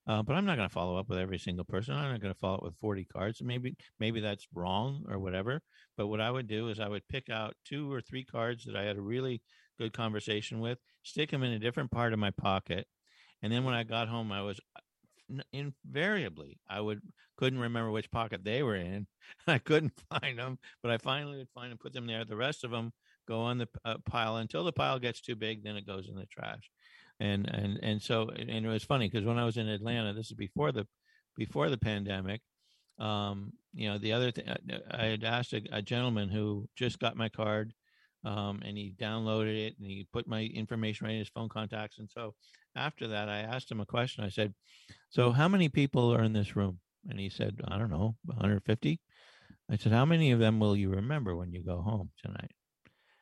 Uh, 0.07 0.23
but 0.23 0.35
I'm 0.35 0.45
not 0.45 0.57
going 0.57 0.67
to 0.67 0.73
follow 0.73 0.97
up 0.97 1.09
with 1.09 1.19
every 1.19 1.37
single 1.37 1.63
person. 1.63 1.95
I'm 1.95 2.11
not 2.11 2.21
going 2.21 2.33
to 2.33 2.39
follow 2.39 2.57
up 2.57 2.63
with 2.63 2.77
40 2.77 3.05
cards. 3.05 3.41
Maybe 3.41 3.75
maybe 3.99 4.19
that's 4.19 4.47
wrong 4.53 5.05
or 5.07 5.19
whatever. 5.19 5.61
But 5.95 6.07
what 6.07 6.21
I 6.21 6.31
would 6.31 6.47
do 6.47 6.69
is 6.69 6.79
I 6.79 6.87
would 6.87 7.07
pick 7.07 7.29
out 7.29 7.55
two 7.65 7.91
or 7.91 8.01
three 8.01 8.23
cards 8.25 8.65
that 8.65 8.75
I 8.75 8.83
had 8.83 8.97
a 8.97 9.01
really 9.01 9.41
good 9.77 9.93
conversation 9.93 10.59
with, 10.59 10.79
stick 11.03 11.31
them 11.31 11.43
in 11.43 11.51
a 11.51 11.59
different 11.59 11.91
part 11.91 12.13
of 12.13 12.19
my 12.19 12.31
pocket, 12.31 12.87
and 13.41 13.51
then 13.51 13.63
when 13.63 13.75
I 13.75 13.83
got 13.83 14.07
home, 14.07 14.31
I 14.31 14.41
was 14.41 14.59
invariably 15.53 16.59
I 16.69 16.81
would 16.81 17.01
couldn't 17.37 17.59
remember 17.59 17.89
which 17.89 18.11
pocket 18.11 18.43
they 18.43 18.63
were 18.63 18.75
in. 18.75 19.07
I 19.47 19.57
couldn't 19.57 19.93
find 20.09 20.37
them, 20.37 20.59
but 20.83 20.91
I 20.91 20.97
finally 20.97 21.37
would 21.37 21.49
find 21.55 21.71
and 21.71 21.79
put 21.79 21.93
them 21.93 22.05
there. 22.05 22.25
The 22.25 22.35
rest 22.35 22.63
of 22.63 22.71
them 22.71 22.91
go 23.27 23.41
on 23.41 23.57
the 23.57 23.67
uh, 23.85 23.95
pile 24.05 24.37
until 24.37 24.63
the 24.63 24.71
pile 24.71 24.99
gets 24.99 25.21
too 25.21 25.35
big, 25.35 25.63
then 25.63 25.77
it 25.77 25.87
goes 25.87 26.09
in 26.09 26.15
the 26.15 26.25
trash. 26.25 26.69
And 27.21 27.47
and 27.47 27.79
and 27.83 28.01
so 28.01 28.29
and 28.29 28.65
it 28.65 28.69
was 28.69 28.83
funny 28.83 29.07
because 29.07 29.25
when 29.25 29.37
I 29.37 29.45
was 29.45 29.57
in 29.57 29.67
Atlanta, 29.67 30.11
this 30.11 30.31
is 30.31 30.33
before 30.33 30.71
the 30.71 30.87
before 31.37 31.69
the 31.69 31.77
pandemic. 31.77 32.41
Um, 32.97 33.53
you 33.73 33.87
know, 33.87 33.99
the 33.99 34.13
other 34.13 34.31
thing 34.31 34.45
I 34.89 35.05
had 35.05 35.23
asked 35.23 35.53
a, 35.53 35.61
a 35.71 35.81
gentleman 35.83 36.29
who 36.29 36.67
just 36.75 36.99
got 36.99 37.15
my 37.15 37.29
card 37.29 37.73
um, 38.25 38.61
and 38.65 38.75
he 38.75 38.95
downloaded 38.99 39.67
it 39.67 39.75
and 39.77 39.87
he 39.87 40.07
put 40.11 40.27
my 40.27 40.41
information 40.41 41.05
right 41.05 41.13
in 41.13 41.19
his 41.19 41.29
phone 41.29 41.47
contacts. 41.47 41.99
And 41.99 42.09
so 42.09 42.33
after 42.75 43.07
that, 43.09 43.29
I 43.29 43.39
asked 43.39 43.71
him 43.71 43.81
a 43.81 43.85
question. 43.85 44.23
I 44.23 44.29
said, 44.29 44.55
"So 45.11 45.31
how 45.31 45.47
many 45.47 45.69
people 45.69 46.11
are 46.11 46.23
in 46.23 46.33
this 46.33 46.55
room?" 46.55 46.79
And 47.07 47.19
he 47.19 47.29
said, 47.29 47.61
"I 47.67 47.77
don't 47.77 47.91
know, 47.91 48.15
150." 48.25 48.99
I 49.69 49.75
said, 49.77 49.91
"How 49.91 50.05
many 50.05 50.31
of 50.31 50.39
them 50.39 50.59
will 50.59 50.75
you 50.75 50.89
remember 50.89 51.35
when 51.35 51.51
you 51.51 51.63
go 51.63 51.81
home 51.81 52.09
tonight?" 52.17 52.51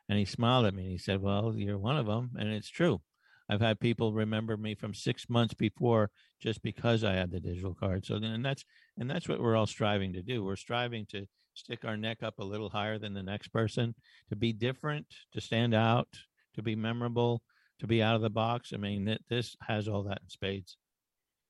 And 0.07 0.17
he 0.17 0.25
smiled 0.25 0.67
at 0.67 0.73
me 0.73 0.83
and 0.83 0.91
he 0.91 0.97
said, 0.97 1.21
"Well, 1.21 1.53
you're 1.53 1.77
one 1.77 1.97
of 1.97 2.05
them, 2.05 2.31
and 2.39 2.47
it's 2.47 2.69
true." 2.69 3.01
I've 3.49 3.61
had 3.61 3.79
people 3.79 4.13
remember 4.13 4.55
me 4.57 4.75
from 4.75 4.93
six 4.93 5.27
months 5.27 5.53
before 5.53 6.11
just 6.39 6.61
because 6.61 7.03
I 7.03 7.13
had 7.13 7.31
the 7.31 7.39
digital 7.39 7.73
card. 7.73 8.05
So 8.05 8.15
and 8.15 8.45
that's 8.45 8.63
and 8.97 9.09
that's 9.09 9.27
what 9.27 9.41
we're 9.41 9.55
all 9.55 9.67
striving 9.67 10.13
to 10.13 10.21
do. 10.21 10.43
We're 10.43 10.55
striving 10.55 11.05
to 11.11 11.25
stick 11.53 11.83
our 11.83 11.97
neck 11.97 12.23
up 12.23 12.39
a 12.39 12.43
little 12.43 12.69
higher 12.69 12.99
than 12.99 13.13
the 13.13 13.23
next 13.23 13.49
person, 13.49 13.95
to 14.29 14.35
be 14.35 14.53
different, 14.53 15.07
to 15.33 15.41
stand 15.41 15.73
out, 15.73 16.07
to 16.55 16.61
be 16.61 16.75
memorable, 16.75 17.41
to 17.79 17.87
be 17.87 18.01
out 18.01 18.15
of 18.15 18.21
the 18.21 18.29
box. 18.29 18.71
I 18.73 18.77
mean, 18.77 19.17
this 19.29 19.55
has 19.67 19.87
all 19.87 20.03
that 20.03 20.19
in 20.21 20.29
spades. 20.29 20.77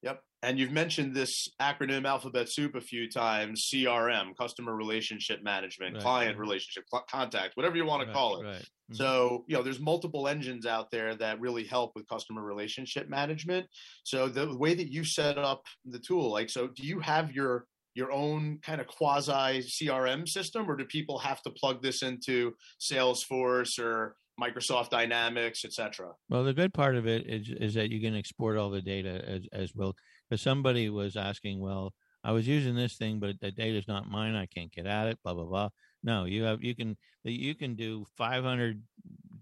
Yep. 0.01 0.21
And 0.41 0.57
you've 0.57 0.71
mentioned 0.71 1.13
this 1.13 1.49
acronym 1.61 2.05
alphabet 2.05 2.47
soup 2.49 2.75
a 2.75 2.81
few 2.81 3.09
times 3.09 3.69
CRM, 3.73 4.37
customer 4.39 4.73
relationship 4.73 5.43
management, 5.43 5.95
right, 5.95 6.03
client 6.03 6.37
relationship, 6.37 6.85
cl- 6.89 7.05
contact, 7.11 7.57
whatever 7.57 7.75
you 7.75 7.85
want 7.85 8.01
to 8.01 8.07
right, 8.07 8.15
call 8.15 8.41
it. 8.41 8.69
Mm-hmm. 8.91 8.95
So, 8.95 9.43
you 9.47 9.55
know, 9.55 9.63
there's 9.63 9.79
multiple 9.79 10.27
engines 10.27 10.65
out 10.65 10.91
there 10.91 11.15
that 11.15 11.39
really 11.39 11.63
help 11.63 11.91
with 11.95 12.07
customer 12.07 12.43
relationship 12.43 13.09
management. 13.09 13.67
So, 14.03 14.27
the 14.27 14.55
way 14.57 14.73
that 14.73 14.91
you 14.91 15.03
set 15.03 15.37
up 15.37 15.63
the 15.85 15.99
tool, 15.99 16.31
like, 16.31 16.49
so 16.49 16.67
do 16.67 16.85
you 16.85 16.99
have 16.99 17.31
your 17.31 17.65
your 17.95 18.11
own 18.11 18.59
kind 18.61 18.79
of 18.79 18.87
quasi 18.87 19.59
CRM 19.59 20.27
system, 20.27 20.69
or 20.69 20.75
do 20.75 20.85
people 20.85 21.19
have 21.19 21.41
to 21.41 21.49
plug 21.49 21.81
this 21.81 22.01
into 22.01 22.53
Salesforce 22.79 23.79
or 23.79 24.15
Microsoft 24.39 24.89
Dynamics, 24.89 25.65
etc. 25.65 26.11
Well, 26.29 26.43
the 26.43 26.53
good 26.53 26.73
part 26.73 26.95
of 26.95 27.07
it 27.07 27.27
is, 27.27 27.49
is 27.49 27.73
that 27.73 27.89
you 27.89 27.99
can 27.99 28.15
export 28.15 28.57
all 28.57 28.69
the 28.69 28.81
data 28.81 29.21
as, 29.27 29.41
as 29.51 29.75
well. 29.75 29.95
Because 30.29 30.41
somebody 30.41 30.89
was 30.89 31.15
asking, 31.15 31.59
well, 31.59 31.93
I 32.23 32.31
was 32.31 32.47
using 32.47 32.75
this 32.75 32.95
thing, 32.95 33.19
but 33.19 33.39
the 33.39 33.51
data 33.51 33.77
is 33.77 33.87
not 33.87 34.09
mine. 34.09 34.35
I 34.35 34.45
can't 34.45 34.71
get 34.71 34.85
at 34.85 35.07
it. 35.07 35.19
Blah 35.23 35.33
blah 35.33 35.45
blah. 35.45 35.69
No, 36.03 36.25
you 36.25 36.43
have 36.43 36.63
you 36.63 36.75
can 36.75 36.97
you 37.23 37.55
can 37.55 37.75
do 37.75 38.05
500 38.17 38.81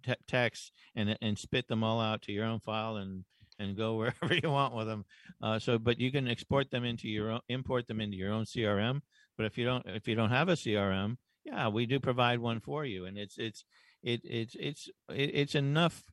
te- 0.03 0.13
texts 0.27 0.71
and 0.95 1.17
and 1.21 1.37
spit 1.37 1.67
them 1.67 1.83
all 1.83 2.01
out 2.01 2.21
to 2.23 2.31
your 2.31 2.45
own 2.45 2.59
file 2.59 2.97
and 2.97 3.23
and 3.59 3.75
go 3.75 3.95
wherever 3.97 4.33
you 4.33 4.49
want 4.49 4.75
with 4.75 4.87
them. 4.87 5.05
Uh, 5.41 5.59
so, 5.59 5.77
but 5.77 5.99
you 5.99 6.11
can 6.11 6.27
export 6.27 6.71
them 6.71 6.83
into 6.83 7.07
your 7.07 7.31
own, 7.31 7.41
import 7.49 7.87
them 7.87 8.01
into 8.01 8.17
your 8.17 8.31
own 8.31 8.45
CRM. 8.45 9.01
But 9.37 9.45
if 9.45 9.57
you 9.57 9.65
don't 9.65 9.85
if 9.87 10.07
you 10.07 10.15
don't 10.15 10.31
have 10.31 10.49
a 10.49 10.53
CRM, 10.53 11.17
yeah, 11.45 11.67
we 11.67 11.85
do 11.85 11.99
provide 11.99 12.39
one 12.39 12.59
for 12.59 12.85
you, 12.85 13.05
and 13.05 13.17
it's 13.17 13.37
it's 13.37 13.63
it 14.03 14.21
it's 14.23 14.55
it's 14.59 14.89
it's 15.09 15.55
enough 15.55 16.03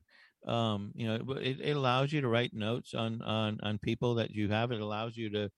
um 0.47 0.91
you 0.93 1.07
know 1.07 1.15
it, 1.37 1.59
it 1.59 1.75
allows 1.75 2.13
you 2.13 2.21
to 2.21 2.27
write 2.27 2.53
notes 2.53 2.93
on 2.93 3.19
on 3.23 3.57
on 3.63 3.79
people 3.79 4.15
that 4.15 4.29
you 4.29 4.49
have 4.49 4.71
it 4.71 4.79
allows 4.79 5.17
you 5.17 5.27
to 5.31 5.49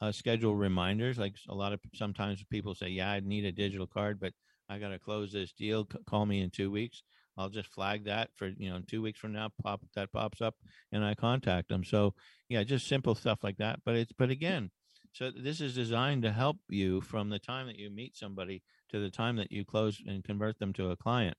uh, 0.00 0.12
schedule 0.12 0.54
reminders 0.54 1.18
like 1.18 1.34
a 1.48 1.54
lot 1.54 1.72
of 1.72 1.80
sometimes 1.94 2.44
people 2.50 2.74
say 2.74 2.88
yeah 2.88 3.10
i 3.10 3.20
need 3.20 3.44
a 3.44 3.52
digital 3.52 3.86
card 3.86 4.18
but 4.20 4.32
i 4.68 4.78
got 4.78 4.88
to 4.88 4.98
close 4.98 5.32
this 5.32 5.52
deal 5.52 5.86
C- 5.90 5.98
call 6.06 6.26
me 6.26 6.40
in 6.40 6.50
two 6.50 6.70
weeks 6.70 7.02
i'll 7.38 7.48
just 7.48 7.68
flag 7.68 8.04
that 8.04 8.30
for 8.34 8.48
you 8.58 8.70
know 8.70 8.80
two 8.86 9.02
weeks 9.02 9.18
from 9.18 9.32
now 9.32 9.50
pop 9.62 9.80
that 9.94 10.12
pops 10.12 10.40
up 10.40 10.54
and 10.92 11.04
i 11.04 11.14
contact 11.14 11.68
them 11.68 11.84
so 11.84 12.14
yeah 12.48 12.62
just 12.62 12.86
simple 12.86 13.14
stuff 13.14 13.38
like 13.42 13.56
that 13.58 13.80
but 13.84 13.94
it's 13.94 14.12
but 14.12 14.30
again 14.30 14.70
so 15.12 15.30
this 15.30 15.60
is 15.60 15.74
designed 15.76 16.22
to 16.22 16.32
help 16.32 16.56
you 16.68 17.00
from 17.00 17.28
the 17.28 17.38
time 17.38 17.66
that 17.68 17.78
you 17.78 17.88
meet 17.88 18.16
somebody 18.16 18.62
to 18.90 18.98
the 18.98 19.10
time 19.10 19.36
that 19.36 19.52
you 19.52 19.64
close 19.64 20.02
and 20.06 20.24
convert 20.24 20.58
them 20.58 20.72
to 20.72 20.90
a 20.90 20.96
client 20.96 21.36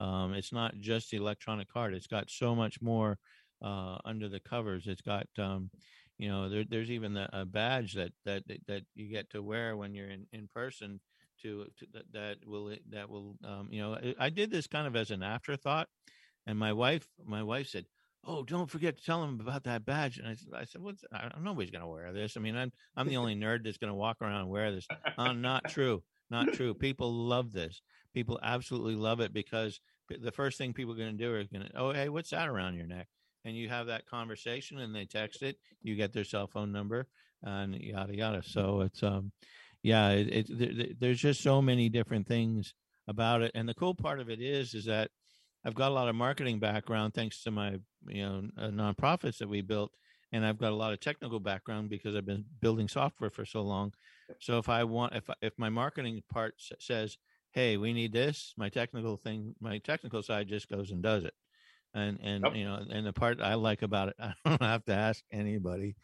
um, 0.00 0.34
it's 0.34 0.52
not 0.52 0.76
just 0.78 1.10
the 1.10 1.16
electronic 1.16 1.72
card. 1.72 1.94
It's 1.94 2.06
got 2.06 2.30
so 2.30 2.54
much 2.54 2.80
more 2.82 3.18
uh, 3.62 3.98
under 4.04 4.28
the 4.28 4.40
covers. 4.40 4.86
It's 4.86 5.00
got, 5.00 5.26
um, 5.38 5.70
you 6.18 6.28
know, 6.28 6.48
there, 6.48 6.64
there's 6.68 6.90
even 6.90 7.14
the, 7.14 7.28
a 7.38 7.44
badge 7.44 7.94
that, 7.94 8.12
that 8.24 8.44
that 8.66 8.82
you 8.94 9.08
get 9.08 9.30
to 9.30 9.42
wear 9.42 9.76
when 9.76 9.94
you're 9.94 10.10
in, 10.10 10.26
in 10.32 10.48
person. 10.48 11.00
To, 11.42 11.66
to 11.78 11.86
that, 11.92 12.12
that 12.14 12.36
will 12.46 12.74
that 12.90 13.10
will 13.10 13.36
um, 13.44 13.68
you 13.70 13.82
know 13.82 13.98
I 14.18 14.30
did 14.30 14.50
this 14.50 14.66
kind 14.66 14.86
of 14.86 14.96
as 14.96 15.10
an 15.10 15.22
afterthought, 15.22 15.88
and 16.46 16.58
my 16.58 16.72
wife 16.72 17.06
my 17.26 17.42
wife 17.42 17.68
said, 17.68 17.84
"Oh, 18.24 18.42
don't 18.42 18.70
forget 18.70 18.96
to 18.96 19.04
tell 19.04 19.20
them 19.20 19.38
about 19.38 19.64
that 19.64 19.84
badge." 19.84 20.16
And 20.16 20.26
I, 20.26 20.34
said, 20.34 20.48
I 20.56 20.64
said, 20.64 20.80
"What's? 20.80 21.04
I, 21.12 21.30
nobody's 21.38 21.70
going 21.70 21.82
to 21.82 21.88
wear 21.88 22.10
this. 22.14 22.38
I 22.38 22.40
mean, 22.40 22.56
I'm 22.56 22.72
I'm 22.96 23.06
the 23.06 23.18
only 23.18 23.36
nerd 23.36 23.64
that's 23.64 23.76
going 23.76 23.90
to 23.90 23.94
walk 23.94 24.22
around 24.22 24.40
and 24.40 24.50
wear 24.50 24.72
this. 24.72 24.88
Uh, 25.18 25.32
not 25.34 25.68
true. 25.68 26.02
Not 26.30 26.52
true. 26.54 26.74
People 26.74 27.12
love 27.12 27.52
this. 27.52 27.82
People 28.14 28.40
absolutely 28.42 28.96
love 28.96 29.20
it 29.20 29.32
because 29.32 29.80
the 30.08 30.32
first 30.32 30.58
thing 30.58 30.72
people 30.72 30.94
are 30.94 30.98
going 30.98 31.16
to 31.16 31.24
do 31.24 31.34
are 31.34 31.44
going 31.44 31.66
to, 31.66 31.70
oh, 31.76 31.92
hey, 31.92 32.08
what's 32.08 32.30
that 32.30 32.48
around 32.48 32.74
your 32.74 32.86
neck? 32.86 33.08
And 33.46 33.56
you 33.56 33.70
have 33.70 33.86
that 33.86 34.06
conversation 34.06 34.80
and 34.80 34.94
they 34.94 35.06
text 35.06 35.42
it. 35.42 35.56
You 35.82 35.96
get 35.96 36.12
their 36.12 36.24
cell 36.24 36.46
phone 36.46 36.72
number 36.72 37.08
and 37.42 37.74
yada, 37.74 38.14
yada. 38.14 38.42
So 38.44 38.82
it's, 38.82 39.02
um, 39.02 39.32
yeah, 39.82 40.10
it, 40.10 40.50
it, 40.50 41.00
there's 41.00 41.20
just 41.20 41.42
so 41.42 41.62
many 41.62 41.88
different 41.88 42.26
things 42.26 42.74
about 43.08 43.40
it. 43.40 43.52
And 43.54 43.68
the 43.68 43.74
cool 43.74 43.94
part 43.94 44.20
of 44.20 44.28
it 44.28 44.42
is, 44.42 44.74
is 44.74 44.84
that 44.86 45.10
I've 45.64 45.74
got 45.74 45.90
a 45.90 45.94
lot 45.94 46.08
of 46.08 46.14
marketing 46.14 46.58
background 46.58 47.14
thanks 47.14 47.42
to 47.44 47.50
my, 47.50 47.78
you 48.06 48.22
know, 48.22 48.42
uh, 48.58 48.68
nonprofits 48.68 49.38
that 49.38 49.48
we 49.48 49.62
built 49.62 49.92
and 50.32 50.44
I've 50.44 50.58
got 50.58 50.72
a 50.72 50.76
lot 50.76 50.92
of 50.92 51.00
technical 51.00 51.40
background 51.40 51.88
because 51.88 52.16
I've 52.16 52.26
been 52.26 52.44
building 52.60 52.88
software 52.88 53.30
for 53.30 53.46
so 53.46 53.62
long. 53.62 53.92
So 54.40 54.58
if 54.58 54.68
I 54.68 54.84
want, 54.84 55.14
if 55.14 55.30
if 55.40 55.52
my 55.56 55.68
marketing 55.68 56.22
part 56.30 56.54
says, 56.80 57.16
"Hey, 57.52 57.76
we 57.76 57.92
need 57.92 58.12
this," 58.12 58.52
my 58.56 58.68
technical 58.68 59.16
thing, 59.16 59.54
my 59.60 59.78
technical 59.78 60.22
side 60.22 60.48
just 60.48 60.68
goes 60.68 60.90
and 60.90 61.02
does 61.02 61.24
it. 61.24 61.34
And 61.96 62.20
and 62.22 62.44
yep. 62.44 62.54
you 62.54 62.64
know, 62.64 62.78
and 62.90 63.06
the 63.06 63.12
part 63.12 63.40
I 63.40 63.54
like 63.54 63.80
about 63.80 64.08
it, 64.08 64.16
I 64.20 64.34
don't 64.44 64.62
have 64.62 64.84
to 64.84 64.92
ask 64.92 65.24
anybody. 65.32 65.96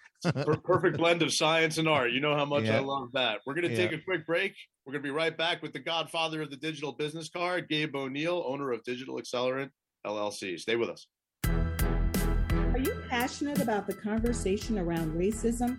perfect 0.64 0.96
blend 0.98 1.20
of 1.20 1.34
science 1.34 1.76
and 1.76 1.86
art. 1.86 2.12
You 2.12 2.20
know 2.20 2.34
how 2.34 2.46
much 2.46 2.66
I 2.66 2.78
love 2.78 3.10
that. 3.12 3.40
We're 3.44 3.54
going 3.54 3.68
to 3.68 3.76
take 3.76 3.92
a 3.92 3.98
quick 3.98 4.26
break. 4.26 4.54
We're 4.86 4.94
going 4.94 5.02
to 5.02 5.06
be 5.06 5.14
right 5.14 5.36
back 5.36 5.62
with 5.62 5.74
the 5.74 5.80
godfather 5.80 6.40
of 6.40 6.50
the 6.50 6.56
digital 6.56 6.92
business 6.92 7.28
card, 7.28 7.68
Gabe 7.68 7.94
O'Neill, 7.94 8.42
owner 8.46 8.72
of 8.72 8.82
Digital 8.84 9.20
Accelerant 9.20 9.68
LLC. 10.06 10.58
Stay 10.58 10.76
with 10.76 10.88
us 10.88 11.06
Are 11.46 12.78
you 12.78 12.94
passionate 13.10 13.60
about 13.60 13.86
the 13.86 13.94
conversation 13.94 14.78
around 14.78 15.12
racism? 15.12 15.78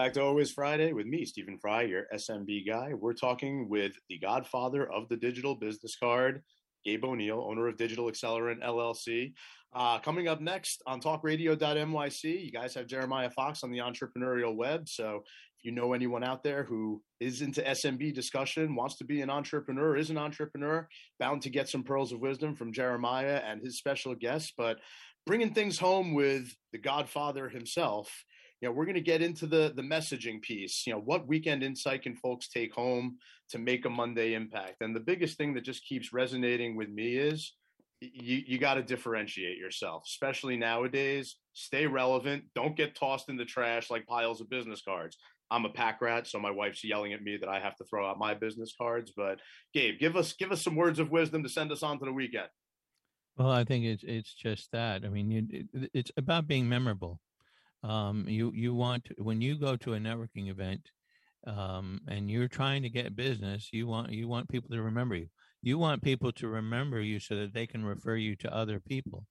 Back 0.00 0.14
to 0.14 0.22
Always 0.22 0.50
Friday 0.50 0.94
with 0.94 1.04
me, 1.04 1.26
Stephen 1.26 1.58
Fry, 1.58 1.82
your 1.82 2.06
SMB 2.14 2.66
guy. 2.66 2.94
We're 2.94 3.12
talking 3.12 3.68
with 3.68 3.92
the 4.08 4.18
godfather 4.18 4.90
of 4.90 5.10
the 5.10 5.16
digital 5.18 5.54
business 5.54 5.94
card, 5.94 6.42
Gabe 6.86 7.04
O'Neill, 7.04 7.46
owner 7.46 7.68
of 7.68 7.76
Digital 7.76 8.10
Accelerant 8.10 8.64
LLC. 8.64 9.34
Uh, 9.74 9.98
coming 9.98 10.26
up 10.26 10.40
next 10.40 10.82
on 10.86 11.02
talkradio.nyc, 11.02 12.22
you 12.22 12.50
guys 12.50 12.72
have 12.72 12.86
Jeremiah 12.86 13.28
Fox 13.28 13.62
on 13.62 13.70
the 13.70 13.80
entrepreneurial 13.80 14.56
web. 14.56 14.88
So 14.88 15.16
if 15.58 15.64
you 15.66 15.70
know 15.70 15.92
anyone 15.92 16.24
out 16.24 16.42
there 16.42 16.64
who 16.64 17.02
is 17.20 17.42
into 17.42 17.60
SMB 17.60 18.14
discussion, 18.14 18.74
wants 18.74 18.96
to 18.96 19.04
be 19.04 19.20
an 19.20 19.28
entrepreneur, 19.28 19.98
is 19.98 20.08
an 20.08 20.16
entrepreneur, 20.16 20.88
bound 21.18 21.42
to 21.42 21.50
get 21.50 21.68
some 21.68 21.82
pearls 21.82 22.10
of 22.10 22.20
wisdom 22.20 22.56
from 22.56 22.72
Jeremiah 22.72 23.42
and 23.46 23.60
his 23.60 23.76
special 23.76 24.14
guests, 24.14 24.54
but 24.56 24.78
bringing 25.26 25.52
things 25.52 25.78
home 25.78 26.14
with 26.14 26.56
the 26.72 26.78
godfather 26.78 27.50
himself 27.50 28.10
you 28.60 28.68
know 28.68 28.72
we're 28.72 28.84
going 28.84 28.94
to 28.94 29.00
get 29.00 29.22
into 29.22 29.46
the 29.46 29.72
the 29.74 29.82
messaging 29.82 30.40
piece 30.42 30.86
you 30.86 30.92
know 30.92 31.00
what 31.00 31.26
weekend 31.26 31.62
insight 31.62 32.02
can 32.02 32.14
folks 32.16 32.48
take 32.48 32.72
home 32.74 33.16
to 33.50 33.58
make 33.58 33.84
a 33.84 33.90
monday 33.90 34.34
impact? 34.34 34.80
And 34.80 34.94
the 34.94 35.00
biggest 35.00 35.36
thing 35.36 35.54
that 35.54 35.64
just 35.64 35.84
keeps 35.84 36.12
resonating 36.12 36.76
with 36.76 36.88
me 36.88 37.16
is 37.16 37.52
you 38.00 38.42
you 38.46 38.58
got 38.58 38.74
to 38.74 38.82
differentiate 38.82 39.58
yourself 39.58 40.04
especially 40.06 40.56
nowadays. 40.56 41.36
Stay 41.52 41.86
relevant. 41.86 42.44
Don't 42.54 42.76
get 42.76 42.94
tossed 42.94 43.28
in 43.28 43.36
the 43.36 43.44
trash 43.44 43.90
like 43.90 44.06
piles 44.06 44.40
of 44.40 44.48
business 44.48 44.82
cards. 44.82 45.18
I'm 45.50 45.64
a 45.64 45.70
pack 45.70 46.00
rat 46.00 46.26
so 46.26 46.38
my 46.38 46.50
wife's 46.50 46.84
yelling 46.84 47.12
at 47.12 47.22
me 47.22 47.36
that 47.36 47.48
i 47.48 47.58
have 47.58 47.76
to 47.76 47.84
throw 47.84 48.08
out 48.08 48.18
my 48.18 48.34
business 48.34 48.72
cards. 48.80 49.12
But 49.16 49.40
gabe 49.74 49.98
give 49.98 50.16
us 50.16 50.32
give 50.32 50.52
us 50.52 50.62
some 50.62 50.76
words 50.76 50.98
of 50.98 51.10
wisdom 51.10 51.42
to 51.42 51.48
send 51.48 51.72
us 51.72 51.82
on 51.82 51.98
to 51.98 52.04
the 52.04 52.12
weekend. 52.12 52.48
Well 53.36 53.50
i 53.50 53.64
think 53.64 53.84
it's 53.84 54.04
it's 54.06 54.32
just 54.32 54.70
that. 54.72 55.04
I 55.04 55.08
mean 55.08 55.30
you, 55.30 55.46
it, 55.50 55.90
it's 55.92 56.12
about 56.16 56.46
being 56.46 56.68
memorable 56.68 57.20
um, 57.82 58.26
you 58.28 58.52
you 58.54 58.74
want 58.74 59.08
when 59.18 59.40
you 59.40 59.56
go 59.56 59.76
to 59.76 59.94
a 59.94 59.98
networking 59.98 60.50
event 60.50 60.90
um, 61.46 62.00
and 62.08 62.30
you're 62.30 62.48
trying 62.48 62.82
to 62.82 62.90
get 62.90 63.16
business 63.16 63.70
you 63.72 63.86
want 63.86 64.12
you 64.12 64.28
want 64.28 64.48
people 64.48 64.70
to 64.70 64.82
remember 64.82 65.14
you. 65.14 65.28
You 65.62 65.78
want 65.78 66.02
people 66.02 66.32
to 66.32 66.48
remember 66.48 67.00
you 67.00 67.20
so 67.20 67.36
that 67.36 67.52
they 67.52 67.66
can 67.66 67.84
refer 67.84 68.16
you 68.16 68.34
to 68.36 68.54
other 68.54 68.80
people. 68.80 69.26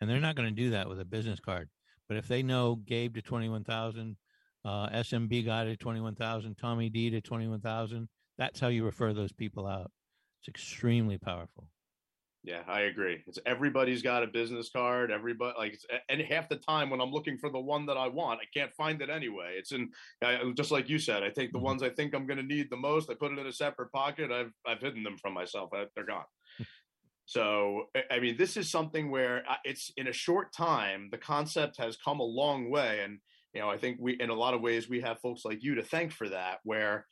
And 0.00 0.10
they're 0.10 0.20
not 0.20 0.34
going 0.34 0.48
to 0.48 0.54
do 0.54 0.70
that 0.70 0.88
with 0.88 0.98
a 1.00 1.04
business 1.04 1.38
card. 1.38 1.68
But 2.08 2.16
if 2.16 2.26
they 2.26 2.42
know 2.42 2.76
gabe 2.76 3.14
to 3.14 3.22
21000 3.22 4.16
uh, 4.64 4.88
smb 4.88 5.44
guy 5.44 5.64
to 5.64 5.76
21000 5.76 6.56
tommy 6.56 6.88
d 6.88 7.10
to 7.10 7.20
21000 7.20 8.08
that's 8.38 8.60
how 8.60 8.68
you 8.68 8.84
refer 8.84 9.12
those 9.12 9.32
people 9.32 9.66
out. 9.66 9.90
It's 10.40 10.48
extremely 10.48 11.18
powerful 11.18 11.68
yeah, 12.44 12.60
I 12.68 12.82
agree. 12.82 13.22
It's 13.26 13.38
everybody's 13.46 14.02
got 14.02 14.22
a 14.22 14.26
business 14.26 14.68
card. 14.68 15.10
Everybody 15.10 15.54
like, 15.56 15.78
and 16.10 16.20
half 16.20 16.46
the 16.50 16.56
time 16.56 16.90
when 16.90 17.00
I'm 17.00 17.10
looking 17.10 17.38
for 17.38 17.48
the 17.48 17.58
one 17.58 17.86
that 17.86 17.96
I 17.96 18.08
want, 18.08 18.40
I 18.40 18.44
can't 18.52 18.72
find 18.74 19.00
it 19.00 19.08
anyway. 19.08 19.54
It's 19.56 19.72
in 19.72 19.88
I, 20.22 20.38
just 20.54 20.70
like 20.70 20.90
you 20.90 20.98
said. 20.98 21.22
I 21.22 21.30
take 21.30 21.52
the 21.52 21.58
mm-hmm. 21.58 21.64
ones 21.64 21.82
I 21.82 21.88
think 21.88 22.14
I'm 22.14 22.26
going 22.26 22.36
to 22.36 22.42
need 22.42 22.68
the 22.68 22.76
most. 22.76 23.08
I 23.08 23.14
put 23.14 23.32
it 23.32 23.38
in 23.38 23.46
a 23.46 23.52
separate 23.52 23.90
pocket. 23.92 24.30
I've 24.30 24.52
I've 24.66 24.80
hidden 24.80 25.02
them 25.02 25.16
from 25.16 25.32
myself. 25.32 25.70
I, 25.72 25.86
they're 25.94 26.04
gone. 26.04 26.24
so 27.24 27.84
I 28.10 28.20
mean, 28.20 28.36
this 28.36 28.58
is 28.58 28.70
something 28.70 29.10
where 29.10 29.42
uh, 29.48 29.56
it's 29.64 29.90
in 29.96 30.08
a 30.08 30.12
short 30.12 30.52
time. 30.52 31.08
The 31.10 31.18
concept 31.18 31.78
has 31.78 31.96
come 31.96 32.20
a 32.20 32.24
long 32.24 32.70
way, 32.70 33.00
and 33.02 33.20
you 33.54 33.62
know, 33.62 33.70
I 33.70 33.78
think 33.78 33.96
we 33.98 34.18
in 34.20 34.28
a 34.28 34.34
lot 34.34 34.52
of 34.52 34.60
ways 34.60 34.86
we 34.86 35.00
have 35.00 35.18
folks 35.20 35.46
like 35.46 35.62
you 35.62 35.76
to 35.76 35.82
thank 35.82 36.12
for 36.12 36.28
that. 36.28 36.58
Where 36.62 37.06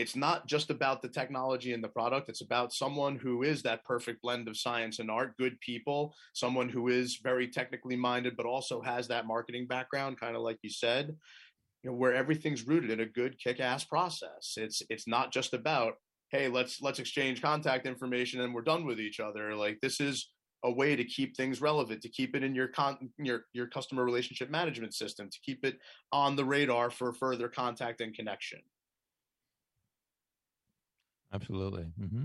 it's 0.00 0.16
not 0.16 0.46
just 0.46 0.70
about 0.70 1.02
the 1.02 1.08
technology 1.08 1.72
and 1.72 1.84
the 1.84 1.88
product. 1.88 2.28
It's 2.28 2.40
about 2.40 2.72
someone 2.72 3.16
who 3.16 3.42
is 3.42 3.62
that 3.62 3.84
perfect 3.84 4.22
blend 4.22 4.48
of 4.48 4.56
science 4.56 4.98
and 4.98 5.10
art 5.10 5.36
good 5.36 5.60
people 5.60 6.14
someone 6.32 6.68
who 6.68 6.88
is 6.88 7.20
very 7.22 7.48
technically 7.48 7.96
minded 7.96 8.36
but 8.36 8.46
also 8.46 8.80
has 8.80 9.08
that 9.08 9.26
marketing 9.26 9.66
background 9.66 10.18
kind 10.18 10.36
of 10.36 10.42
like 10.42 10.58
you 10.62 10.70
said 10.70 11.16
you 11.82 11.90
know 11.90 11.96
where 11.96 12.14
everything's 12.14 12.66
rooted 12.66 12.90
in 12.90 13.00
a 13.00 13.06
good 13.06 13.38
kick-ass 13.38 13.84
process. 13.84 14.54
It's 14.56 14.82
it's 14.90 15.06
not 15.06 15.32
just 15.32 15.54
about 15.54 15.94
hey 16.30 16.48
let's 16.48 16.80
let's 16.82 16.98
exchange 16.98 17.42
contact 17.42 17.86
information 17.86 18.40
and 18.40 18.54
we're 18.54 18.62
done 18.62 18.84
with 18.84 19.00
each 19.00 19.20
other. 19.20 19.54
Like 19.54 19.78
this 19.80 20.00
is 20.00 20.30
a 20.64 20.70
way 20.70 20.94
to 20.94 21.04
keep 21.04 21.36
things 21.36 21.62
relevant 21.62 22.02
to 22.02 22.08
keep 22.08 22.36
it 22.36 22.44
in 22.44 22.54
your 22.54 22.68
con 22.68 23.10
your 23.18 23.44
your 23.52 23.66
customer 23.66 24.04
relationship 24.04 24.50
management 24.50 24.94
system 24.94 25.28
to 25.30 25.38
keep 25.42 25.64
it 25.64 25.78
on 26.12 26.36
the 26.36 26.44
radar 26.44 26.90
for 26.90 27.12
further 27.14 27.48
contact 27.48 28.00
and 28.02 28.14
connection 28.14 28.60
Absolutely. 31.32 31.86
Mm-hmm. 32.00 32.24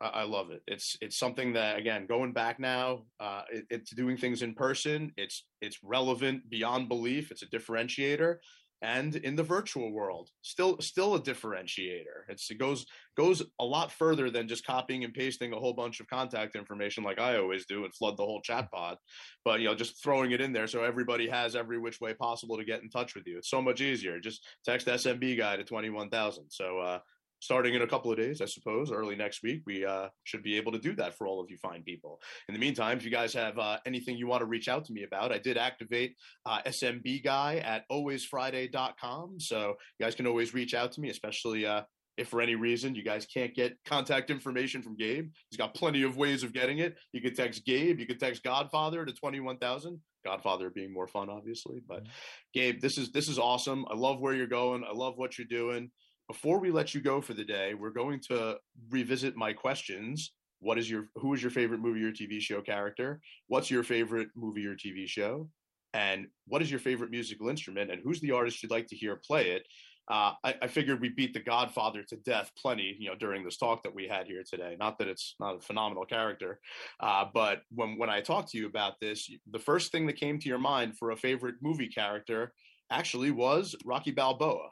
I 0.00 0.24
love 0.24 0.50
it. 0.50 0.62
It's 0.66 0.96
it's 1.00 1.18
something 1.18 1.54
that 1.54 1.78
again, 1.78 2.06
going 2.06 2.32
back 2.32 2.60
now, 2.60 3.04
uh, 3.18 3.42
it, 3.50 3.64
it's 3.70 3.94
doing 3.94 4.16
things 4.16 4.42
in 4.42 4.54
person. 4.54 5.12
It's 5.16 5.46
it's 5.62 5.78
relevant 5.82 6.50
beyond 6.50 6.88
belief. 6.88 7.30
It's 7.30 7.42
a 7.42 7.46
differentiator, 7.46 8.36
and 8.82 9.16
in 9.16 9.36
the 9.36 9.42
virtual 9.42 9.90
world, 9.90 10.28
still 10.42 10.78
still 10.80 11.14
a 11.14 11.20
differentiator. 11.20 12.28
It's, 12.28 12.50
it 12.50 12.58
goes 12.58 12.84
goes 13.16 13.42
a 13.58 13.64
lot 13.64 13.90
further 13.90 14.30
than 14.30 14.48
just 14.48 14.66
copying 14.66 15.04
and 15.04 15.14
pasting 15.14 15.54
a 15.54 15.58
whole 15.58 15.72
bunch 15.72 16.00
of 16.00 16.08
contact 16.08 16.56
information 16.56 17.02
like 17.02 17.18
I 17.18 17.38
always 17.38 17.64
do 17.64 17.84
and 17.84 17.94
flood 17.94 18.18
the 18.18 18.24
whole 18.24 18.42
chat 18.42 18.70
pod. 18.70 18.98
But 19.46 19.60
you 19.60 19.66
know, 19.66 19.74
just 19.74 20.02
throwing 20.02 20.32
it 20.32 20.42
in 20.42 20.52
there 20.52 20.66
so 20.66 20.84
everybody 20.84 21.26
has 21.28 21.56
every 21.56 21.78
which 21.78 22.02
way 22.02 22.12
possible 22.12 22.58
to 22.58 22.64
get 22.64 22.82
in 22.82 22.90
touch 22.90 23.14
with 23.14 23.26
you. 23.26 23.38
It's 23.38 23.48
so 23.50 23.62
much 23.62 23.80
easier. 23.80 24.20
Just 24.20 24.44
text 24.66 24.88
SMB 24.88 25.38
guy 25.38 25.56
to 25.56 25.64
twenty 25.64 25.88
one 25.88 26.10
thousand. 26.10 26.50
So. 26.50 26.80
uh 26.80 26.98
starting 27.40 27.74
in 27.74 27.82
a 27.82 27.86
couple 27.86 28.12
of 28.12 28.18
days, 28.18 28.40
I 28.40 28.44
suppose, 28.44 28.92
early 28.92 29.16
next 29.16 29.42
week, 29.42 29.62
we 29.66 29.84
uh, 29.84 30.08
should 30.24 30.42
be 30.42 30.56
able 30.56 30.72
to 30.72 30.78
do 30.78 30.94
that 30.96 31.16
for 31.16 31.26
all 31.26 31.40
of 31.40 31.50
you 31.50 31.56
fine 31.56 31.82
people. 31.82 32.20
In 32.48 32.54
the 32.54 32.60
meantime, 32.60 32.98
if 32.98 33.04
you 33.04 33.10
guys 33.10 33.32
have 33.34 33.58
uh, 33.58 33.78
anything 33.86 34.16
you 34.16 34.26
want 34.26 34.40
to 34.40 34.46
reach 34.46 34.68
out 34.68 34.84
to 34.86 34.92
me 34.92 35.02
about, 35.02 35.32
I 35.32 35.38
did 35.38 35.56
activate 35.56 36.16
uh, 36.46 36.60
SMB 36.66 37.24
guy 37.24 37.56
at 37.56 37.84
alwaysfriday.com. 37.90 39.40
So 39.40 39.76
you 39.98 40.04
guys 40.04 40.14
can 40.14 40.26
always 40.26 40.54
reach 40.54 40.74
out 40.74 40.92
to 40.92 41.00
me, 41.00 41.08
especially 41.08 41.66
uh, 41.66 41.82
if 42.16 42.28
for 42.28 42.42
any 42.42 42.54
reason 42.54 42.94
you 42.94 43.02
guys 43.02 43.26
can't 43.26 43.54
get 43.54 43.78
contact 43.86 44.30
information 44.30 44.82
from 44.82 44.96
Gabe. 44.96 45.30
He's 45.48 45.56
got 45.58 45.74
plenty 45.74 46.02
of 46.02 46.18
ways 46.18 46.42
of 46.42 46.52
getting 46.52 46.78
it. 46.78 46.96
You 47.12 47.22
can 47.22 47.34
text 47.34 47.64
Gabe, 47.64 47.98
you 47.98 48.06
can 48.06 48.18
text 48.18 48.42
Godfather 48.42 49.04
to 49.04 49.12
21,000. 49.12 49.98
Godfather 50.22 50.68
being 50.68 50.92
more 50.92 51.08
fun, 51.08 51.30
obviously. 51.30 51.80
But 51.88 52.02
mm-hmm. 52.02 52.10
Gabe, 52.52 52.80
this 52.82 52.98
is 52.98 53.10
this 53.10 53.26
is 53.26 53.38
awesome. 53.38 53.86
I 53.90 53.94
love 53.94 54.20
where 54.20 54.34
you're 54.34 54.46
going. 54.46 54.84
I 54.84 54.92
love 54.92 55.14
what 55.16 55.38
you're 55.38 55.46
doing 55.46 55.90
before 56.30 56.60
we 56.60 56.70
let 56.70 56.94
you 56.94 57.00
go 57.00 57.20
for 57.20 57.34
the 57.34 57.42
day, 57.42 57.74
we're 57.74 57.90
going 57.90 58.20
to 58.20 58.56
revisit 58.88 59.34
my 59.34 59.52
questions. 59.52 60.30
What 60.60 60.78
is 60.78 60.88
your 60.88 61.08
who 61.16 61.34
is 61.34 61.42
your 61.42 61.50
favorite 61.50 61.80
movie 61.80 62.04
or 62.04 62.12
TV 62.12 62.40
show 62.40 62.60
character? 62.60 63.20
What's 63.48 63.68
your 63.68 63.82
favorite 63.82 64.28
movie 64.36 64.64
or 64.64 64.76
TV 64.76 65.08
show? 65.08 65.50
And 65.92 66.28
what 66.46 66.62
is 66.62 66.70
your 66.70 66.78
favorite 66.78 67.10
musical 67.10 67.48
instrument? 67.48 67.90
And 67.90 68.00
who's 68.04 68.20
the 68.20 68.30
artist 68.30 68.62
you'd 68.62 68.70
like 68.70 68.86
to 68.90 68.96
hear 68.96 69.16
play 69.16 69.50
it? 69.50 69.66
Uh, 70.08 70.34
I, 70.44 70.54
I, 70.62 70.68
figured 70.68 71.00
we 71.00 71.08
beat 71.08 71.34
The 71.34 71.40
Godfather 71.40 72.04
to 72.04 72.16
death 72.18 72.50
plenty, 72.60 72.96
you 72.98 73.08
know, 73.08 73.16
during 73.16 73.44
this 73.44 73.56
talk 73.56 73.82
that 73.82 73.94
we 73.94 74.06
had 74.06 74.26
here 74.28 74.44
today. 74.48 74.76
Not 74.78 74.98
that 74.98 75.08
it's 75.08 75.34
not 75.40 75.56
a 75.56 75.60
phenomenal 75.60 76.04
character, 76.04 76.60
uh, 77.00 77.24
but 77.34 77.62
when 77.74 77.98
when 77.98 78.08
I 78.08 78.20
talked 78.20 78.50
to 78.50 78.58
you 78.58 78.66
about 78.66 79.00
this, 79.00 79.28
the 79.50 79.58
first 79.58 79.90
thing 79.90 80.06
that 80.06 80.22
came 80.24 80.38
to 80.38 80.48
your 80.48 80.58
mind 80.58 80.96
for 80.96 81.10
a 81.10 81.16
favorite 81.16 81.56
movie 81.60 81.88
character 81.88 82.52
actually 82.88 83.32
was 83.32 83.74
Rocky 83.84 84.12
Balboa. 84.12 84.70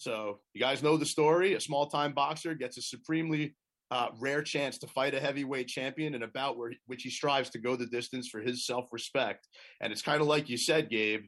So 0.00 0.40
you 0.54 0.60
guys 0.62 0.82
know 0.82 0.96
the 0.96 1.04
story. 1.04 1.52
A 1.52 1.60
small 1.60 1.86
time 1.86 2.14
boxer 2.14 2.54
gets 2.54 2.78
a 2.78 2.82
supremely 2.82 3.54
uh, 3.90 4.08
rare 4.18 4.40
chance 4.40 4.78
to 4.78 4.86
fight 4.86 5.14
a 5.14 5.20
heavyweight 5.20 5.68
champion 5.68 6.14
in 6.14 6.22
a 6.22 6.26
bout 6.26 6.56
where 6.56 6.72
which 6.86 7.02
he 7.02 7.10
strives 7.10 7.50
to 7.50 7.58
go 7.58 7.76
the 7.76 7.84
distance 7.84 8.26
for 8.26 8.40
his 8.40 8.64
self 8.64 8.86
respect. 8.92 9.46
And 9.82 9.92
it's 9.92 10.00
kind 10.00 10.22
of 10.22 10.26
like 10.26 10.48
you 10.48 10.56
said, 10.56 10.88
Gabe. 10.88 11.24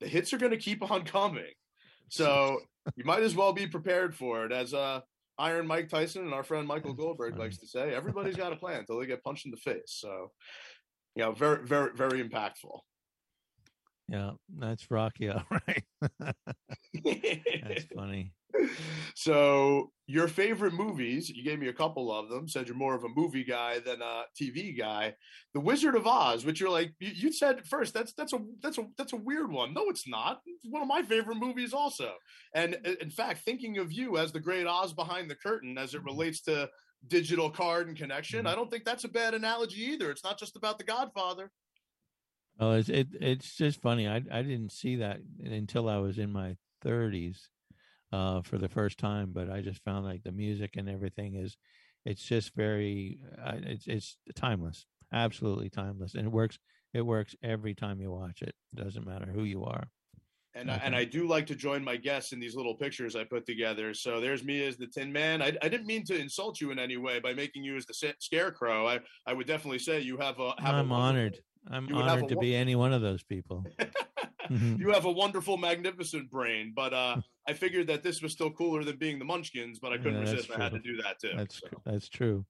The 0.00 0.08
hits 0.08 0.30
are 0.34 0.38
going 0.38 0.52
to 0.52 0.58
keep 0.58 0.90
on 0.90 1.04
coming, 1.04 1.52
so 2.10 2.58
you 2.96 3.04
might 3.04 3.22
as 3.22 3.34
well 3.34 3.54
be 3.54 3.66
prepared 3.66 4.14
for 4.14 4.44
it. 4.44 4.52
As 4.52 4.74
uh, 4.74 5.00
Iron 5.38 5.66
Mike 5.66 5.88
Tyson 5.88 6.24
and 6.24 6.34
our 6.34 6.44
friend 6.44 6.68
Michael 6.68 6.92
Goldberg 6.92 7.38
likes 7.38 7.56
to 7.58 7.66
say, 7.66 7.94
everybody's 7.94 8.36
got 8.44 8.52
a 8.52 8.56
plan 8.56 8.80
until 8.80 8.98
they 8.98 9.06
get 9.06 9.24
punched 9.24 9.46
in 9.46 9.52
the 9.52 9.56
face. 9.56 9.80
So, 9.86 10.32
you 11.14 11.22
know, 11.22 11.32
very, 11.32 11.64
very, 11.64 11.92
very 11.94 12.22
impactful. 12.22 12.80
Yeah, 14.12 14.32
that's 14.58 14.90
Rocky, 14.90 15.28
all 15.30 15.42
right. 15.50 15.84
that's 17.02 17.84
funny. 17.96 18.34
So, 19.14 19.90
your 20.06 20.28
favorite 20.28 20.74
movies? 20.74 21.30
You 21.30 21.42
gave 21.42 21.58
me 21.58 21.68
a 21.68 21.72
couple 21.72 22.12
of 22.12 22.28
them. 22.28 22.46
Said 22.46 22.68
you're 22.68 22.76
more 22.76 22.94
of 22.94 23.04
a 23.04 23.08
movie 23.08 23.42
guy 23.42 23.78
than 23.78 24.02
a 24.02 24.24
TV 24.40 24.76
guy. 24.76 25.14
The 25.54 25.60
Wizard 25.60 25.94
of 25.94 26.06
Oz, 26.06 26.44
which 26.44 26.60
you're 26.60 26.68
like 26.68 26.92
you, 27.00 27.10
you 27.14 27.32
said 27.32 27.66
first. 27.66 27.94
That's 27.94 28.12
that's 28.12 28.34
a 28.34 28.40
that's 28.62 28.76
a 28.76 28.86
that's 28.98 29.14
a 29.14 29.16
weird 29.16 29.50
one. 29.50 29.72
No, 29.72 29.88
it's 29.88 30.06
not. 30.06 30.42
It's 30.44 30.70
one 30.70 30.82
of 30.82 30.88
my 30.88 31.02
favorite 31.02 31.38
movies, 31.38 31.72
also. 31.72 32.12
And 32.54 32.74
in 33.00 33.10
fact, 33.10 33.40
thinking 33.46 33.78
of 33.78 33.92
you 33.92 34.18
as 34.18 34.30
the 34.30 34.40
great 34.40 34.66
Oz 34.66 34.92
behind 34.92 35.30
the 35.30 35.36
curtain, 35.36 35.78
as 35.78 35.94
it 35.94 35.98
mm-hmm. 35.98 36.08
relates 36.08 36.42
to 36.42 36.68
digital 37.08 37.48
card 37.48 37.88
and 37.88 37.96
connection, 37.96 38.40
mm-hmm. 38.40 38.48
I 38.48 38.54
don't 38.54 38.70
think 38.70 38.84
that's 38.84 39.04
a 39.04 39.08
bad 39.08 39.32
analogy 39.32 39.80
either. 39.84 40.10
It's 40.10 40.24
not 40.24 40.38
just 40.38 40.56
about 40.56 40.76
The 40.76 40.84
Godfather. 40.84 41.50
Oh, 42.60 42.72
it's 42.72 42.88
it, 42.88 43.08
it's 43.20 43.56
just 43.56 43.80
funny. 43.80 44.08
I 44.08 44.16
I 44.16 44.42
didn't 44.42 44.72
see 44.72 44.96
that 44.96 45.20
until 45.42 45.88
I 45.88 45.98
was 45.98 46.18
in 46.18 46.30
my 46.30 46.56
30s 46.84 47.48
uh, 48.12 48.42
for 48.42 48.58
the 48.58 48.68
first 48.68 48.98
time, 48.98 49.30
but 49.32 49.50
I 49.50 49.60
just 49.60 49.82
found 49.84 50.04
like 50.04 50.22
the 50.22 50.32
music 50.32 50.76
and 50.76 50.88
everything 50.88 51.34
is 51.34 51.56
it's 52.04 52.22
just 52.22 52.54
very 52.54 53.18
uh, 53.44 53.56
it's 53.62 53.86
it's 53.86 54.16
timeless, 54.34 54.86
absolutely 55.12 55.70
timeless, 55.70 56.14
and 56.14 56.26
it 56.26 56.32
works. 56.32 56.58
It 56.92 57.02
works 57.02 57.34
every 57.42 57.74
time 57.74 58.00
you 58.00 58.10
watch 58.10 58.42
it. 58.42 58.54
It 58.76 58.84
doesn't 58.84 59.06
matter 59.06 59.30
who 59.32 59.44
you 59.44 59.64
are. 59.64 59.88
And 60.54 60.70
I, 60.70 60.74
and 60.84 60.94
I 60.94 61.04
do 61.04 61.26
like 61.26 61.46
to 61.46 61.54
join 61.54 61.82
my 61.82 61.96
guests 61.96 62.32
in 62.32 62.38
these 62.38 62.54
little 62.54 62.74
pictures 62.74 63.16
I 63.16 63.24
put 63.24 63.46
together. 63.46 63.94
So 63.94 64.20
there's 64.20 64.44
me 64.44 64.62
as 64.66 64.76
the 64.76 64.86
Tin 64.86 65.10
Man. 65.10 65.40
I, 65.40 65.56
I 65.62 65.68
didn't 65.70 65.86
mean 65.86 66.04
to 66.04 66.18
insult 66.18 66.60
you 66.60 66.70
in 66.72 66.78
any 66.78 66.98
way 66.98 67.20
by 67.20 67.32
making 67.32 67.64
you 67.64 67.76
as 67.76 67.86
the 67.86 68.14
Scarecrow. 68.18 68.86
I, 68.86 69.00
I 69.26 69.32
would 69.32 69.46
definitely 69.46 69.78
say 69.78 70.00
you 70.00 70.18
have 70.18 70.38
a. 70.40 70.52
Have 70.58 70.74
I'm 70.74 70.92
a 70.92 70.94
honored. 70.94 71.38
I'm 71.70 71.94
honored 71.94 72.28
to 72.28 72.36
be 72.36 72.54
any 72.54 72.74
one 72.74 72.92
of 72.92 73.02
those 73.02 73.22
people. 73.22 73.64
you 74.50 74.90
have 74.90 75.04
a 75.04 75.10
wonderful, 75.10 75.56
magnificent 75.56 76.30
brain, 76.30 76.72
but 76.74 76.92
uh, 76.92 77.20
I 77.48 77.52
figured 77.52 77.86
that 77.88 78.02
this 78.02 78.22
was 78.22 78.32
still 78.32 78.50
cooler 78.50 78.84
than 78.84 78.96
being 78.96 79.18
the 79.18 79.24
Munchkins, 79.24 79.78
but 79.78 79.92
I 79.92 79.96
couldn't 79.98 80.14
Yeah, 80.14 80.32
resist. 80.32 80.50
I 80.50 80.62
had 80.62 80.72
to 80.72 80.80
do 80.80 80.96
that 81.02 81.20
too. 81.20 81.32
That's 81.36 81.60
so. 81.60 81.68
that's 81.84 82.08
true. 82.08 82.44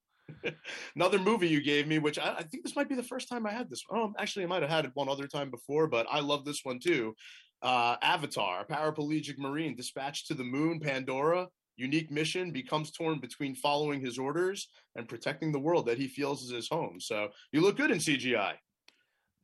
Another 0.97 1.19
movie 1.19 1.49
you 1.49 1.63
gave 1.63 1.87
me, 1.87 1.99
which 1.99 2.19
I, 2.19 2.37
I 2.39 2.43
think 2.43 2.65
this 2.65 2.77
might 2.77 2.89
be 2.89 2.95
the 2.95 3.03
first 3.03 3.29
time 3.29 3.47
I 3.47 3.53
had 3.53 3.69
this. 3.69 3.83
Oh, 3.91 4.13
actually, 4.19 4.45
I 4.45 4.49
might 4.49 4.63
have 4.63 4.71
had 4.71 4.85
it 4.85 4.93
one 4.95 5.09
other 5.09 5.27
time 5.27 5.51
before, 5.51 5.87
but 5.89 6.07
I 6.11 6.21
love 6.21 6.45
this 6.45 6.61
one 6.63 6.79
too. 6.79 7.15
Uh, 7.61 7.97
Avatar, 8.03 8.63
a 8.63 8.65
paraplegic 8.65 9.39
marine 9.39 9.77
dispatched 9.77 10.27
to 10.29 10.35
the 10.35 10.45
moon, 10.45 10.81
Pandora. 10.81 11.49
Unique 11.77 12.11
mission 12.11 12.51
becomes 12.51 12.91
torn 12.91 13.19
between 13.19 13.55
following 13.55 14.01
his 14.01 14.19
orders 14.19 14.69
and 14.95 15.09
protecting 15.09 15.53
the 15.53 15.61
world 15.61 15.87
that 15.87 15.99
he 15.99 16.07
feels 16.07 16.43
is 16.43 16.51
his 16.51 16.69
home. 16.69 17.01
So 17.01 17.29
you 17.51 17.61
look 17.61 17.77
good 17.77 17.91
in 17.91 17.99
CGI. 17.99 18.55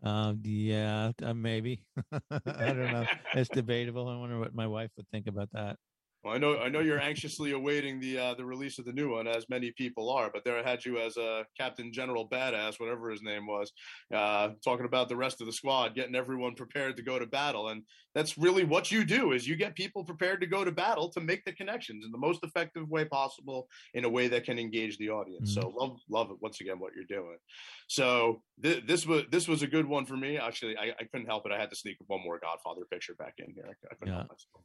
Um, 0.03 0.41
yeah, 0.45 1.13
uh, 1.23 1.35
maybe. 1.35 1.83
I 2.31 2.73
don't 2.73 2.93
know. 2.93 3.07
It's 3.35 3.51
debatable. 3.51 4.09
I 4.09 4.17
wonder 4.17 4.39
what 4.39 4.55
my 4.55 4.67
wife 4.67 4.91
would 4.97 5.09
think 5.11 5.27
about 5.27 5.51
that. 5.53 5.77
Well, 6.25 6.35
I 6.35 6.39
know 6.39 6.59
I 6.59 6.69
know 6.69 6.81
you're 6.81 6.99
anxiously 6.99 7.53
awaiting 7.53 8.01
the 8.01 8.19
uh, 8.19 8.35
the 8.35 8.45
release 8.45 8.81
of 8.81 8.85
the 8.85 8.93
new 8.93 9.13
one, 9.13 9.29
as 9.29 9.49
many 9.49 9.71
people 9.71 10.11
are. 10.11 10.31
But 10.33 10.43
there 10.45 10.59
I 10.59 10.69
had 10.69 10.85
you 10.85 10.99
as 10.99 11.17
a 11.17 11.45
Captain 11.57 11.93
General 11.93 12.29
Badass, 12.29 12.81
whatever 12.81 13.09
his 13.09 13.23
name 13.23 13.47
was, 13.47 13.73
uh, 14.13 14.51
talking 14.65 14.85
about 14.85 15.09
the 15.09 15.17
rest 15.17 15.41
of 15.41 15.47
the 15.47 15.53
squad, 15.53 15.95
getting 15.95 16.17
everyone 16.17 16.57
prepared 16.57 16.97
to 16.97 17.05
go 17.05 17.21
to 17.21 17.27
battle, 17.27 17.69
and 17.69 17.85
that's 18.17 18.37
really 18.37 18.65
what 18.65 18.91
you 18.91 19.05
do: 19.05 19.31
is 19.31 19.47
you 19.47 19.55
get 19.55 19.77
people 19.77 20.03
prepared 20.03 20.41
to 20.41 20.49
go 20.49 20.65
to 20.65 20.73
battle 20.73 21.09
to 21.11 21.21
make 21.21 21.45
the 21.45 21.53
connections 21.53 22.05
in 22.05 22.11
the 22.11 22.19
most 22.19 22.43
effective 22.43 22.89
way 22.89 23.05
possible, 23.05 23.69
in 23.95 24.05
a 24.05 24.09
way 24.09 24.27
that 24.27 24.43
can 24.43 24.59
engage 24.59 24.99
the 24.99 25.11
audience. 25.11 25.55
So 25.55 25.73
love 25.79 25.99
love 26.11 26.33
it 26.33 26.39
once 26.41 26.61
again 26.61 26.81
what 26.81 26.95
you're 26.97 27.05
doing. 27.05 27.39
So 27.87 28.43
th- 28.61 28.85
this 28.87 29.07
was 29.07 29.23
this 29.31 29.47
was 29.47 29.63
a 29.63 29.69
good 29.69 29.87
one 29.87 30.05
for 30.05 30.17
me. 30.17 30.37
Actually, 30.37 30.77
I, 30.77 30.89
I 30.99 31.05
couldn't 31.05 31.27
help 31.27 31.47
it. 31.47 31.53
I 31.53 31.61
had 31.61 31.71
to 31.71 31.77
sneak 31.77 31.97
one 32.09 32.25
more 32.25 32.41
Godfather 32.41 32.83
picture 32.91 33.15
back 33.15 33.35
in 33.39 33.55
here. 33.55 33.67
I, 33.69 33.71
I 33.93 33.95
couldn't 33.95 34.15
help 34.15 34.29
myself. 34.29 34.65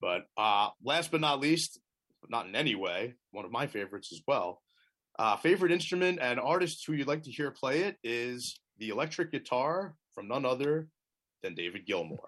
But 0.00 0.22
uh, 0.36 0.70
last 0.82 1.10
but 1.10 1.20
not 1.20 1.40
least, 1.40 1.80
but 2.20 2.30
not 2.30 2.46
in 2.46 2.54
any 2.54 2.74
way, 2.74 3.14
one 3.32 3.44
of 3.44 3.50
my 3.50 3.66
favorites 3.66 4.10
as 4.12 4.22
well. 4.26 4.62
Uh, 5.18 5.36
favorite 5.36 5.72
instrument 5.72 6.20
and 6.22 6.38
artist 6.38 6.84
who 6.86 6.92
you'd 6.92 7.08
like 7.08 7.24
to 7.24 7.30
hear 7.30 7.50
play 7.50 7.80
it 7.80 7.96
is 8.04 8.60
the 8.78 8.90
electric 8.90 9.32
guitar 9.32 9.94
from 10.14 10.28
none 10.28 10.44
other 10.44 10.88
than 11.42 11.54
David 11.54 11.86
Gilmour. 11.86 12.18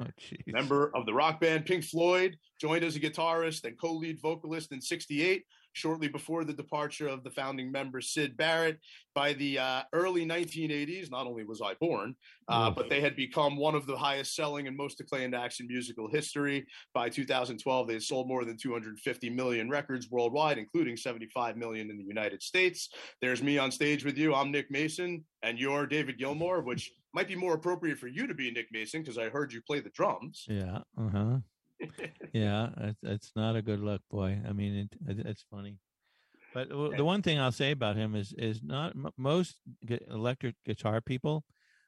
Member 0.46 0.90
of 0.94 1.06
the 1.06 1.14
rock 1.14 1.40
band 1.40 1.66
Pink 1.66 1.84
Floyd, 1.84 2.36
joined 2.60 2.84
as 2.84 2.96
a 2.96 3.00
guitarist 3.00 3.64
and 3.64 3.80
co 3.80 3.92
lead 3.94 4.20
vocalist 4.20 4.72
in 4.72 4.80
68, 4.80 5.44
shortly 5.72 6.08
before 6.08 6.44
the 6.44 6.52
departure 6.52 7.08
of 7.08 7.22
the 7.24 7.30
founding 7.30 7.70
member 7.70 8.00
Syd 8.00 8.36
Barrett. 8.36 8.78
By 9.14 9.32
the 9.32 9.58
uh, 9.58 9.82
early 9.92 10.24
1980s, 10.24 11.10
not 11.10 11.26
only 11.26 11.44
was 11.44 11.60
I 11.60 11.74
born, 11.74 12.14
uh, 12.48 12.70
Mm. 12.70 12.76
but 12.76 12.88
they 12.88 13.00
had 13.00 13.16
become 13.16 13.56
one 13.56 13.74
of 13.74 13.86
the 13.86 13.96
highest 13.96 14.34
selling 14.36 14.68
and 14.68 14.76
most 14.76 15.00
acclaimed 15.00 15.34
acts 15.34 15.60
in 15.60 15.66
musical 15.66 16.08
history. 16.08 16.66
By 16.94 17.08
2012, 17.08 17.86
they 17.88 17.94
had 17.94 18.02
sold 18.02 18.28
more 18.28 18.44
than 18.44 18.56
250 18.56 19.30
million 19.30 19.68
records 19.68 20.08
worldwide, 20.10 20.58
including 20.58 20.96
75 20.96 21.56
million 21.56 21.90
in 21.90 21.98
the 21.98 22.04
United 22.04 22.42
States. 22.42 22.88
There's 23.20 23.42
me 23.42 23.58
on 23.58 23.70
stage 23.72 24.04
with 24.04 24.16
you. 24.16 24.34
I'm 24.34 24.50
Nick 24.52 24.70
Mason, 24.70 25.24
and 25.42 25.58
you're 25.58 25.86
David 25.86 26.18
Gilmour, 26.18 26.62
which 26.64 26.92
might 27.12 27.26
be 27.28 27.34
more 27.36 27.54
appropriate 27.54 27.98
for 27.98 28.06
you 28.06 28.26
to 28.28 28.34
be 28.34 28.50
Nick 28.52 28.68
Mason 28.72 29.02
because 29.02 29.18
I 29.18 29.28
heard 29.28 29.52
you 29.52 29.60
play 29.62 29.80
the 29.80 29.90
drums. 29.90 30.44
Yeah. 30.48 30.78
Uh 30.96 31.08
huh. 31.12 31.38
Yeah, 32.32 32.68
it's, 32.78 33.00
it's 33.02 33.32
not 33.36 33.56
a 33.56 33.62
good 33.62 33.80
look, 33.80 34.02
boy. 34.10 34.38
I 34.48 34.52
mean, 34.52 34.74
it, 34.74 35.18
it, 35.18 35.26
it's 35.26 35.44
funny. 35.50 35.78
But 36.52 36.68
the 36.68 37.04
one 37.04 37.22
thing 37.22 37.38
I'll 37.38 37.52
say 37.52 37.70
about 37.70 37.96
him 37.96 38.16
is 38.16 38.32
is 38.36 38.60
not 38.62 38.94
most 39.16 39.60
electric 40.08 40.56
guitar 40.66 41.00
people 41.00 41.44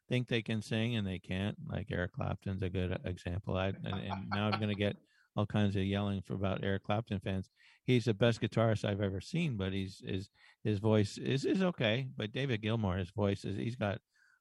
think 0.09 0.29
they 0.29 0.43
can 0.43 0.63
sing 0.63 0.95
and 0.95 1.07
they 1.07 1.19
can't. 1.19 1.57
Like 1.69 1.89
Eric 1.91 2.13
Clapton's 2.13 2.63
a 2.63 2.69
good 2.69 2.97
example. 3.05 3.57
I 3.57 3.69
and, 3.69 3.87
and 3.87 4.29
now 4.31 4.47
I'm 4.47 4.61
going 4.61 4.69
to 4.69 4.79
get 4.79 4.97
all 5.37 5.47
kinds 5.47 5.75
of 5.75 5.83
yelling 5.83 6.23
for 6.23 6.35
about 6.35 6.63
Eric 6.63 6.85
Clapton 6.85 7.21
fans. 7.21 7.49
He's 7.85 8.05
the 8.05 8.15
best 8.15 8.41
guitarist 8.41 8.85
I've 8.85 9.01
ever 9.01 9.21
seen, 9.21 9.57
but 9.57 9.73
he's 9.73 10.01
is 10.05 10.29
his 10.63 10.79
voice 10.79 11.19
is 11.19 11.45
is 11.45 11.63
okay. 11.63 12.09
But 12.17 12.33
David 12.33 12.63
Gilmour, 12.63 12.99
his 12.99 13.11
voice 13.11 13.45
is 13.45 13.57
he's 13.57 13.77
got 13.77 13.99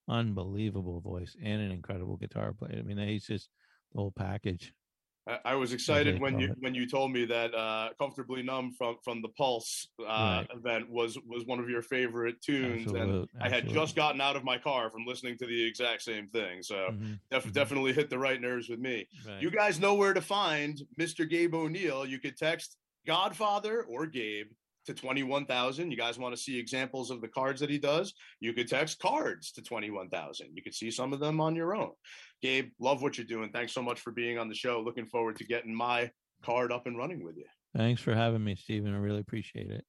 unbelievable 0.08 1.00
voice 1.02 1.36
and 1.44 1.62
an 1.62 1.72
incredible 1.72 2.18
guitar 2.18 2.54
player. 2.54 2.78
I 2.80 2.82
mean, 2.82 2.98
he's 2.98 3.26
just 3.26 3.50
the 3.94 4.00
whole 4.00 4.12
package. 4.12 4.74
I, 5.28 5.40
I 5.46 5.56
was 5.56 5.72
excited 5.74 6.20
when 6.20 6.40
you 6.40 6.48
it. 6.52 6.58
when 6.60 6.74
you 6.74 6.88
told 6.88 7.12
me 7.12 7.26
that 7.26 7.54
uh, 7.54 7.90
"Comfortably 8.00 8.42
Numb" 8.42 8.74
from 8.78 8.98
from 9.04 9.22
the 9.22 9.30
Pulse 9.30 9.88
uh, 10.00 10.04
Right. 10.04 10.48
event 10.56 10.90
was 10.90 11.18
was 11.28 11.46
one 11.46 11.60
of 11.60 11.70
your 11.70 11.82
favorite 11.84 12.42
tunes, 12.42 12.88
and 12.88 12.98
Absolute- 12.98 13.30
I 13.40 13.50
had 13.50 13.68
just 13.70 13.96
gotten 13.96 14.20
out 14.20 14.36
of 14.36 14.44
my 14.44 14.58
car 14.58 14.90
from 14.90 15.06
listening 15.06 15.38
to 15.38 15.46
the 15.46 15.64
exact 15.64 16.02
same 16.02 16.28
thing. 16.30 16.64
So 16.64 16.76
Mhm. 16.92 17.20
def- 17.30 17.52
definitely 17.54 17.94
hit 17.94 18.10
the 18.10 18.18
right 18.20 18.42
nerves 18.42 18.68
with 18.70 18.80
me. 18.80 19.08
Right. 19.28 19.42
You 19.42 19.52
guys 19.52 19.80
know 19.80 19.94
where 19.94 20.14
to 20.14 20.22
find 20.22 20.82
Mr. 21.00 21.30
Gabe 21.30 21.54
O'Neill. 21.54 22.06
You 22.06 22.20
could 22.20 22.36
text 22.38 22.78
Godfather 23.06 23.84
or 23.84 24.06
Gabe 24.08 24.48
to 24.86 24.94
21,000. 24.94 25.92
You 25.92 25.98
guys 25.98 26.18
want 26.18 26.36
to 26.36 26.42
see 26.42 26.58
examples 26.58 27.12
of 27.12 27.22
the 27.22 27.28
cards 27.28 27.60
that 27.62 27.70
he 27.70 27.78
does? 27.78 28.14
You 28.40 28.54
could 28.54 28.68
text 28.68 29.00
cards 29.00 29.52
to 29.54 29.62
21,000. 29.62 30.50
You 30.54 30.64
could 30.64 30.74
see 30.74 30.92
some 30.92 31.14
of 31.14 31.20
them 31.20 31.40
on 31.40 31.56
your 31.56 31.76
own. 31.76 31.92
Gabe, 32.42 32.72
love 32.80 33.02
what 33.02 33.18
you're 33.18 33.26
doing. 33.26 33.52
Thanks 33.52 33.74
so 33.74 33.82
much 33.82 34.00
for 34.00 34.12
being 34.12 34.38
on 34.38 34.50
the 34.50 34.56
show. 34.56 34.82
Looking 34.82 35.06
forward 35.06 35.38
to 35.38 35.46
getting 35.46 35.74
my 35.74 36.10
card 36.44 36.72
up 36.72 36.88
and 36.88 36.98
running 36.98 37.24
with 37.24 37.38
you. 37.38 37.46
Thanks 37.76 38.02
for 38.02 38.14
having 38.14 38.44
me, 38.44 38.56
Stephen. 38.56 38.94
I 38.94 38.98
really 38.98 39.22
appreciate 39.22 39.70
it. 39.70 39.86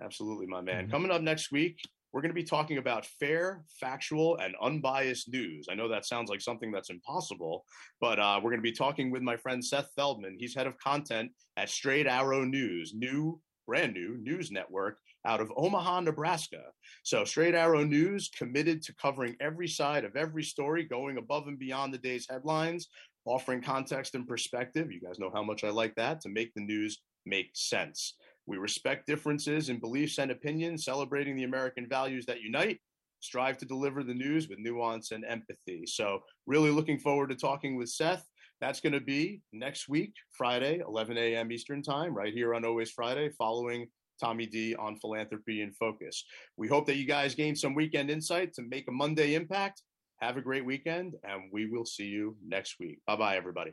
Absolutely, 0.00 0.46
my 0.46 0.60
man. 0.60 0.84
Mm-hmm. 0.84 0.92
Coming 0.92 1.10
up 1.10 1.22
next 1.22 1.50
week, 1.50 1.80
we're 2.12 2.22
going 2.22 2.30
to 2.30 2.34
be 2.34 2.44
talking 2.44 2.78
about 2.78 3.04
fair, 3.04 3.64
factual, 3.80 4.38
and 4.38 4.54
unbiased 4.62 5.30
news. 5.30 5.66
I 5.70 5.74
know 5.74 5.88
that 5.88 6.06
sounds 6.06 6.30
like 6.30 6.40
something 6.40 6.70
that's 6.70 6.90
impossible, 6.90 7.64
but 8.00 8.18
uh, 8.18 8.40
we're 8.42 8.50
going 8.50 8.62
to 8.62 8.70
be 8.70 8.72
talking 8.72 9.10
with 9.10 9.22
my 9.22 9.36
friend 9.36 9.62
Seth 9.62 9.90
Feldman. 9.94 10.36
He's 10.38 10.54
head 10.54 10.66
of 10.66 10.78
content 10.78 11.32
at 11.56 11.68
Straight 11.68 12.06
Arrow 12.06 12.44
News, 12.44 12.94
new, 12.94 13.40
brand 13.68 13.92
new 13.92 14.16
news 14.22 14.50
network 14.50 14.96
out 15.26 15.42
of 15.42 15.52
Omaha, 15.54 16.00
Nebraska. 16.00 16.62
So, 17.02 17.24
Straight 17.24 17.54
Arrow 17.54 17.84
News 17.84 18.30
committed 18.36 18.82
to 18.82 18.94
covering 18.94 19.36
every 19.40 19.68
side 19.68 20.04
of 20.04 20.16
every 20.16 20.42
story, 20.42 20.84
going 20.84 21.18
above 21.18 21.46
and 21.48 21.58
beyond 21.58 21.92
the 21.92 21.98
day's 21.98 22.26
headlines, 22.28 22.88
offering 23.26 23.60
context 23.60 24.14
and 24.14 24.26
perspective. 24.26 24.90
You 24.90 25.00
guys 25.00 25.18
know 25.18 25.30
how 25.32 25.42
much 25.42 25.64
I 25.64 25.68
like 25.68 25.94
that 25.96 26.22
to 26.22 26.30
make 26.30 26.54
the 26.54 26.62
news 26.62 26.98
make 27.26 27.50
sense. 27.52 28.14
We 28.46 28.56
respect 28.56 29.06
differences 29.06 29.68
in 29.68 29.78
beliefs 29.78 30.18
and 30.18 30.30
opinions, 30.30 30.86
celebrating 30.86 31.36
the 31.36 31.44
American 31.44 31.86
values 31.86 32.24
that 32.24 32.40
unite, 32.40 32.78
strive 33.20 33.58
to 33.58 33.66
deliver 33.66 34.02
the 34.02 34.14
news 34.14 34.48
with 34.48 34.58
nuance 34.58 35.10
and 35.10 35.26
empathy. 35.26 35.84
So, 35.84 36.20
really 36.46 36.70
looking 36.70 36.98
forward 36.98 37.28
to 37.28 37.36
talking 37.36 37.76
with 37.76 37.90
Seth. 37.90 38.24
That's 38.60 38.80
going 38.80 38.92
to 38.92 39.00
be 39.00 39.40
next 39.52 39.88
week, 39.88 40.12
Friday, 40.36 40.80
11 40.86 41.16
a.m. 41.16 41.52
Eastern 41.52 41.82
Time, 41.82 42.12
right 42.12 42.32
here 42.32 42.54
on 42.54 42.64
Always 42.64 42.90
Friday, 42.90 43.30
following 43.38 43.86
Tommy 44.20 44.46
D 44.46 44.74
on 44.74 44.96
Philanthropy 44.96 45.62
in 45.62 45.72
Focus. 45.72 46.24
We 46.56 46.66
hope 46.66 46.86
that 46.86 46.96
you 46.96 47.06
guys 47.06 47.36
gain 47.36 47.54
some 47.54 47.74
weekend 47.74 48.10
insight 48.10 48.52
to 48.54 48.62
make 48.62 48.88
a 48.88 48.92
Monday 48.92 49.34
impact. 49.34 49.82
Have 50.20 50.36
a 50.36 50.42
great 50.42 50.64
weekend, 50.64 51.14
and 51.22 51.42
we 51.52 51.70
will 51.70 51.86
see 51.86 52.06
you 52.06 52.36
next 52.44 52.76
week. 52.80 52.98
Bye 53.06 53.16
bye, 53.16 53.36
everybody. 53.36 53.72